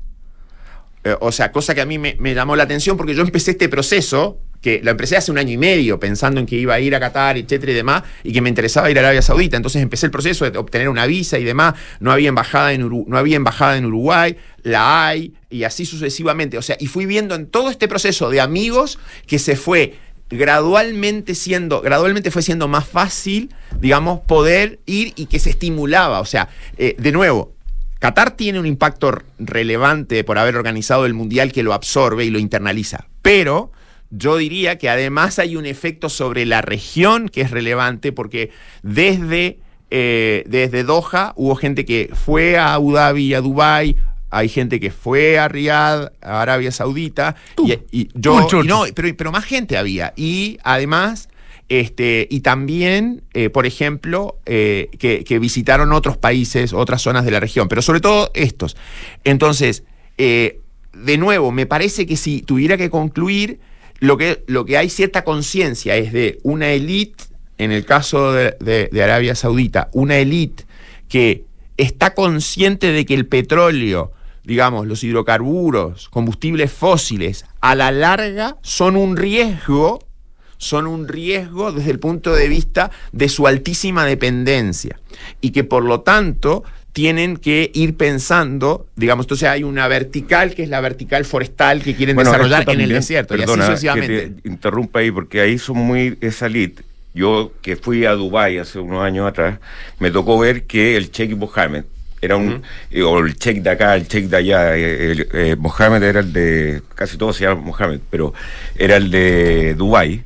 O 1.20 1.32
sea, 1.32 1.52
cosa 1.52 1.76
que 1.76 1.82
a 1.82 1.86
mí 1.86 2.00
me, 2.00 2.15
llamó 2.34 2.56
la 2.56 2.63
atención 2.63 2.98
porque 2.98 3.13
yo 3.13 3.22
empecé 3.22 3.52
este 3.52 3.70
proceso, 3.70 4.39
que 4.65 4.82
lo 4.84 4.89
empecé 4.89 5.15
hace 5.15 5.30
un 5.32 5.38
año 5.38 5.51
y 5.51 5.58
medio 5.58 5.99
pensando 5.99 6.39
en 6.39 6.47
que 6.47 6.56
iba 6.56 6.73
a 6.73 6.80
ir 6.80 6.95
a 6.95 6.99
Qatar, 6.99 7.38
etcétera 7.38 7.71
y 7.71 7.75
demás, 7.75 8.01
y 8.23 8.34
que 8.34 8.41
me 8.41 8.49
interesaba 8.49 8.89
ir 8.89 8.97
a 8.97 9.01
Arabia 9.01 9.21
Saudita. 9.21 9.58
Entonces 9.58 9.80
empecé 9.80 10.08
el 10.08 10.12
proceso 10.12 10.49
de 10.49 10.58
obtener 10.58 10.89
una 10.89 11.06
visa 11.06 11.38
y 11.38 11.43
demás. 11.43 11.75
No 11.99 12.12
había 12.12 12.30
embajada 12.30 12.73
en, 12.73 12.89
no 13.06 13.15
había 13.15 13.36
embajada 13.36 13.78
en 13.78 13.86
Uruguay, 13.86 14.38
la 14.63 15.06
hay, 15.06 15.36
y 15.51 15.65
así 15.65 15.86
sucesivamente. 15.86 16.58
O 16.58 16.63
sea, 16.63 16.78
y 16.80 16.88
fui 16.88 17.06
viendo 17.06 17.36
en 17.36 17.45
todo 17.45 17.69
este 17.69 17.88
proceso 17.88 18.32
de 18.32 18.41
amigos 18.41 18.97
que 19.28 19.38
se 19.38 19.56
fue 19.56 19.99
gradualmente 20.32 21.36
siendo, 21.36 21.82
gradualmente 21.82 22.32
fue 22.32 22.41
siendo 22.41 22.67
más 22.67 22.88
fácil, 22.88 23.54
digamos, 23.80 24.21
poder 24.21 24.80
ir 24.88 25.13
y 25.15 25.28
que 25.28 25.38
se 25.38 25.51
estimulaba. 25.51 26.21
O 26.21 26.25
sea, 26.25 26.49
eh, 26.80 26.95
de 26.97 27.12
nuevo, 27.12 27.54
Qatar 27.99 28.32
tiene 28.32 28.60
un 28.60 28.65
impacto 28.65 29.21
relevante 29.38 30.23
por 30.23 30.39
haber 30.39 30.56
organizado 30.56 31.06
el 31.06 31.13
Mundial 31.13 31.51
que 31.51 31.62
lo 31.62 31.71
absorbe 31.71 32.25
y 32.25 32.32
lo 32.32 32.39
internaliza, 32.39 33.06
pero 33.21 33.71
yo 34.17 34.38
diría 34.38 34.78
que 34.78 34.89
además 34.89 35.39
hay 35.39 35.56
un 35.56 35.65
efecto 35.65 36.10
sobre 36.10 36.45
la 36.45 36.62
región 36.62 37.30
que 37.30 37.41
es 37.41 37.51
relevante 37.51 38.12
porque 38.12 38.51
desde, 38.84 39.60
eh, 39.91 40.43
desde 40.47 40.84
Doha 40.84 41.34
hubo 41.36 41.56
gente 41.56 41.86
que 41.86 42.12
fue 42.13 42.58
a 42.58 42.73
Abu 42.73 42.93
Dhabi 42.93 43.25
y 43.25 43.34
a 43.34 43.41
Dubái, 43.41 43.95
hay 44.30 44.49
gente 44.49 44.80
que 44.80 44.91
fue 44.91 45.39
a 45.39 45.47
Riyadh, 45.47 46.12
a 46.21 46.41
Arabia 46.41 46.71
Saudita, 46.71 47.36
y, 47.91 48.10
yo, 48.13 48.47
no, 48.63 48.84
pero, 48.93 49.15
pero 49.15 49.32
más 49.32 49.45
gente 49.45 49.78
había. 49.78 50.13
Y 50.17 50.58
además 50.63 51.30
este, 51.67 52.28
y 52.30 52.41
también, 52.41 53.23
eh, 53.34 53.49
por 53.49 53.65
ejemplo, 53.65 54.38
eh, 54.45 54.89
que, 54.99 55.39
visitaron 55.39 55.91
otros 55.93 56.17
países, 56.17 56.73
otras 56.73 57.01
zonas 57.01 57.25
de 57.25 57.32
la 57.32 57.39
región, 57.39 57.67
pero 57.67 57.82
sobre 57.82 58.01
todo 58.01 58.30
estos. 58.36 58.78
Entonces, 59.23 59.84
eh, 60.17 60.60
de 60.93 61.17
nuevo, 61.17 61.51
me 61.51 61.65
parece 61.65 62.06
que 62.06 62.17
si 62.17 62.41
tuviera 62.41 62.78
que 62.78 62.89
concluir, 62.89 63.60
lo 64.06 64.18
que, 64.18 64.44
lo 64.48 64.65
que 64.65 64.78
hay 64.78 64.89
cierta 64.89 65.24
conciencia 65.24 65.96
es 65.96 66.13
de 66.13 66.39
una 66.44 66.72
élite, 66.72 67.26
en 67.58 67.72
el 67.72 67.86
caso 67.86 68.34
de, 68.34 68.56
de 68.60 69.04
Arabia 69.04 69.36
Saudita, 69.36 69.89
una 69.94 70.18
élite 70.18 70.65
que 71.08 71.46
está 71.78 72.13
consciente 72.13 72.91
de 72.91 73.06
que 73.06 73.13
el 73.13 73.28
petróleo, 73.28 74.12
digamos, 74.44 74.88
los 74.88 75.04
hidrocarburos, 75.04 76.10
combustibles 76.10 76.72
fósiles, 76.72 77.46
a 77.62 77.76
la 77.76 77.91
larga 77.91 78.58
son 78.62 78.96
un 78.96 79.18
riesgo 79.18 80.00
son 80.58 80.88
un 80.88 81.08
riesgo 81.08 81.72
desde 81.72 81.91
el 81.91 82.00
punto 82.00 82.34
de 82.34 82.48
vista 82.48 82.91
de 83.12 83.30
su 83.30 83.48
altísima 83.48 84.06
dependencia. 84.06 85.00
Y 85.41 85.52
que 85.52 85.63
por 85.63 85.84
lo 85.84 86.02
tanto 86.02 86.63
tienen 86.96 87.36
que 87.36 87.72
ir 87.74 87.98
pensando, 87.98 88.88
digamos, 88.96 89.26
entonces 89.26 89.50
hay 89.50 89.64
una 89.64 89.86
vertical 89.90 90.56
que 90.56 90.64
es 90.64 90.70
la 90.70 90.80
vertical 90.80 91.26
forestal 91.26 91.84
que 91.84 91.94
quieren 91.94 92.16
desarrollar 92.16 92.64
en 92.70 92.80
el 92.80 92.88
desierto 92.88 93.36
y 93.36 93.42
así 93.42 93.54
sucesivamente. 93.54 94.08
Que 94.08 94.30
te 94.30 94.48
interrumpa 94.48 95.00
ahí 95.00 95.12
porque 95.12 95.42
ahí 95.42 95.58
son 95.58 95.76
muy 95.76 96.18
esa 96.22 96.46
elite. 96.46 96.84
Yo 97.14 97.52
que 97.62 97.76
fui 97.76 98.06
a 98.06 98.14
Dubái 98.14 98.60
hace 98.60 98.80
unos 98.80 99.04
años 99.04 99.28
atrás, 99.28 99.60
me 100.00 100.10
tocó 100.10 100.40
ver 100.40 100.64
que 100.64 100.96
el 100.96 101.12
Sheikh 101.12 101.36
Mohammed 101.36 101.84
era 102.22 102.38
un, 102.38 102.64
eh, 102.90 103.02
o 103.02 103.20
el 103.20 103.36
check 103.36 103.58
de 103.58 103.72
acá, 103.72 103.94
el 103.98 104.08
check 104.08 104.28
de 104.28 104.38
allá. 104.38 104.78
Eh, 104.78 105.28
eh, 105.34 105.56
Mohamed 105.60 106.02
era 106.02 106.22
el 106.22 106.32
de, 106.32 106.82
casi 106.96 107.18
todo 107.18 107.34
se 107.34 107.44
llama 107.44 107.60
Mohamed, 107.60 108.00
pero 108.10 108.34
era 108.74 108.96
el 108.96 109.12
de 109.12 109.74
Dubai 109.74 110.24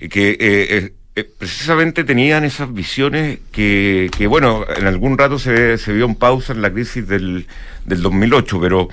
y 0.00 0.08
que 0.08 0.90
precisamente 1.24 2.04
tenían 2.04 2.44
esas 2.44 2.72
visiones 2.72 3.38
que, 3.52 4.10
que, 4.16 4.26
bueno, 4.26 4.64
en 4.76 4.86
algún 4.86 5.16
rato 5.18 5.38
se, 5.38 5.78
se 5.78 5.92
vio 5.92 6.04
en 6.04 6.14
pausa 6.14 6.52
en 6.52 6.62
la 6.62 6.72
crisis 6.72 7.06
del, 7.06 7.46
del 7.84 8.02
2008, 8.02 8.60
pero 8.60 8.88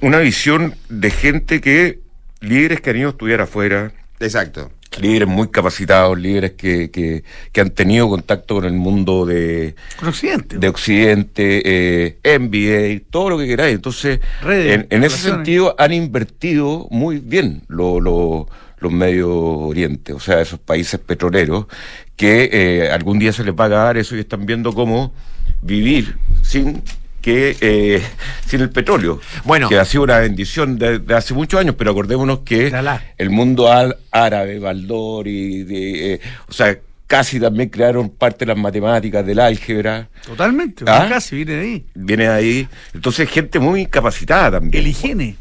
una 0.00 0.18
visión 0.18 0.74
de 0.88 1.10
gente 1.10 1.60
que 1.60 2.00
líderes 2.40 2.80
que 2.80 2.90
han 2.90 2.96
ido 2.96 3.08
a 3.08 3.12
estudiar 3.12 3.40
afuera. 3.40 3.92
Exacto 4.20 4.70
líderes 5.00 5.28
muy 5.28 5.48
capacitados, 5.48 6.18
líderes 6.18 6.52
que, 6.52 6.90
que, 6.90 7.60
han 7.60 7.70
tenido 7.70 8.08
contacto 8.08 8.56
con 8.56 8.64
el 8.64 8.72
mundo 8.72 9.26
de 9.26 9.74
Occidente, 10.06 10.58
de 10.58 10.68
Occidente 10.68 12.16
eh, 12.24 12.38
MBA, 12.38 13.10
todo 13.10 13.30
lo 13.30 13.38
que 13.38 13.46
queráis. 13.46 13.74
Entonces, 13.74 14.20
en, 14.42 15.04
ese 15.04 15.18
sentido 15.18 15.74
han 15.78 15.92
invertido 15.92 16.86
muy 16.90 17.18
bien 17.18 17.62
los 18.78 18.92
medios 18.92 19.30
orientes, 19.30 20.14
o 20.14 20.20
sea, 20.20 20.40
esos 20.40 20.58
países 20.58 21.00
petroleros, 21.00 21.66
que 22.16 22.50
eh, 22.52 22.90
algún 22.90 23.18
día 23.18 23.32
se 23.32 23.44
les 23.44 23.54
va 23.54 23.66
a 23.66 23.68
dar 23.68 23.96
eso 23.96 24.16
y 24.16 24.20
están 24.20 24.46
viendo 24.46 24.72
cómo 24.72 25.12
vivir 25.62 26.16
sin 26.42 26.82
que 27.20 27.56
eh, 27.60 28.02
sin 28.46 28.60
el 28.60 28.70
petróleo. 28.70 29.20
Bueno. 29.44 29.68
Que 29.68 29.78
ha 29.78 29.84
sido 29.84 30.04
una 30.04 30.18
bendición 30.18 30.78
de, 30.78 31.02
hace 31.14 31.34
muchos 31.34 31.60
años, 31.60 31.74
pero 31.76 31.90
acordémonos 31.90 32.40
que 32.40 32.72
el 33.18 33.30
mundo 33.30 33.68
árabe, 34.10 34.58
Baldor 34.58 35.26
y 35.26 35.64
de, 35.64 36.14
eh, 36.14 36.20
o 36.48 36.52
sea, 36.52 36.78
casi 37.06 37.40
también 37.40 37.68
crearon 37.68 38.10
parte 38.10 38.44
de 38.44 38.52
las 38.52 38.58
matemáticas 38.58 39.26
del 39.26 39.40
álgebra. 39.40 40.08
Totalmente, 40.24 40.84
¿Ah? 40.86 41.06
casi 41.08 41.36
viene 41.36 41.52
de 41.52 41.60
ahí. 41.60 41.86
Viene 41.94 42.24
de 42.24 42.32
ahí. 42.32 42.68
Entonces, 42.94 43.28
gente 43.28 43.58
muy 43.58 43.86
capacitada 43.86 44.52
también. 44.52 44.82
El 44.82 44.88
higiene 44.88 45.36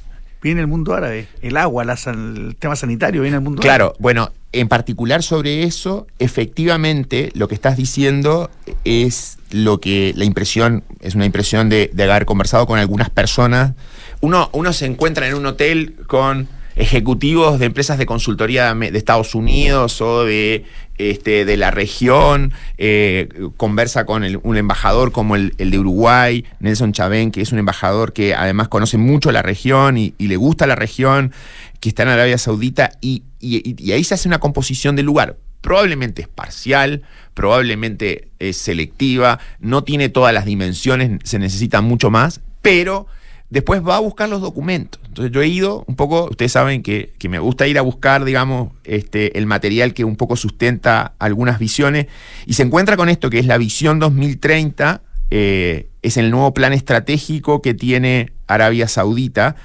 viene 0.45 0.61
el 0.61 0.67
mundo 0.67 0.93
árabe, 0.93 1.27
el 1.41 1.57
agua, 1.57 1.83
el 1.83 2.55
tema 2.57 2.75
sanitario 2.75 3.23
viene 3.23 3.37
del 3.37 3.43
mundo 3.43 3.63
claro, 3.63 3.85
árabe. 3.85 3.97
Claro, 3.97 4.03
bueno, 4.03 4.31
en 4.51 4.67
particular 4.67 5.23
sobre 5.23 5.63
eso, 5.63 6.05
efectivamente, 6.19 7.31
lo 7.33 7.47
que 7.47 7.55
estás 7.55 7.77
diciendo 7.77 8.51
es 8.83 9.39
lo 9.49 9.79
que 9.81 10.13
la 10.15 10.23
impresión, 10.23 10.83
es 11.01 11.15
una 11.15 11.25
impresión 11.25 11.69
de, 11.69 11.89
haber 11.97 12.25
conversado 12.25 12.67
con 12.67 12.77
algunas 12.77 13.09
personas. 13.09 13.73
Uno, 14.21 14.49
uno 14.53 14.71
se 14.71 14.85
encuentra 14.85 15.27
en 15.27 15.33
un 15.33 15.47
hotel 15.47 15.95
con 16.05 16.47
ejecutivos 16.75 17.57
de 17.57 17.65
empresas 17.65 17.97
de 17.97 18.05
consultoría 18.05 18.71
de 18.75 18.95
Estados 18.95 19.33
Unidos 19.33 19.99
o 20.01 20.25
de, 20.25 20.63
este, 20.97 21.45
de 21.45 21.57
la 21.57 21.71
región, 21.71 22.53
eh, 22.77 23.29
conversa 23.57 24.05
con 24.05 24.23
un 24.43 24.57
embajador 24.57 25.11
como 25.11 25.35
el, 25.35 25.51
de 25.57 25.79
Uruguay, 25.79 26.45
Nelson 26.59 26.93
Chavén, 26.93 27.31
que 27.31 27.41
es 27.41 27.51
un 27.51 27.59
embajador 27.59 28.13
que 28.13 28.33
además 28.33 28.67
conoce 28.67 28.97
mucho 28.97 29.31
la 29.31 29.41
región 29.41 29.97
y, 29.97 30.13
le 30.17 30.37
gusta 30.37 30.67
la 30.67 30.75
región, 30.75 31.31
que 31.79 31.89
está 31.89 32.03
en 32.03 32.09
Arabia 32.09 32.37
Saudita, 32.37 32.91
y, 33.01 33.23
y 33.39 33.91
ahí 33.91 34.03
se 34.03 34.13
hace 34.13 34.27
una 34.27 34.39
composición 34.39 34.95
del 34.95 35.05
lugar. 35.05 35.37
Probablemente 35.61 36.21
es 36.21 36.27
parcial, 36.27 37.01
probablemente 37.33 38.29
es 38.39 38.57
selectiva, 38.57 39.39
no 39.59 39.83
tiene 39.83 40.09
todas 40.09 40.33
las 40.33 40.45
dimensiones, 40.45 41.19
se 41.23 41.39
necesita 41.39 41.81
mucho 41.81 42.11
más, 42.11 42.41
pero 42.61 43.07
después 43.55 43.81
va 43.81 43.95
a 43.95 43.99
buscar 43.99 44.27
los 44.27 44.41
documentos. 44.41 44.99
Entonces 45.07 45.31
yo 45.31 45.41
he 45.41 45.47
ido 45.47 45.85
un 45.87 45.95
poco, 45.95 46.25
ustedes 46.29 46.51
saben 46.51 46.83
que, 46.83 47.13
me 47.29 47.39
gusta 47.39 47.65
ir 47.65 47.79
a 47.79 47.81
buscar, 47.83 48.25
digamos, 48.25 48.73
este, 48.83 49.37
el 49.37 49.45
material 49.45 49.93
que 49.93 50.03
un 50.03 50.17
poco 50.17 50.35
sustenta 50.35 51.13
algunas 51.19 51.57
visiones, 51.57 52.07
y 52.45 52.55
se 52.55 52.63
encuentra 52.63 52.97
con 52.97 53.07
esto 53.07 53.29
que 53.29 53.39
es 53.39 53.45
la 53.45 53.57
visión 53.57 53.97
2030, 53.97 55.01
eh, 55.31 55.87
es 56.01 56.17
el 56.17 56.31
nuevo 56.31 56.53
plan 56.53 56.73
estratégico 56.73 57.61
que 57.61 57.73
tiene 57.73 58.33
Arabia 58.45 58.89
Saudita, 58.89 59.55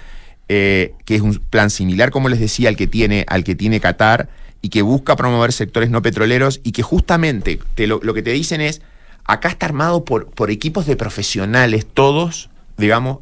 eh, 0.48 0.94
que 1.04 1.16
es 1.16 1.20
un 1.20 1.34
plan 1.50 1.68
similar, 1.68 2.12
como 2.12 2.28
les 2.28 2.38
decía, 2.38 2.68
al 2.68 2.76
que 2.76 2.86
tiene, 2.86 3.24
al 3.26 3.42
que 3.42 3.56
tiene 3.56 3.80
Qatar, 3.80 4.28
y 4.62 4.68
que 4.68 4.82
busca 4.82 5.16
promover 5.16 5.52
sectores 5.52 5.90
no 5.90 6.00
petroleros 6.00 6.60
y 6.62 6.70
que 6.70 6.84
justamente 6.84 7.58
lo, 7.76 8.14
que 8.14 8.22
te 8.22 8.30
dicen 8.30 8.60
es, 8.60 8.82
acá 9.24 9.48
está 9.48 9.66
armado 9.66 10.04
por, 10.04 10.30
por 10.30 10.52
equipos 10.52 10.86
de 10.86 10.94
profesionales, 10.94 11.88
todos, 11.92 12.50
digamos, 12.76 13.18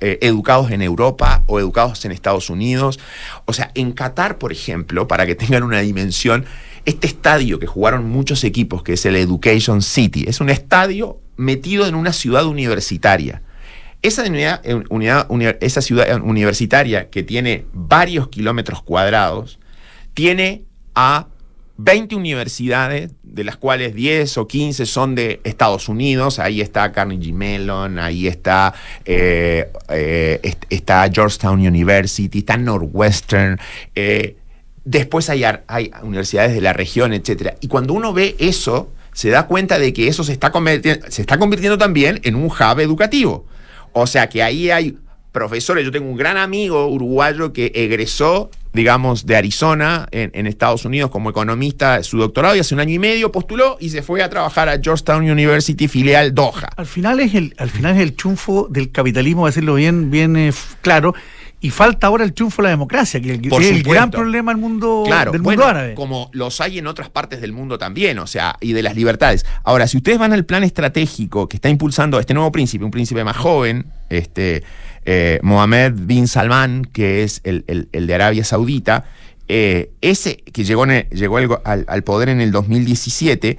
eh, 0.00 0.18
educados 0.22 0.70
en 0.70 0.82
Europa 0.82 1.42
o 1.46 1.58
educados 1.58 2.04
en 2.04 2.12
Estados 2.12 2.50
Unidos. 2.50 2.98
O 3.44 3.52
sea, 3.52 3.70
en 3.74 3.92
Qatar, 3.92 4.38
por 4.38 4.52
ejemplo, 4.52 5.06
para 5.06 5.26
que 5.26 5.34
tengan 5.34 5.62
una 5.62 5.80
dimensión, 5.80 6.44
este 6.84 7.06
estadio 7.06 7.58
que 7.58 7.66
jugaron 7.66 8.08
muchos 8.08 8.44
equipos, 8.44 8.82
que 8.82 8.94
es 8.94 9.04
el 9.04 9.16
Education 9.16 9.82
City, 9.82 10.24
es 10.26 10.40
un 10.40 10.50
estadio 10.50 11.18
metido 11.36 11.86
en 11.86 11.94
una 11.94 12.12
ciudad 12.12 12.46
universitaria. 12.46 13.42
Esa, 14.02 14.24
unidad, 14.24 15.26
esa 15.60 15.82
ciudad 15.82 16.22
universitaria 16.22 17.10
que 17.10 17.22
tiene 17.22 17.66
varios 17.72 18.28
kilómetros 18.28 18.82
cuadrados, 18.82 19.58
tiene 20.14 20.64
a 20.94 21.28
20 21.82 22.14
universidades, 22.14 23.10
de 23.22 23.44
las 23.44 23.56
cuales 23.56 23.94
10 23.94 24.36
o 24.38 24.46
15 24.46 24.84
son 24.84 25.14
de 25.14 25.40
Estados 25.44 25.88
Unidos. 25.88 26.38
Ahí 26.38 26.60
está 26.60 26.92
Carnegie 26.92 27.32
Mellon, 27.32 27.98
ahí 27.98 28.26
está, 28.26 28.74
eh, 29.06 29.72
eh, 29.88 30.54
está 30.68 31.08
Georgetown 31.10 31.58
University, 31.58 32.40
está 32.40 32.58
Northwestern. 32.58 33.58
Eh, 33.94 34.36
después 34.84 35.30
hay, 35.30 35.44
hay, 35.44 35.90
universidades 36.02 36.52
de 36.52 36.60
la 36.60 36.74
región, 36.74 37.14
etc. 37.14 37.54
Y 37.60 37.68
cuando 37.68 37.94
uno 37.94 38.12
ve 38.12 38.36
eso, 38.38 38.92
se 39.14 39.30
da 39.30 39.46
cuenta 39.46 39.78
de 39.78 39.94
que 39.94 40.08
eso 40.08 40.22
se 40.22 40.32
está, 40.32 40.52
se 41.08 41.22
está 41.22 41.38
convirtiendo 41.38 41.78
también 41.78 42.20
en 42.24 42.34
un 42.34 42.46
hub 42.46 42.80
educativo. 42.80 43.46
O 43.92 44.06
sea 44.06 44.28
que 44.28 44.42
ahí 44.42 44.70
hay 44.70 44.98
profesores. 45.32 45.84
Yo 45.84 45.90
tengo 45.90 46.08
un 46.08 46.16
gran 46.16 46.36
amigo 46.36 46.86
uruguayo 46.86 47.52
que 47.52 47.72
egresó 47.74 48.50
digamos, 48.72 49.26
de 49.26 49.36
Arizona, 49.36 50.06
en, 50.12 50.46
Estados 50.46 50.84
Unidos, 50.84 51.10
como 51.10 51.30
economista, 51.30 52.02
su 52.02 52.18
doctorado, 52.18 52.54
y 52.54 52.60
hace 52.60 52.74
un 52.74 52.80
año 52.80 52.94
y 52.94 52.98
medio 52.98 53.32
postuló 53.32 53.76
y 53.80 53.90
se 53.90 54.02
fue 54.02 54.22
a 54.22 54.30
trabajar 54.30 54.68
a 54.68 54.80
Georgetown 54.80 55.28
University, 55.28 55.88
filial 55.88 56.34
Doha. 56.34 56.70
Al 56.76 56.86
final 56.86 57.20
es 57.20 57.34
el, 57.34 57.54
al 57.58 57.70
final 57.70 57.96
es 57.96 58.02
el 58.02 58.12
triunfo 58.12 58.68
del 58.70 58.92
capitalismo, 58.92 59.46
a 59.46 59.48
decirlo 59.48 59.74
bien, 59.74 60.10
bien 60.10 60.36
eh, 60.36 60.52
claro. 60.82 61.14
Y 61.62 61.68
falta 61.70 62.06
ahora 62.06 62.24
el 62.24 62.32
triunfo 62.32 62.62
de 62.62 62.68
la 62.68 62.70
democracia, 62.70 63.20
que, 63.20 63.32
es 63.32 63.70
el 63.70 63.82
gran 63.82 64.10
problema 64.10 64.50
del 64.52 64.60
mundo, 64.60 65.04
del 65.30 65.42
mundo 65.42 65.66
árabe. 65.66 65.94
Como 65.94 66.30
los 66.32 66.58
hay 66.62 66.78
en 66.78 66.86
otras 66.86 67.10
partes 67.10 67.42
del 67.42 67.52
mundo 67.52 67.76
también, 67.76 68.18
o 68.18 68.26
sea, 68.26 68.56
y 68.62 68.72
de 68.72 68.82
las 68.82 68.94
libertades. 68.94 69.44
Ahora, 69.62 69.86
si 69.86 69.98
ustedes 69.98 70.18
van 70.18 70.32
al 70.32 70.46
plan 70.46 70.64
estratégico 70.64 71.50
que 71.50 71.58
está 71.58 71.68
impulsando 71.68 72.18
este 72.18 72.32
nuevo 72.32 72.50
príncipe, 72.50 72.82
un 72.82 72.90
príncipe 72.90 73.24
más 73.24 73.36
joven, 73.36 73.84
este, 74.08 74.62
eh, 75.04 75.40
Mohamed 75.42 75.92
bin 75.96 76.28
Salman, 76.28 76.84
que 76.84 77.22
es 77.22 77.40
el, 77.44 77.64
de 77.92 78.14
Arabia 78.14 78.44
Saudita, 78.44 79.04
eh, 79.48 79.90
ese 80.00 80.36
que 80.36 80.64
llegó, 80.64 80.86
llegó 80.86 81.60
al, 81.64 82.02
poder 82.04 82.28
en 82.28 82.40
el 82.40 82.52
2017, 82.52 83.58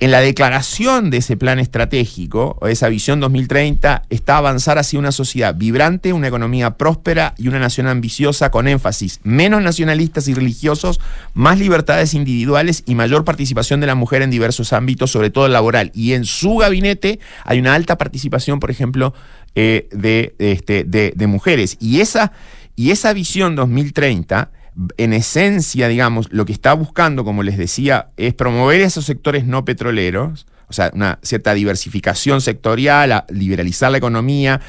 en 0.00 0.10
la 0.10 0.20
declaración 0.22 1.10
de 1.10 1.18
ese 1.18 1.36
plan 1.36 1.58
estratégico, 1.58 2.56
o 2.60 2.68
esa 2.68 2.88
visión 2.88 3.20
2030, 3.20 4.04
está 4.08 4.38
avanzar 4.38 4.78
hacia 4.78 4.98
una 4.98 5.12
sociedad 5.12 5.54
vibrante, 5.54 6.14
una 6.14 6.28
economía 6.28 6.78
próspera 6.78 7.34
y 7.36 7.48
una 7.48 7.58
nación 7.58 7.86
ambiciosa 7.86 8.50
con 8.50 8.66
énfasis 8.66 9.20
menos 9.24 9.62
nacionalistas 9.62 10.26
y 10.26 10.34
religiosos, 10.34 11.00
más 11.34 11.58
libertades 11.58 12.14
individuales 12.14 12.82
y 12.86 12.94
mayor 12.94 13.26
participación 13.26 13.80
de 13.80 13.88
la 13.88 13.94
mujer 13.94 14.22
en 14.22 14.30
diversos 14.30 14.72
ámbitos, 14.72 15.10
sobre 15.10 15.28
todo 15.28 15.46
laboral. 15.48 15.92
Y 15.94 16.14
en 16.14 16.24
su 16.24 16.56
gabinete 16.56 17.20
hay 17.44 17.58
una 17.58 17.74
alta 17.74 17.98
participación, 17.98 18.58
por 18.58 18.70
ejemplo, 18.70 19.12
eh, 19.54 19.88
de, 19.92 20.34
este, 20.38 20.84
de, 20.84 21.12
de, 21.14 21.26
mujeres. 21.26 21.76
Y 21.80 22.00
esa, 22.00 22.32
y 22.76 22.90
esa 22.90 23.12
visión 23.12 23.56
2030, 23.56 24.50
en 24.96 25.12
esencia, 25.12 25.88
digamos, 25.88 26.28
lo 26.30 26.44
que 26.44 26.52
está 26.52 26.72
buscando, 26.74 27.24
como 27.24 27.42
les 27.42 27.58
decía, 27.58 28.10
es 28.16 28.34
promover 28.34 28.80
esos 28.80 29.04
sectores 29.04 29.44
no 29.44 29.64
petroleros, 29.64 30.46
o 30.68 30.72
sea, 30.72 30.90
una 30.94 31.18
cierta 31.22 31.52
diversificación 31.52 32.40
sectorial, 32.40 33.24
liberalizar 33.28 33.90
la 33.90 33.98
economía, 33.98 34.60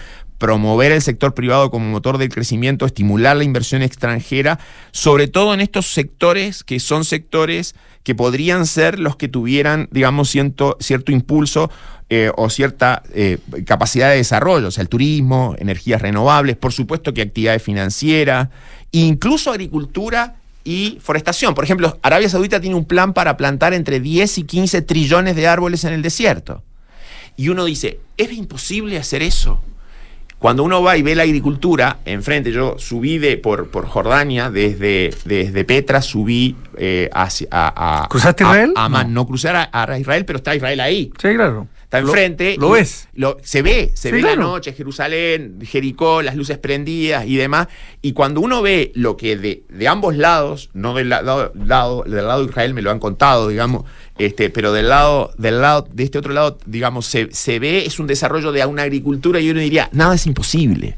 promover 0.41 0.91
el 0.91 1.03
sector 1.03 1.35
privado 1.35 1.69
como 1.69 1.85
motor 1.85 2.17
del 2.17 2.29
crecimiento, 2.29 2.87
estimular 2.87 3.37
la 3.37 3.43
inversión 3.43 3.83
extranjera, 3.83 4.57
sobre 4.91 5.27
todo 5.27 5.53
en 5.53 5.61
estos 5.61 5.93
sectores 5.93 6.63
que 6.63 6.79
son 6.79 7.05
sectores 7.05 7.75
que 8.01 8.15
podrían 8.15 8.65
ser 8.65 8.97
los 8.97 9.15
que 9.17 9.27
tuvieran, 9.27 9.87
digamos, 9.91 10.31
cierto, 10.31 10.77
cierto 10.79 11.11
impulso 11.11 11.69
eh, 12.09 12.31
o 12.35 12.49
cierta 12.49 13.03
eh, 13.13 13.37
capacidad 13.67 14.09
de 14.09 14.15
desarrollo, 14.15 14.69
o 14.69 14.71
sea, 14.71 14.81
el 14.81 14.89
turismo, 14.89 15.55
energías 15.59 16.01
renovables, 16.01 16.57
por 16.57 16.73
supuesto 16.73 17.13
que 17.13 17.21
actividades 17.21 17.61
financieras, 17.61 18.49
incluso 18.91 19.51
agricultura 19.51 20.37
y 20.63 20.97
forestación. 21.03 21.53
Por 21.53 21.65
ejemplo, 21.65 21.99
Arabia 22.01 22.29
Saudita 22.29 22.59
tiene 22.59 22.75
un 22.75 22.85
plan 22.85 23.13
para 23.13 23.37
plantar 23.37 23.75
entre 23.75 23.99
10 23.99 24.39
y 24.39 24.43
15 24.45 24.81
trillones 24.81 25.35
de 25.35 25.45
árboles 25.47 25.83
en 25.83 25.93
el 25.93 26.01
desierto. 26.01 26.63
Y 27.37 27.49
uno 27.49 27.63
dice, 27.65 27.99
¿es 28.17 28.33
imposible 28.33 28.97
hacer 28.97 29.21
eso? 29.21 29.61
Cuando 30.41 30.63
uno 30.63 30.81
va 30.81 30.97
y 30.97 31.03
ve 31.03 31.13
la 31.13 31.21
agricultura, 31.21 31.99
enfrente, 32.03 32.51
yo 32.51 32.73
subí 32.79 33.19
de, 33.19 33.37
por, 33.37 33.69
por 33.69 33.85
Jordania, 33.85 34.49
desde, 34.49 35.13
desde 35.23 35.63
Petra, 35.65 36.01
subí 36.01 36.55
eh, 36.77 37.11
hacia... 37.13 37.47
A, 37.51 38.07
¿Cruzaste 38.09 38.43
Israel? 38.43 38.73
no. 39.07 39.27
crucé 39.27 39.49
a 39.49 39.99
Israel, 39.99 40.25
pero 40.25 40.37
está 40.37 40.55
Israel 40.55 40.79
ahí. 40.79 41.13
Sí, 41.21 41.35
claro 41.35 41.67
está 41.91 41.99
enfrente. 41.99 42.55
¿Lo, 42.57 42.69
ves? 42.69 43.09
se 43.43 43.61
ve, 43.61 43.91
se 43.95 44.13
ve 44.13 44.21
la 44.21 44.37
noche, 44.37 44.71
Jerusalén, 44.71 45.59
Jericó, 45.61 46.21
las 46.21 46.37
luces 46.37 46.57
prendidas 46.57 47.25
y 47.27 47.35
demás. 47.35 47.67
Y 48.01 48.13
cuando 48.13 48.39
uno 48.39 48.61
ve 48.61 48.93
lo 48.95 49.17
que 49.17 49.35
de, 49.35 49.63
de 49.67 49.87
ambos 49.89 50.15
lados, 50.15 50.69
no 50.73 50.93
del 50.93 51.09
lado, 51.09 51.51
lado, 51.53 52.03
del 52.07 52.25
lado 52.25 52.43
de 52.43 52.49
Israel 52.49 52.73
me 52.73 52.81
lo 52.81 52.91
han 52.91 52.99
contado, 52.99 53.49
digamos, 53.49 53.83
este, 54.17 54.49
pero 54.49 54.71
del 54.71 54.87
lado, 54.87 55.33
del 55.37 55.59
lado, 55.59 55.85
de 55.91 56.03
este 56.03 56.17
otro 56.17 56.31
lado, 56.31 56.57
digamos, 56.65 57.07
se, 57.07 57.29
se 57.33 57.59
ve, 57.59 57.85
es 57.85 57.99
un 57.99 58.07
desarrollo 58.07 58.53
de 58.53 58.65
una 58.65 58.83
agricultura 58.83 59.41
y 59.41 59.49
uno 59.49 59.59
diría, 59.59 59.89
nada 59.91 60.15
es 60.15 60.25
imposible. 60.25 60.95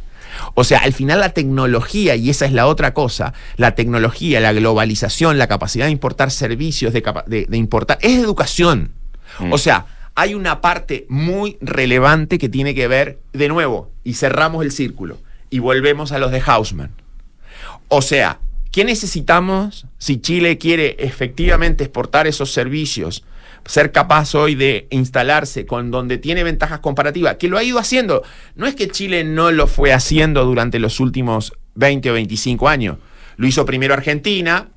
O 0.53 0.63
sea, 0.63 0.79
al 0.79 0.93
final 0.93 1.19
la 1.19 1.29
tecnología, 1.29 2.15
y 2.15 2.29
esa 2.29 2.45
es 2.45 2.51
la 2.51 2.67
otra 2.67 2.93
cosa, 2.93 3.33
la 3.57 3.73
tecnología, 3.73 4.39
la 4.39 4.53
globalización, 4.53 5.39
la 5.39 5.47
capacidad 5.47 5.85
de 5.85 5.91
importar 5.91 6.29
servicios, 6.29 6.93
de, 6.93 7.47
de, 7.49 7.57
importar, 7.57 7.97
es 8.01 8.19
educación. 8.19 8.91
Mm. 9.39 9.53
O 9.53 9.57
sea, 9.57 9.87
hay 10.16 10.36
una 10.36 10.61
parte 10.61 11.05
muy 11.09 11.57
relevante 11.61 12.38
que 12.38 12.49
tiene 12.49 12.76
que 12.76 12.88
ver, 12.88 13.20
de 13.34 13.47
nuevo, 13.47 13.91
y 14.03 14.14
cerramos 14.14 14.64
el 14.64 14.72
círculo, 14.72 15.18
y 15.49 15.59
volvemos 15.59 16.11
a 16.11 16.20
los 16.20 16.32
de 16.32 16.41
Hausman. 16.45 16.91
O 17.88 18.01
sea, 18.01 18.39
¿qué 18.72 18.86
necesitamos 18.86 19.88
si 19.97 20.20
Chile 20.20 20.57
quiere 20.57 20.95
efectivamente 20.99 21.84
exportar 21.84 22.28
esos 22.28 22.51
servicios? 22.51 23.24
Ser 23.66 23.91
capaz 23.91 24.36
hoy 24.36 24.55
de 24.55 24.88
instalarse 24.89 25.66
con 25.66 25.89
donde 25.89 26.18
tiene 26.18 26.43
ventajas 26.43 26.80
comparativas, 26.80 27.38
que 27.38 27.47
lo 27.47 27.57
ha 27.57 27.64
ido 27.64 27.80
haciendo. 27.80 28.24
No 28.55 28.68
es 28.68 28.76
que 28.76 28.89
Chile 28.89 29.24
no 29.24 29.51
lo 29.51 29.68
fue 29.68 29.93
haciendo 29.93 30.43
durante 30.43 30.80
los 30.80 30.99
últimos 30.99 31.53
20 31.76 32.11
o 32.11 32.14
25 32.14 32.68
años. 32.68 32.97
Lo 33.38 33.47
hizo 33.47 33.66
primero 33.66 33.93
Argentina, 33.93 34.70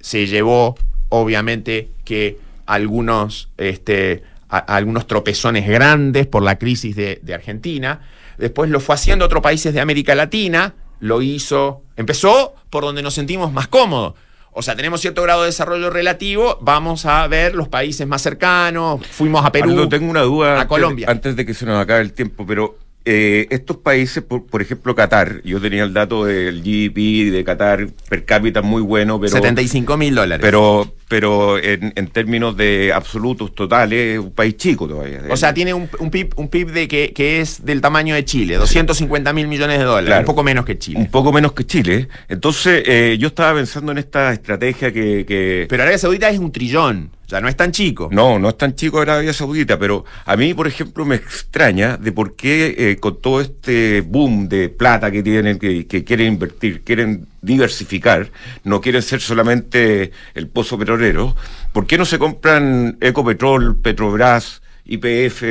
se 0.00 0.26
llevó, 0.26 0.76
obviamente, 1.10 1.90
que 2.04 2.38
algunos 2.66 3.50
este, 3.58 4.22
algunos 4.58 5.06
tropezones 5.06 5.66
grandes 5.66 6.26
por 6.26 6.42
la 6.42 6.58
crisis 6.58 6.96
de, 6.96 7.34
Argentina. 7.34 8.00
Después 8.38 8.70
lo 8.70 8.80
fue 8.80 8.94
haciendo 8.94 9.24
otros 9.24 9.42
países 9.42 9.74
de 9.74 9.80
América 9.80 10.14
Latina, 10.14 10.74
lo 11.00 11.22
hizo, 11.22 11.82
empezó 11.96 12.54
por 12.70 12.84
donde 12.84 13.02
nos 13.02 13.14
sentimos 13.14 13.52
más 13.52 13.68
cómodos. 13.68 14.14
O 14.52 14.62
sea, 14.62 14.76
tenemos 14.76 15.00
cierto 15.00 15.22
grado 15.22 15.42
de 15.42 15.46
desarrollo 15.46 15.90
relativo, 15.90 16.58
vamos 16.60 17.06
a 17.06 17.26
ver 17.26 17.54
los 17.54 17.68
países 17.68 18.06
más 18.06 18.22
cercanos, 18.22 19.04
fuimos 19.06 19.44
a 19.44 19.50
Perú, 19.50 19.88
tengo 19.88 20.08
una 20.08 20.22
duda 20.22 20.60
a 20.60 20.68
Colombia. 20.68 21.08
Antes 21.10 21.34
de 21.34 21.44
que 21.44 21.54
se 21.54 21.66
nos 21.66 21.80
acabe 21.80 22.02
el 22.02 22.12
tiempo, 22.12 22.46
pero 22.46 22.78
eh, 23.06 23.48
estos 23.50 23.76
países, 23.76 24.22
por, 24.22 24.62
ejemplo 24.62 24.94
Qatar, 24.94 25.42
yo 25.42 25.60
tenía 25.60 25.84
el 25.84 25.92
dato 25.92 26.24
del 26.24 26.62
GDP 26.62 27.30
de 27.32 27.44
Qatar 27.44 27.88
per 28.08 28.24
cápita 28.24 28.62
muy 28.62 28.80
bueno, 28.80 29.20
pero... 29.20 29.32
75 29.32 29.96
mil 29.98 30.14
dólares. 30.14 30.40
Pero, 30.40 30.94
pero 31.08 31.58
en, 31.58 31.92
términos 32.08 32.56
de 32.56 32.92
absolutos 32.94 33.54
totales, 33.54 34.14
es 34.14 34.18
un 34.18 34.32
país 34.32 34.56
chico 34.56 34.88
todavía. 34.88 35.22
O 35.30 35.36
sea, 35.36 35.52
tiene 35.52 35.74
un, 35.74 35.88
un 35.98 36.10
PIB, 36.10 36.32
un 36.36 36.48
PIB 36.48 36.72
de 36.72 36.88
que, 36.88 37.12
que, 37.12 37.40
es 37.40 37.64
del 37.64 37.80
tamaño 37.80 38.14
de 38.14 38.24
Chile, 38.24 38.56
250 38.56 39.32
mil 39.32 39.48
millones 39.48 39.78
de 39.78 39.84
dólares, 39.84 40.18
un 40.20 40.24
poco 40.24 40.42
menos 40.42 40.64
que 40.64 40.78
Chile. 40.78 40.98
Un 41.00 41.10
poco 41.10 41.32
menos 41.32 41.52
que 41.52 41.64
Chile. 41.64 42.08
Entonces, 42.28 42.82
eh, 42.86 43.16
yo 43.18 43.28
estaba 43.28 43.54
pensando 43.54 43.92
en 43.92 43.98
esta 43.98 44.32
estrategia 44.32 44.92
que... 44.92 45.24
que... 45.26 45.66
Pero 45.68 45.82
Arabia 45.82 45.98
Saudita 45.98 46.28
es 46.30 46.38
un 46.38 46.52
trillón. 46.52 47.10
O 47.26 47.28
sea, 47.28 47.40
no 47.40 47.48
es 47.48 47.56
tan 47.56 47.72
chico. 47.72 48.10
No, 48.12 48.38
no 48.38 48.50
es 48.50 48.58
tan 48.58 48.74
chico 48.74 49.00
Arabia 49.00 49.32
Saudita, 49.32 49.78
pero 49.78 50.04
a 50.26 50.36
mí, 50.36 50.52
por 50.52 50.66
ejemplo, 50.66 51.06
me 51.06 51.14
extraña 51.16 51.96
de 51.96 52.12
por 52.12 52.36
qué 52.36 52.74
eh, 52.76 52.96
con 52.96 53.20
todo 53.20 53.40
este 53.40 54.02
boom 54.02 54.48
de 54.48 54.68
plata 54.68 55.10
que 55.10 55.22
tienen, 55.22 55.58
que, 55.58 55.86
quieren 55.86 56.34
invertir, 56.34 56.82
quieren 56.82 57.26
diversificar, 57.44 58.30
no 58.64 58.80
quieren 58.80 59.02
ser 59.02 59.20
solamente 59.20 60.12
el 60.34 60.48
pozo 60.48 60.78
petrolero, 60.78 61.36
¿por 61.72 61.86
qué 61.86 61.98
no 61.98 62.04
se 62.04 62.18
compran 62.18 62.96
Ecopetrol, 63.00 63.76
Petrobras, 63.76 64.62
IPF? 64.84 65.42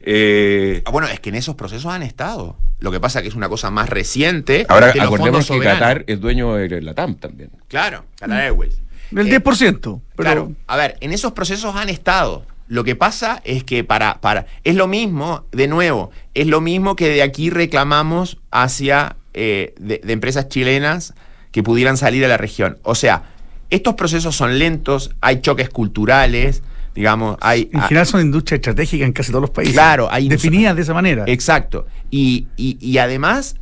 Eh... 0.00 0.82
Ah, 0.84 0.90
bueno, 0.90 1.08
es 1.08 1.20
que 1.20 1.30
en 1.30 1.36
esos 1.36 1.54
procesos 1.54 1.92
han 1.92 2.02
estado. 2.02 2.56
Lo 2.80 2.90
que 2.90 3.00
pasa 3.00 3.18
es 3.18 3.24
que 3.24 3.28
es 3.28 3.34
una 3.34 3.48
cosa 3.48 3.70
más 3.70 3.88
reciente. 3.88 4.64
Ahora, 4.68 4.92
acordemos 5.00 5.48
que 5.48 5.58
Qatar 5.58 6.04
es 6.06 6.20
dueño 6.20 6.54
de 6.54 6.80
la 6.80 6.94
TAM 6.94 7.16
también. 7.16 7.50
Claro, 7.68 8.04
Qatar 8.18 8.40
Airways. 8.40 8.80
Del 9.10 9.28
10%. 9.28 9.80
Pero... 9.82 10.00
Claro, 10.16 10.52
a 10.66 10.76
ver, 10.76 10.96
en 11.00 11.12
esos 11.12 11.32
procesos 11.32 11.74
han 11.74 11.88
estado. 11.88 12.44
Lo 12.68 12.84
que 12.84 12.94
pasa 12.94 13.40
es 13.44 13.64
que 13.64 13.82
para, 13.82 14.20
para, 14.20 14.46
es 14.62 14.76
lo 14.76 14.86
mismo, 14.86 15.46
de 15.52 15.68
nuevo, 15.68 16.10
es 16.34 16.46
lo 16.46 16.60
mismo 16.60 16.96
que 16.96 17.08
de 17.08 17.22
aquí 17.22 17.48
reclamamos 17.48 18.38
hacia 18.50 19.16
eh, 19.32 19.74
de, 19.78 20.00
empresas 20.08 20.48
chilenas 20.48 21.14
que 21.58 21.64
pudieran 21.64 21.96
salir 21.96 22.24
a 22.24 22.28
la 22.28 22.36
región. 22.36 22.78
O 22.84 22.94
sea, 22.94 23.24
estos 23.68 23.94
procesos 23.94 24.36
son 24.36 24.60
lentos, 24.60 25.10
hay 25.20 25.40
choques 25.40 25.68
culturales, 25.70 26.62
digamos, 26.94 27.36
hay... 27.40 27.68
En 27.72 27.80
general 27.80 28.06
son 28.06 28.20
industrias 28.20 28.58
estratégicas 28.58 29.04
en 29.08 29.12
casi 29.12 29.32
todos 29.32 29.42
los 29.42 29.50
países. 29.50 29.74
Claro, 29.74 30.06
hay 30.08 30.28
definidas 30.28 30.76
de 30.76 30.82
esa 30.82 30.94
manera. 30.94 31.24
Exacto. 31.26 31.88
Y, 32.12 32.46
y, 32.56 32.98
además, 32.98 33.56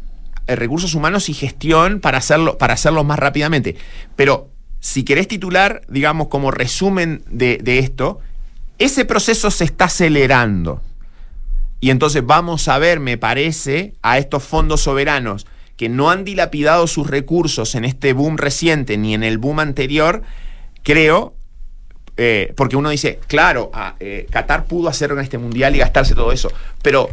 eh, 0.47 0.57
recursos 0.57 0.95
humanos 0.95 1.31
y 1.31 1.33
gestión 1.33 2.01
para 2.01 2.19
hacerlo, 2.19 2.59
para 2.59 2.75
hacerlo 2.75 3.03
más 3.03 3.19
rápidamente. 3.19 3.77
Pero 4.15 4.51
si 4.79 5.03
querés 5.03 5.27
titular, 5.27 5.81
digamos, 5.89 6.29
como 6.29 6.51
resumen 6.51 7.23
de, 7.31 7.57
de 7.63 7.79
esto, 7.79 8.21
ese 8.79 9.07
proceso 9.07 9.51
se 9.51 9.65
está 9.65 9.87
acelerando. 9.87 10.83
Y 11.81 11.89
entonces 11.89 12.27
vamos 12.27 12.69
a 12.69 12.77
ver, 12.77 13.01
me 13.01 13.17
parece, 13.17 13.95
a 14.03 14.19
estos 14.19 14.45
fondos 14.45 14.83
soberanos 14.83 15.47
que 15.77 15.89
no 15.89 16.11
han 16.11 16.25
dilapidado 16.25 16.87
sus 16.87 17.09
recursos 17.09 17.75
en 17.75 17.85
este 17.85 18.13
boom 18.13 18.39
reciente 18.39 18.97
ni 18.97 19.15
en 19.15 19.23
el 19.23 19.39
boom 19.39 19.61
anterior, 19.61 20.23
creo, 20.83 21.35
eh, 22.17 22.53
porque 22.57 22.77
uno 22.77 22.91
dice, 22.91 23.21
claro, 23.27 23.71
ah, 23.75 23.95
eh, 24.01 24.27
Qatar 24.31 24.65
pudo 24.65 24.89
hacerlo 24.89 25.19
en 25.19 25.25
este 25.25 25.39
mundial 25.39 25.77
y 25.77 25.79
gastarse 25.79 26.15
todo 26.15 26.33
eso, 26.33 26.51
pero 26.83 27.11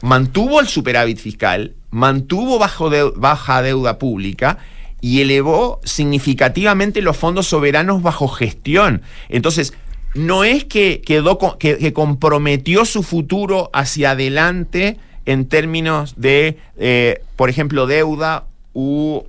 mantuvo 0.00 0.60
el 0.60 0.66
superávit 0.66 1.18
fiscal, 1.18 1.74
mantuvo 1.90 2.58
bajo 2.58 2.90
baja 3.16 3.62
deuda 3.62 3.98
pública 3.98 4.58
y 5.00 5.20
elevó 5.20 5.80
significativamente 5.84 7.02
los 7.02 7.16
fondos 7.16 7.46
soberanos 7.46 8.02
bajo 8.02 8.28
gestión. 8.28 9.02
Entonces, 9.28 9.74
no 10.14 10.44
es 10.44 10.64
que, 10.64 11.02
quedó, 11.04 11.38
que, 11.58 11.92
comprometió 11.92 12.84
su 12.86 13.02
futuro 13.02 13.70
hacia 13.72 14.12
adelante 14.12 14.96
en 15.26 15.46
términos 15.46 16.14
de, 16.16 16.58
eh, 16.78 17.20
por 17.36 17.50
ejemplo, 17.50 17.86
deuda 17.86 18.44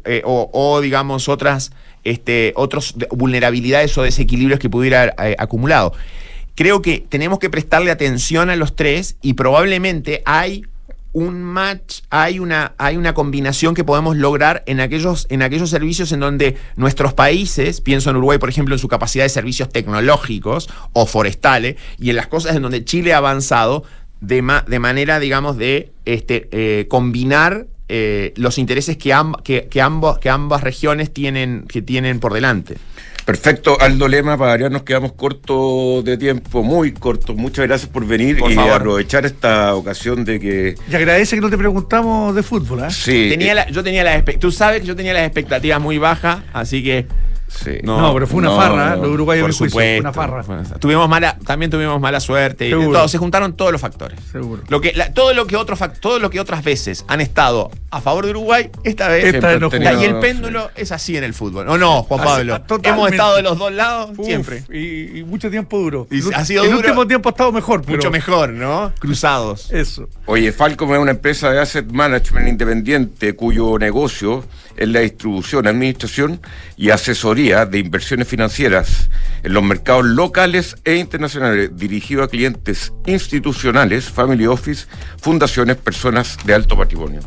eh, 0.06 0.22
o, 0.26 0.80
digamos, 0.82 1.30
otras 1.30 1.72
este, 2.04 2.54
otros 2.56 2.96
vulnerabilidades 3.12 3.98
o 3.98 4.04
desequilibrios 4.04 4.60
que 4.60 4.70
pudiera 4.70 5.02
haber 5.02 5.16
eh, 5.32 5.36
acumulado. 5.40 5.94
Creo 6.56 6.82
que 6.82 7.06
tenemos 7.08 7.40
que 7.40 7.50
prestarle 7.50 7.92
atención 7.92 8.50
a 8.50 8.56
los 8.56 8.76
tres 8.76 9.18
y 9.22 9.34
probablemente 9.34 10.22
hay 10.26 10.64
un 11.14 11.42
match, 11.44 12.02
hay 12.10 12.40
una, 12.40 12.74
hay 12.78 12.98
una 12.98 13.14
combinación 13.14 13.74
que 13.74 13.84
podemos 13.84 14.18
lograr 14.18 14.64
en 14.68 14.80
aquellos, 14.80 15.26
en 15.30 15.42
aquellos 15.42 15.70
servicios 15.70 16.12
en 16.12 16.20
donde 16.20 16.58
nuestros 16.76 17.14
países, 17.14 17.82
pienso 17.82 18.10
en 18.10 18.18
Uruguay, 18.18 18.38
por 18.38 18.50
ejemplo, 18.50 18.76
en 18.76 18.80
su 18.80 18.88
capacidad 18.88 19.24
de 19.24 19.30
servicios 19.30 19.70
tecnológicos 19.70 20.70
o 20.94 21.06
forestales, 21.06 21.78
y 21.98 22.10
en 22.10 22.18
las 22.18 22.28
cosas 22.28 22.56
en 22.56 22.62
donde 22.62 22.86
Chile 22.86 23.14
ha 23.14 23.18
avanzado 23.18 23.84
de, 24.22 24.44
de 24.68 24.80
manera, 24.80 25.20
digamos, 25.20 25.58
de 25.58 25.92
este, 26.06 26.48
eh, 26.52 26.88
combinar 26.88 27.68
eh, 27.90 28.34
los 28.36 28.58
intereses 28.58 28.98
que, 28.98 29.16
que, 29.44 29.68
que, 29.70 29.82
ambos, 29.82 30.20
que 30.20 30.30
ambas 30.30 30.62
regiones 30.62 31.14
tienen, 31.14 31.66
que 31.68 31.82
tienen 31.82 32.20
por 32.20 32.34
delante. 32.34 32.78
Perfecto, 33.28 33.78
Aldo 33.82 34.08
Lema, 34.08 34.38
para 34.38 34.52
variar 34.52 34.72
nos 34.72 34.84
quedamos 34.84 35.12
cortos 35.12 36.06
de 36.06 36.18
tiempo, 36.18 36.64
muy 36.64 36.94
cortos. 36.94 37.36
Muchas 37.36 37.68
gracias 37.68 37.92
por 37.92 38.06
venir 38.06 38.40
y 38.40 38.58
aprovechar 38.58 39.26
esta 39.26 39.76
ocasión 39.76 40.24
de 40.24 40.40
que... 40.40 40.76
Y 40.90 40.96
agradece 40.96 41.36
que 41.36 41.42
no 41.42 41.50
te 41.50 41.58
preguntamos 41.58 42.34
de 42.34 42.42
fútbol, 42.42 42.86
¿eh? 42.86 42.90
Sí. 42.90 43.28
Tenía 43.30 43.70
yo 43.70 43.84
tenía 43.84 44.06
la, 44.06 44.24
tú 44.24 44.50
sabes 44.50 44.80
que 44.80 44.88
yo 44.88 44.96
tenía 44.96 45.14
las 45.14 45.24
expectativas 45.24 45.82
muy 45.82 45.98
bajas, 45.98 46.40
así 46.54 46.82
que 46.82 47.06
no, 47.84 48.14
pero 48.14 48.28
fue 48.28 48.40
una 48.40 48.56
farra, 48.56 48.96
los 48.96 49.10
uruguayos 49.10 49.46
por 49.46 49.54
supuesto, 49.54 50.02
una 50.02 50.14
farra. 50.14 50.44
tuvimos 50.80 51.08
mala, 51.10 51.38
también 51.46 51.72
tuvimos 51.72 52.00
mala 52.00 52.20
suerte. 52.20 52.70
Y 52.70 52.74
se 53.08 53.18
juntaron 53.18 53.54
todos 53.54 53.72
los 53.72 53.82
factores. 53.82 54.20
Seguro. 54.32 54.64
Lo 54.68 54.82
que, 54.82 54.94
todo, 55.14 55.34
lo 55.34 55.48
que 55.48 55.56
otros, 55.56 55.80
todo 56.00 56.20
lo 56.20 56.30
que 56.30 56.40
otras 56.40 56.64
veces 56.64 57.06
han 57.08 57.22
estado 57.22 57.72
a 57.92 58.02
favor 58.02 58.26
de 58.26 58.32
Uruguay, 58.32 58.70
esta 58.84 59.08
vez. 59.08 59.34
y 59.34 60.04
el 60.04 60.20
péndulo 60.20 60.70
es 60.76 60.92
así 60.92 61.18
en 61.18 61.24
el 61.24 61.34
fútbol. 61.34 61.68
¿O 61.70 61.78
no, 61.78 62.04
Juan 62.04 62.24
Pablo? 62.24 62.62
Hemos 62.84 63.12
estado 63.12 63.36
de 63.38 63.44
los 63.44 63.58
dos 63.58 63.72
lados 63.72 64.12
siempre. 64.24 64.64
Y, 64.70 65.24
mucho 65.24 65.50
tiempo 65.50 65.78
duro. 65.78 66.08
Y 66.12 66.22
ha 66.34 66.46
sido 66.46 66.64
el 66.64 66.74
último 66.74 67.08
tiempo 67.08 67.30
ha 67.30 67.32
estado 67.32 67.52
mejor. 67.52 67.88
Mucho 67.88 68.12
mejor, 68.12 68.50
¿no? 68.50 68.92
Cruzados. 69.00 69.72
Eso. 69.72 70.10
Oye, 70.26 70.52
Falcom 70.52 70.94
es 70.94 71.00
una 71.00 71.12
empresa 71.12 71.52
de 71.52 71.60
asset 71.60 71.92
management 71.92 72.48
independiente 72.48 73.36
cuyo 73.36 73.78
negocio 73.78 74.44
es 74.78 74.88
la 74.88 75.02
distribución, 75.02 75.68
administración 75.68 76.40
y 76.78 76.92
asesoría 76.92 77.66
de 77.66 77.80
inversiones 77.80 78.28
financieras 78.28 79.10
en 79.44 79.54
los 79.54 79.64
mercados 79.64 80.06
locales 80.06 80.76
e 80.86 80.96
internacionales, 80.96 81.72
dirigido 81.76 82.24
a 82.24 82.30
clientes 82.30 82.94
institucionales, 83.06 84.10
family 84.10 84.48
office, 84.48 84.86
fundaciones, 85.20 85.78
personas 85.78 86.38
de 86.46 86.54
alto 86.54 86.78
patrimonio. 86.78 87.22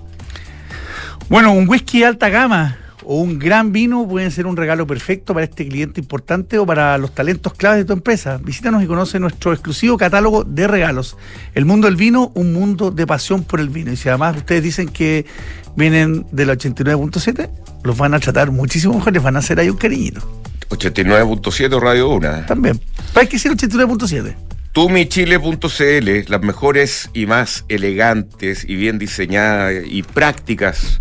Bueno, 1.29 1.53
un 1.53 1.69
whisky 1.69 2.03
alta 2.03 2.29
gama 2.29 2.79
o 3.13 3.15
un 3.15 3.41
gran 3.41 3.73
vino 3.73 4.07
pueden 4.07 4.31
ser 4.31 4.47
un 4.47 4.57
regalo 4.57 4.87
perfecto 4.87 5.35
para 5.35 5.43
este 5.43 5.67
cliente 5.67 6.01
importante 6.01 6.59
o 6.59 6.65
para 6.65 6.97
los 6.97 7.13
talentos 7.13 7.55
claves 7.55 7.79
de 7.79 7.85
tu 7.85 7.93
empresa. 7.93 8.39
Visítanos 8.41 8.85
y 8.85 8.87
conoce 8.87 9.19
nuestro 9.19 9.53
exclusivo 9.53 9.99
catálogo 9.99 10.45
de 10.45 10.69
regalos. 10.69 11.17
El 11.57 11.65
mundo 11.65 11.89
del 11.89 11.97
vino, 11.97 12.31
un 12.37 12.53
mundo 12.53 12.93
de 12.93 13.09
pasión 13.09 13.43
por 13.43 13.59
el 13.59 13.69
vino. 13.69 13.91
Y 13.91 13.97
si 13.97 14.09
además 14.09 14.37
ustedes 14.37 14.63
dicen 14.63 14.91
que 14.91 15.27
vienen 15.75 16.25
del 16.31 16.51
89.7, 16.51 17.51
los 17.83 17.99
van 17.99 18.15
a 18.15 18.21
tratar 18.21 18.53
muchísimo 18.53 18.95
mejor, 18.95 19.13
les 19.13 19.23
van 19.25 19.35
a 19.35 19.41
hacer 19.41 19.59
ahí 19.59 19.71
un 19.71 19.77
cariñito. 19.77 20.21
89.7 20.69 21.81
Radio 21.81 22.11
1. 22.11 22.47
También. 22.47 22.81
Hay 23.17 23.27
que 23.27 23.41
ser 23.41 23.51
89.7. 23.51 24.37
Tumichile.cl, 24.71 26.31
las 26.31 26.43
mejores 26.43 27.11
y 27.13 27.27
más 27.27 27.65
elegantes 27.69 28.65
y 28.65 28.77
bien 28.77 29.01
diseñadas 29.01 29.83
y 29.85 30.05
prácticas 30.05 31.01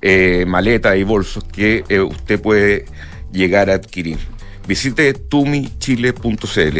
eh, 0.00 0.44
maletas 0.46 0.96
y 0.96 1.02
bolsos 1.02 1.44
que 1.44 1.84
eh, 1.88 2.00
usted 2.00 2.40
puede 2.40 2.86
llegar 3.32 3.70
a 3.70 3.74
adquirir. 3.74 4.18
Visite 4.66 5.14
tumichile.cl. 5.14 6.78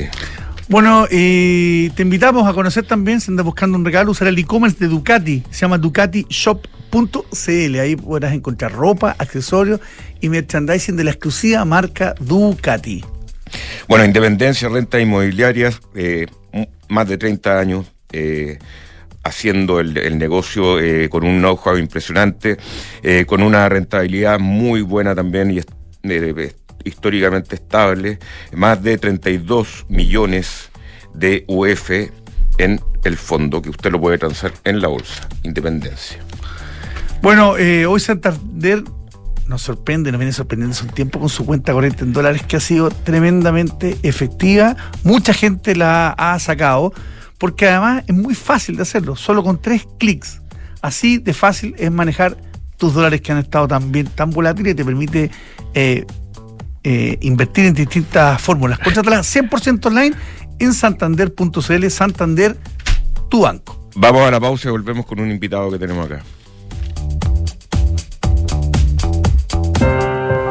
Bueno, 0.69 1.07
te 1.09 1.93
invitamos 1.99 2.49
a 2.49 2.53
conocer 2.53 2.85
también, 2.85 3.21
si 3.21 3.31
andas 3.31 3.47
buscando 3.47 3.79
un 3.79 3.85
regalo, 3.85 4.11
usar 4.11 4.27
el 4.27 4.37
e-commerce 4.37 4.77
de 4.81 4.89
Ducati, 4.89 5.45
se 5.51 5.61
llama 5.61 5.79
ducatishop.cl. 5.79 7.79
Ahí 7.79 7.95
podrás 7.95 8.35
encontrar 8.35 8.73
ropa, 8.73 9.15
accesorios 9.17 9.81
y 10.21 10.29
merchandising 10.29 10.97
de 10.97 11.05
la 11.05 11.13
exclusiva 11.13 11.65
marca 11.65 12.17
Ducati. 12.19 13.05
Bueno, 13.89 14.05
Independencia, 14.05 14.69
renta 14.69 15.01
inmobiliarias, 15.01 15.81
eh, 15.95 16.27
más 16.89 17.09
de 17.09 17.19
30 17.19 17.59
años. 17.59 17.87
Eh, 18.13 18.59
haciendo 19.27 19.81
el, 19.81 20.19
negocio 20.19 20.79
eh, 20.81 21.09
con 21.09 21.25
un 21.25 21.39
know-how 21.39 21.77
impresionante, 21.77 22.57
con 23.27 23.43
una 23.43 23.69
rentabilidad 23.69 24.39
muy 24.39 24.83
buena 24.83 25.15
también 25.15 25.51
y 25.51 25.61
históricamente 26.85 27.57
estable, 27.57 28.19
más 28.53 28.83
de 28.83 28.99
32 28.99 29.87
millones 29.89 30.71
de 31.15 31.45
UF 31.49 31.91
en 32.59 32.81
el 33.05 33.17
fondo, 33.17 33.61
que 33.61 33.71
usted 33.71 33.91
lo 33.91 34.01
puede 34.01 34.19
transar 34.19 34.53
en 34.65 34.81
la 34.81 34.89
bolsa, 34.89 35.29
Independencia. 35.43 36.19
Bueno, 37.23 37.57
eh, 37.57 37.87
hoy 37.87 38.01
Santander 38.01 38.83
nos 39.47 39.63
sorprende, 39.63 40.11
nos 40.11 40.19
viene 40.19 40.33
sorprendiendo 40.33 40.75
hace 40.75 40.85
un 40.85 40.91
tiempo 40.91 41.21
con 41.21 41.29
su 41.29 41.47
cuenta 41.47 41.73
corriente 41.73 42.05
en 42.05 42.13
dólares 42.13 42.43
que 42.43 42.57
ha 42.57 42.61
sido 42.61 42.91
tremendamente 42.91 43.97
efectiva. 44.03 44.77
Mucha 45.03 45.33
gente 45.33 45.77
la 45.77 46.11
ha 46.11 46.39
sacado 46.39 46.93
porque 47.39 47.69
además 47.69 48.05
es 48.07 48.15
muy 48.15 48.35
fácil 48.35 48.77
de 48.77 48.83
hacerlo, 48.83 49.17
solo 49.17 49.43
con 49.43 49.61
tres 49.61 49.87
clics. 49.99 50.43
Así 50.83 51.19
de 51.19 51.35
fácil 51.35 51.75
es 51.79 51.91
manejar 51.91 52.37
tus 52.77 52.95
dólares 52.95 53.21
que 53.21 53.33
han 53.33 53.39
estado 53.39 53.67
tan 53.69 53.91
bien, 53.91 54.07
tan 54.07 54.31
volátiles 54.31 54.73
y 54.73 54.77
te 54.77 54.85
permite 54.85 55.31
eh, 55.75 56.05
eh, 56.85 57.19
invertir 57.23 57.67
en 57.67 57.75
distintas 57.75 58.41
fórmulas. 58.41 58.79
Contrátala 58.79 59.21
100% 59.21 59.87
online 59.87 60.15
en 60.59 60.73
santander.cl, 60.73 61.89
Santander, 61.91 62.57
tu 63.29 63.43
banco. 63.43 63.89
Vamos 63.97 64.23
a 64.23 64.31
la 64.31 64.41
pausa 64.41 64.69
y 64.69 64.71
volvemos 64.71 65.07
con 65.07 65.21
un 65.21 65.31
invitado 65.31 65.71
que 65.71 65.79
tenemos 65.79 66.07
acá. 66.07 66.23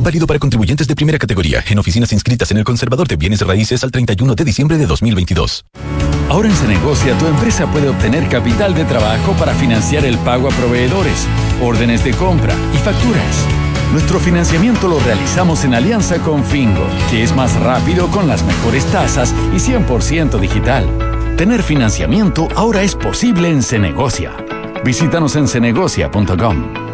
Válido 0.00 0.26
para 0.26 0.38
contribuyentes 0.38 0.86
de 0.86 0.94
primera 0.94 1.18
categoría 1.18 1.64
en 1.68 1.78
oficinas 1.78 2.12
inscritas 2.12 2.50
en 2.50 2.58
el 2.58 2.64
Conservador 2.64 3.08
de 3.08 3.16
Bienes 3.16 3.40
Raíces 3.40 3.84
al 3.84 3.90
31 3.90 4.34
de 4.34 4.44
diciembre 4.44 4.78
de 4.78 4.86
2022. 4.86 5.64
Ahora 6.28 6.48
en 6.48 6.54
Cenegocia 6.54 7.16
tu 7.18 7.26
empresa 7.26 7.70
puede 7.70 7.88
obtener 7.88 8.28
capital 8.28 8.74
de 8.74 8.84
trabajo 8.84 9.32
para 9.34 9.54
financiar 9.54 10.04
el 10.04 10.18
pago 10.18 10.48
a 10.48 10.50
proveedores, 10.50 11.26
órdenes 11.62 12.02
de 12.02 12.12
compra 12.12 12.54
y 12.74 12.78
facturas. 12.78 13.46
Nuestro 13.92 14.18
financiamiento 14.18 14.88
lo 14.88 14.98
realizamos 15.00 15.64
en 15.64 15.74
alianza 15.74 16.18
con 16.18 16.44
Fingo, 16.44 16.86
que 17.10 17.22
es 17.22 17.34
más 17.36 17.54
rápido 17.60 18.08
con 18.08 18.26
las 18.26 18.42
mejores 18.42 18.84
tasas 18.86 19.32
y 19.52 19.58
100% 19.58 20.40
digital. 20.40 20.88
Tener 21.36 21.62
financiamiento 21.62 22.48
ahora 22.56 22.82
es 22.82 22.94
posible 22.96 23.50
en 23.50 23.62
Cenegocia. 23.62 24.32
Visítanos 24.84 25.36
en 25.36 25.46
cenegocia.com. 25.46 26.93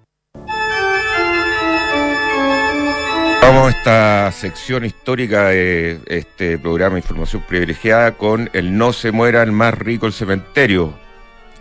Vamos 3.41 3.65
a 3.65 3.69
esta 3.69 4.31
sección 4.31 4.85
histórica 4.85 5.47
de 5.47 5.99
este 6.05 6.59
programa 6.59 6.97
Información 6.97 7.43
Privilegiada 7.47 8.11
con 8.11 8.49
el 8.53 8.77
No 8.77 8.93
se 8.93 9.11
muera 9.11 9.41
el 9.41 9.51
más 9.51 9.73
rico 9.73 10.05
el 10.05 10.13
cementerio. 10.13 10.93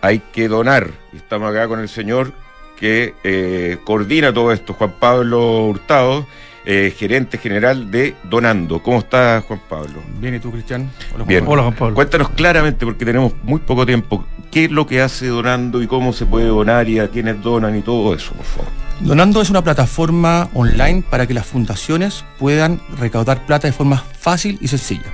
Hay 0.03 0.20
que 0.33 0.47
donar. 0.47 0.91
Estamos 1.14 1.51
acá 1.51 1.66
con 1.66 1.81
el 1.81 1.89
señor 1.89 2.33
que 2.76 3.14
eh, 3.24 3.78
coordina 3.85 4.33
todo 4.33 4.53
esto, 4.53 4.74
Juan 4.74 4.95
Pablo 5.01 5.66
Hurtado, 5.66 6.26
eh, 6.64 6.95
gerente 6.97 7.39
general 7.39 7.91
de 7.91 8.14
Donando. 8.24 8.83
¿Cómo 8.83 8.99
estás, 8.99 9.43
Juan 9.45 9.61
Pablo? 9.68 10.01
Bien, 10.20 10.35
¿y 10.35 10.39
tú, 10.39 10.53
Cristian? 10.53 10.91
Hola, 11.14 11.24
Bien. 11.24 11.45
Hola, 11.47 11.62
Juan 11.62 11.74
Pablo. 11.74 11.95
Cuéntanos 11.95 12.28
claramente, 12.31 12.85
porque 12.85 13.05
tenemos 13.05 13.33
muy 13.43 13.61
poco 13.61 13.87
tiempo, 13.87 14.24
qué 14.51 14.66
es 14.66 14.70
lo 14.70 14.87
que 14.87 15.01
hace 15.01 15.26
Donando 15.28 15.83
y 15.83 15.87
cómo 15.87 16.12
se 16.12 16.26
puede 16.26 16.47
donar 16.47 16.89
y 16.89 16.99
a 16.99 17.09
quiénes 17.09 17.43
donan 17.43 17.76
y 17.76 17.83
todo 17.83 18.14
eso, 18.14 18.33
por 18.33 18.45
favor. 18.45 18.89
Donando 19.01 19.40
es 19.40 19.48
una 19.48 19.64
plataforma 19.64 20.51
online 20.53 21.03
para 21.09 21.26
que 21.26 21.32
las 21.32 21.46
fundaciones 21.46 22.24
puedan 22.38 22.82
recaudar 22.98 23.46
plata 23.46 23.66
de 23.66 23.72
forma 23.72 24.05
fácil 24.18 24.59
y 24.61 24.68
sencilla. 24.68 25.11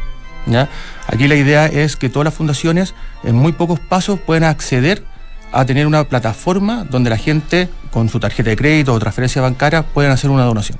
¿ya? 0.46 0.68
Aquí 1.06 1.28
la 1.28 1.36
idea 1.36 1.66
es 1.66 1.96
que 1.96 2.08
todas 2.08 2.24
las 2.24 2.34
fundaciones 2.34 2.94
en 3.22 3.36
muy 3.36 3.52
pocos 3.52 3.78
pasos 3.78 4.18
puedan 4.18 4.42
acceder 4.42 5.04
a 5.52 5.64
tener 5.64 5.86
una 5.86 6.02
plataforma 6.04 6.84
donde 6.84 7.10
la 7.10 7.16
gente 7.16 7.68
con 7.92 8.08
su 8.08 8.18
tarjeta 8.18 8.50
de 8.50 8.56
crédito 8.56 8.92
o 8.92 8.98
transferencia 8.98 9.40
bancaria 9.40 9.84
puedan 9.84 10.10
hacer 10.10 10.30
una 10.30 10.44
donación. 10.44 10.78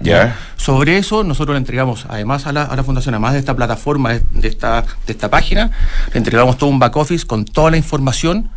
¿Ya? 0.00 0.36
Sobre 0.56 0.96
eso 0.96 1.24
nosotros 1.24 1.54
le 1.54 1.58
entregamos, 1.58 2.06
además 2.08 2.46
a 2.46 2.52
la, 2.52 2.84
fundación, 2.84 3.16
además 3.16 3.32
de 3.32 3.40
esta 3.40 3.56
plataforma, 3.56 4.12
de 4.12 4.48
esta, 4.48 4.84
de 5.06 5.12
esta 5.12 5.28
página, 5.28 5.72
le 6.12 6.18
entregamos 6.18 6.56
todo 6.56 6.70
un 6.70 6.78
back 6.78 6.96
office 6.96 7.26
con 7.26 7.44
toda 7.44 7.72
la 7.72 7.78
información 7.78 8.48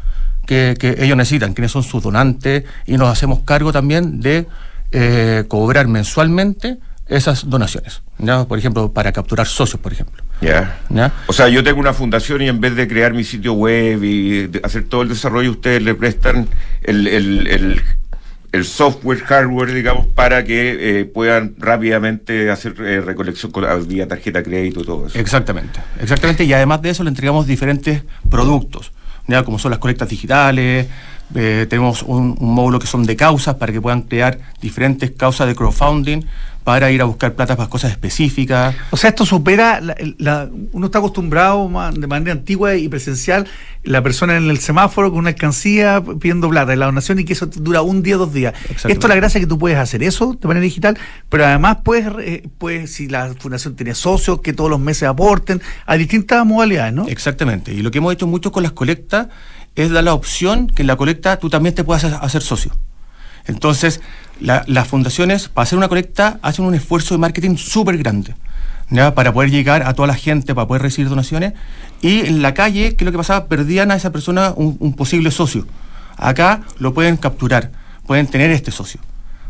que, 0.46 0.76
ellos 1.00 1.18
necesitan, 1.18 1.54
quiénes 1.54 1.72
son 1.72 1.84
sus 1.84 2.04
donantes, 2.04 2.64
y 2.86 2.98
nos 2.98 3.10
hacemos 3.10 3.42
cargo 3.42 3.72
también 3.72 4.20
de 4.22 4.48
eh, 4.92 5.46
cobrar 5.48 5.88
mensualmente 5.88 6.78
esas 7.08 7.50
donaciones. 7.50 8.02
¿ya? 8.18 8.46
Por 8.46 8.58
ejemplo, 8.58 8.92
para 8.92 9.12
capturar 9.12 9.48
socios, 9.48 9.80
por 9.80 9.92
ejemplo. 9.92 10.24
Ya. 10.42 10.80
O 11.28 11.34
sea, 11.34 11.50
yo 11.50 11.64
tengo 11.64 11.80
una 11.80 11.94
fundación 11.94 12.42
y 12.42 12.48
en 12.48 12.60
vez 12.60 12.76
de 12.76 12.88
crear 12.88 13.14
mi 13.14 13.24
sitio 13.24 13.54
web 13.54 14.04
y 14.04 14.50
hacer 14.64 14.86
todo 14.86 15.04
el 15.04 15.10
desarrollo, 15.10 15.52
ustedes 15.52 15.84
le 15.84 15.94
prestan 15.94 16.48
el, 16.82 17.82
software, 18.64 19.20
hardware, 19.20 19.74
digamos, 19.74 20.08
para 20.08 20.44
que 20.44 21.02
eh, 21.02 21.06
puedan 21.06 21.56
rápidamente 21.58 22.50
hacer 22.50 22.76
eh, 22.82 23.02
recolección 23.02 23.52
con, 23.52 23.66
vía 23.88 24.08
tarjeta 24.08 24.42
crédito 24.42 24.82
y 24.82 24.84
todo 24.84 25.08
eso. 25.08 25.20
Exactamente, 25.20 25.80
exactamente. 26.02 26.44
Y 26.44 26.54
además 26.54 26.82
de 26.82 26.90
eso 26.90 27.04
le 27.04 27.10
entregamos 27.10 27.46
diferentes 27.46 28.04
productos 28.30 28.92
como 29.46 29.60
son 29.60 29.72
las 29.72 29.80
colectas 29.80 30.10
digitales, 30.10 30.88
Eh, 31.34 31.66
tenemos 31.70 32.04
un, 32.04 32.36
un 32.38 32.54
módulo 32.54 32.78
que 32.78 32.88
son 32.88 33.06
de 33.06 33.16
causas 33.16 33.56
para 33.56 33.72
que 33.72 33.80
puedan 33.80 34.02
crear 34.02 34.38
diferentes 34.60 35.12
causas 35.12 35.48
de 35.48 35.56
crowdfunding 35.56 36.26
para 36.64 36.92
ir 36.92 37.02
a 37.02 37.06
buscar 37.06 37.34
plata 37.34 37.56
para 37.58 37.70
cosas 37.70 37.92
específicas. 37.92 38.76
O 38.92 38.98
sea, 38.98 39.10
esto 39.10 39.26
supera, 39.26 39.82
la, 39.82 39.96
la- 40.20 40.50
uno 40.72 40.86
está 40.86 41.00
acostumbrado 41.00 41.70
de 41.94 42.08
manera 42.08 42.34
antigua 42.34 42.76
y 42.76 42.88
presencial, 42.88 43.48
la 43.84 44.04
persona 44.04 44.38
en 44.38 44.48
el 44.50 44.60
semáforo 44.60 45.10
con 45.10 45.20
una 45.20 45.30
alcancía 45.30 46.04
pidiendo 46.20 46.50
plata 46.50 46.74
en 46.74 46.80
la 46.80 46.86
donación 46.86 47.20
y 47.20 47.24
que 47.26 47.34
eso 47.34 47.48
dura 47.48 47.82
un 47.82 48.04
día, 48.04 48.18
dos 48.18 48.32
días. 48.32 48.54
Esto 48.70 49.08
es 49.08 49.10
la 49.10 49.16
gracia 49.16 49.40
que 49.40 49.48
tú 49.48 49.58
puedes 49.58 49.78
hacer 49.80 50.04
eso 50.04 50.38
de 50.40 50.48
manera 50.48 50.64
digital, 50.64 50.98
pero 51.30 51.46
además 51.46 51.78
puedes, 51.84 52.08
eh, 52.22 52.48
puedes 52.60 52.94
si 52.94 53.08
la 53.08 53.34
fundación 53.40 53.76
tiene 53.76 53.96
socios, 53.96 54.42
que 54.42 54.54
todos 54.54 54.70
los 54.70 54.80
meses 54.80 55.10
aporten, 55.10 55.62
a 55.88 55.96
distintas 55.96 56.46
modalidades, 56.46 56.94
¿no? 56.94 57.08
Exactamente. 57.08 57.74
Y 57.74 57.82
lo 57.82 57.90
que 57.90 57.98
hemos 57.98 58.14
hecho 58.14 58.28
mucho 58.28 58.52
con 58.52 58.62
las 58.64 58.74
colectas 58.74 59.28
es 59.76 59.90
dar 59.90 60.04
la 60.04 60.14
opción 60.14 60.68
que 60.68 60.84
en 60.84 60.88
la 60.88 60.96
colecta 60.96 61.38
tú 61.38 61.50
también 61.50 61.74
te 61.74 61.84
puedas 61.84 62.04
hacer 62.04 62.42
socio. 62.44 62.72
Entonces, 63.46 64.02
la- 64.40 64.64
las 64.68 64.88
fundaciones, 64.88 65.50
para 65.50 65.64
hacer 65.64 65.78
una 65.78 65.88
colecta, 65.88 66.40
hacen 66.42 66.66
un 66.66 66.76
esfuerzo 66.76 67.14
de 67.14 67.20
marketing 67.20 67.56
súper 67.58 67.98
grande. 67.98 68.36
Para 69.16 69.32
poder 69.32 69.50
llegar 69.52 69.84
a 69.84 69.94
toda 69.94 70.08
la 70.08 70.16
gente, 70.16 70.54
para 70.54 70.68
poder 70.68 70.82
recibir 70.82 71.08
donaciones. 71.10 71.54
Y 72.02 72.22
en 72.22 72.42
la 72.42 72.54
calle, 72.54 72.96
¿qué 72.96 73.04
es 73.04 73.06
lo 73.06 73.12
que 73.14 73.18
pasaba? 73.18 73.46
Perdían 73.48 73.90
a 73.92 73.96
esa 73.96 74.12
persona 74.12 74.54
un 74.56 74.94
posible 74.94 75.32
socio. 75.32 75.66
Acá 76.18 76.62
lo 76.78 76.94
pueden 76.94 77.16
capturar, 77.18 77.72
pueden 78.06 78.28
tener 78.28 78.52
este 78.52 78.70
socio. 78.72 79.00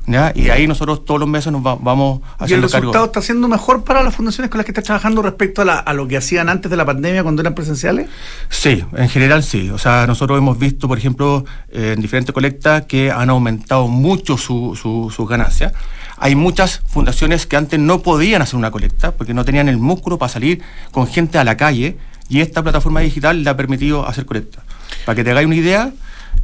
¿Ya? 0.07 0.31
Y 0.35 0.49
ahí 0.49 0.67
nosotros 0.67 1.05
todos 1.05 1.19
los 1.19 1.29
meses 1.29 1.51
nos 1.51 1.65
va- 1.65 1.75
vamos 1.75 2.19
Y 2.19 2.23
el 2.23 2.43
haciendo 2.45 2.67
cargo. 2.69 2.81
resultado 2.87 3.05
está 3.05 3.21
siendo 3.21 3.47
mejor 3.47 3.83
para 3.83 4.03
las 4.03 4.15
fundaciones 4.15 4.49
con 4.49 4.57
las 4.57 4.65
que 4.65 4.71
estás 4.71 4.83
trabajando 4.83 5.21
respecto 5.21 5.61
a, 5.61 5.65
la- 5.65 5.79
a 5.79 5.93
lo 5.93 6.07
que 6.07 6.17
hacían 6.17 6.49
antes 6.49 6.69
de 6.71 6.77
la 6.77 6.85
pandemia 6.85 7.23
cuando 7.23 7.41
eran 7.41 7.53
presenciales. 7.55 8.09
Sí, 8.49 8.83
en 8.95 9.09
general 9.09 9.43
sí. 9.43 9.69
O 9.69 9.77
sea, 9.77 10.07
nosotros 10.07 10.37
hemos 10.37 10.57
visto, 10.59 10.87
por 10.87 10.97
ejemplo, 10.97 11.45
eh, 11.69 11.93
en 11.95 12.01
diferentes 12.01 12.33
colectas 12.33 12.85
que 12.85 13.11
han 13.11 13.29
aumentado 13.29 13.87
mucho 13.87 14.37
su- 14.37 14.75
su- 14.75 15.11
sus 15.15 15.27
ganancias. 15.29 15.73
Hay 16.17 16.35
muchas 16.35 16.81
fundaciones 16.87 17.47
que 17.47 17.55
antes 17.57 17.79
no 17.79 18.01
podían 18.01 18.41
hacer 18.43 18.55
una 18.55 18.69
colecta 18.69 19.11
porque 19.11 19.33
no 19.33 19.43
tenían 19.45 19.69
el 19.69 19.77
músculo 19.77 20.17
para 20.19 20.31
salir 20.31 20.61
con 20.91 21.07
gente 21.07 21.37
a 21.39 21.43
la 21.43 21.57
calle 21.57 21.97
y 22.29 22.41
esta 22.41 22.61
plataforma 22.61 22.99
digital 22.99 23.43
le 23.43 23.49
ha 23.49 23.57
permitido 23.57 24.07
hacer 24.07 24.25
colecta. 24.25 24.61
Para 25.05 25.15
que 25.15 25.23
te 25.23 25.31
hagáis 25.31 25.47
una 25.47 25.55
idea, 25.55 25.91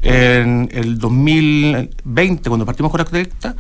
en 0.02 0.70
el 0.72 0.98
2020, 1.00 2.50
cuando 2.50 2.66
partimos 2.66 2.92
con 2.92 3.00
la 3.00 3.06
colecta, 3.06 3.56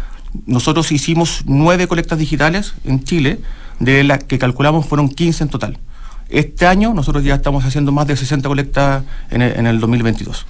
nosotros 0.45 0.91
hicimos 0.91 1.43
nueve 1.45 1.87
colectas 1.87 2.19
digitales 2.19 2.73
en 2.83 3.03
Chile, 3.03 3.39
de 3.79 4.03
las 4.03 4.23
que 4.23 4.39
calculamos 4.39 4.85
fueron 4.85 5.09
15 5.09 5.43
en 5.43 5.49
total. 5.49 5.79
Este 6.29 6.65
año 6.65 6.93
nosotros 6.93 7.23
ya 7.23 7.35
estamos 7.35 7.63
haciendo 7.63 7.91
más 7.91 8.07
de 8.07 8.15
60 8.15 8.47
colectas 8.47 9.03
en 9.29 9.41
el, 9.41 9.57
en 9.57 9.67
el 9.67 9.79
2022. 9.79 10.45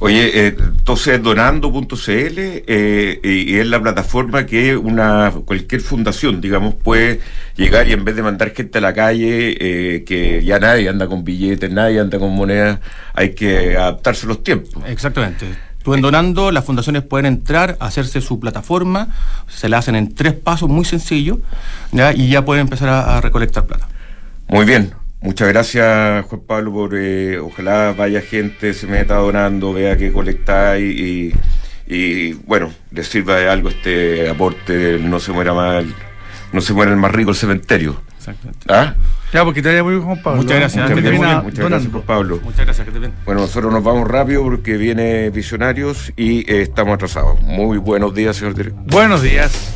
Oye, 0.00 0.46
eh, 0.46 0.56
entonces 0.58 1.22
donando.cl 1.22 1.88
eh, 2.08 3.20
y, 3.22 3.52
y 3.52 3.54
es 3.54 3.66
la 3.68 3.80
plataforma 3.80 4.46
que 4.46 4.76
una 4.76 5.32
cualquier 5.44 5.80
fundación, 5.80 6.40
digamos, 6.40 6.74
puede 6.74 7.20
llegar 7.56 7.86
y 7.86 7.92
en 7.92 8.04
vez 8.04 8.16
de 8.16 8.22
mandar 8.22 8.52
gente 8.52 8.78
a 8.78 8.80
la 8.80 8.92
calle, 8.94 9.56
eh, 9.60 10.04
que 10.04 10.44
ya 10.44 10.58
nadie 10.58 10.88
anda 10.88 11.06
con 11.06 11.22
billetes, 11.22 11.70
nadie 11.70 12.00
anda 12.00 12.18
con 12.18 12.34
monedas, 12.34 12.80
hay 13.14 13.34
que 13.34 13.76
adaptarse 13.76 14.26
a 14.26 14.30
los 14.30 14.42
tiempos. 14.42 14.82
Exactamente. 14.88 15.46
Tú 15.84 15.94
en 15.94 16.00
donando, 16.00 16.50
las 16.50 16.64
fundaciones 16.64 17.02
pueden 17.02 17.26
entrar, 17.26 17.76
hacerse 17.78 18.20
su 18.20 18.40
plataforma, 18.40 19.08
se 19.48 19.68
la 19.68 19.78
hacen 19.78 19.94
en 19.94 20.14
tres 20.14 20.32
pasos 20.32 20.68
muy 20.68 20.84
sencillos, 20.84 21.38
¿ya? 21.92 22.12
y 22.12 22.28
ya 22.28 22.44
pueden 22.44 22.62
empezar 22.62 22.88
a, 22.88 23.18
a 23.18 23.20
recolectar 23.20 23.66
plata. 23.66 23.88
Muy 24.48 24.64
bien. 24.64 25.01
Muchas 25.22 25.48
gracias, 25.48 26.26
Juan 26.26 26.40
Pablo, 26.46 26.72
por 26.72 26.96
eh, 26.96 27.38
ojalá 27.38 27.94
vaya 27.96 28.20
gente, 28.20 28.74
se 28.74 28.88
meta 28.88 29.14
donando, 29.14 29.72
vea 29.72 29.96
que 29.96 30.12
colectáis 30.12 30.84
y, 30.84 31.32
y, 31.86 32.32
bueno, 32.32 32.72
le 32.90 33.04
sirva 33.04 33.36
de 33.36 33.48
algo 33.48 33.68
este 33.68 34.28
aporte, 34.28 34.76
del 34.76 35.08
no 35.08 35.20
se 35.20 35.30
muera 35.30 35.54
mal, 35.54 35.94
no 36.52 36.60
se 36.60 36.72
muera 36.72 36.90
el 36.90 36.96
más 36.96 37.12
rico 37.12 37.30
el 37.30 37.36
cementerio. 37.36 38.02
Exactamente. 38.18 38.66
¿Ah? 38.68 38.94
Ya, 39.32 39.44
porque 39.44 39.62
te 39.62 39.68
vaya 39.68 39.84
muy 39.84 39.94
bien, 39.94 40.04
Juan 40.04 40.22
Pablo. 40.22 40.42
Muchas 40.42 40.58
gracias. 40.58 40.88
Que 40.88 40.94
Muchas 40.94 41.12
gracias, 41.12 41.44
muchas 41.44 41.58
gracias, 41.58 41.70
donando. 41.70 41.90
Juan 41.90 42.04
Pablo. 42.04 42.40
Muchas 42.42 42.64
gracias, 42.66 42.86
que 42.86 42.92
te 42.92 42.98
bien. 42.98 43.12
Bueno, 43.24 43.40
nosotros 43.42 43.72
nos 43.72 43.84
vamos 43.84 44.08
rápido 44.08 44.42
porque 44.42 44.76
viene 44.76 45.30
Visionarios 45.30 46.12
y 46.16 46.40
eh, 46.40 46.62
estamos 46.62 46.94
atrasados. 46.94 47.40
Muy 47.42 47.78
buenos 47.78 48.12
días, 48.12 48.36
señor 48.36 48.54
director. 48.54 48.82
Buenos 48.86 49.22
días. 49.22 49.72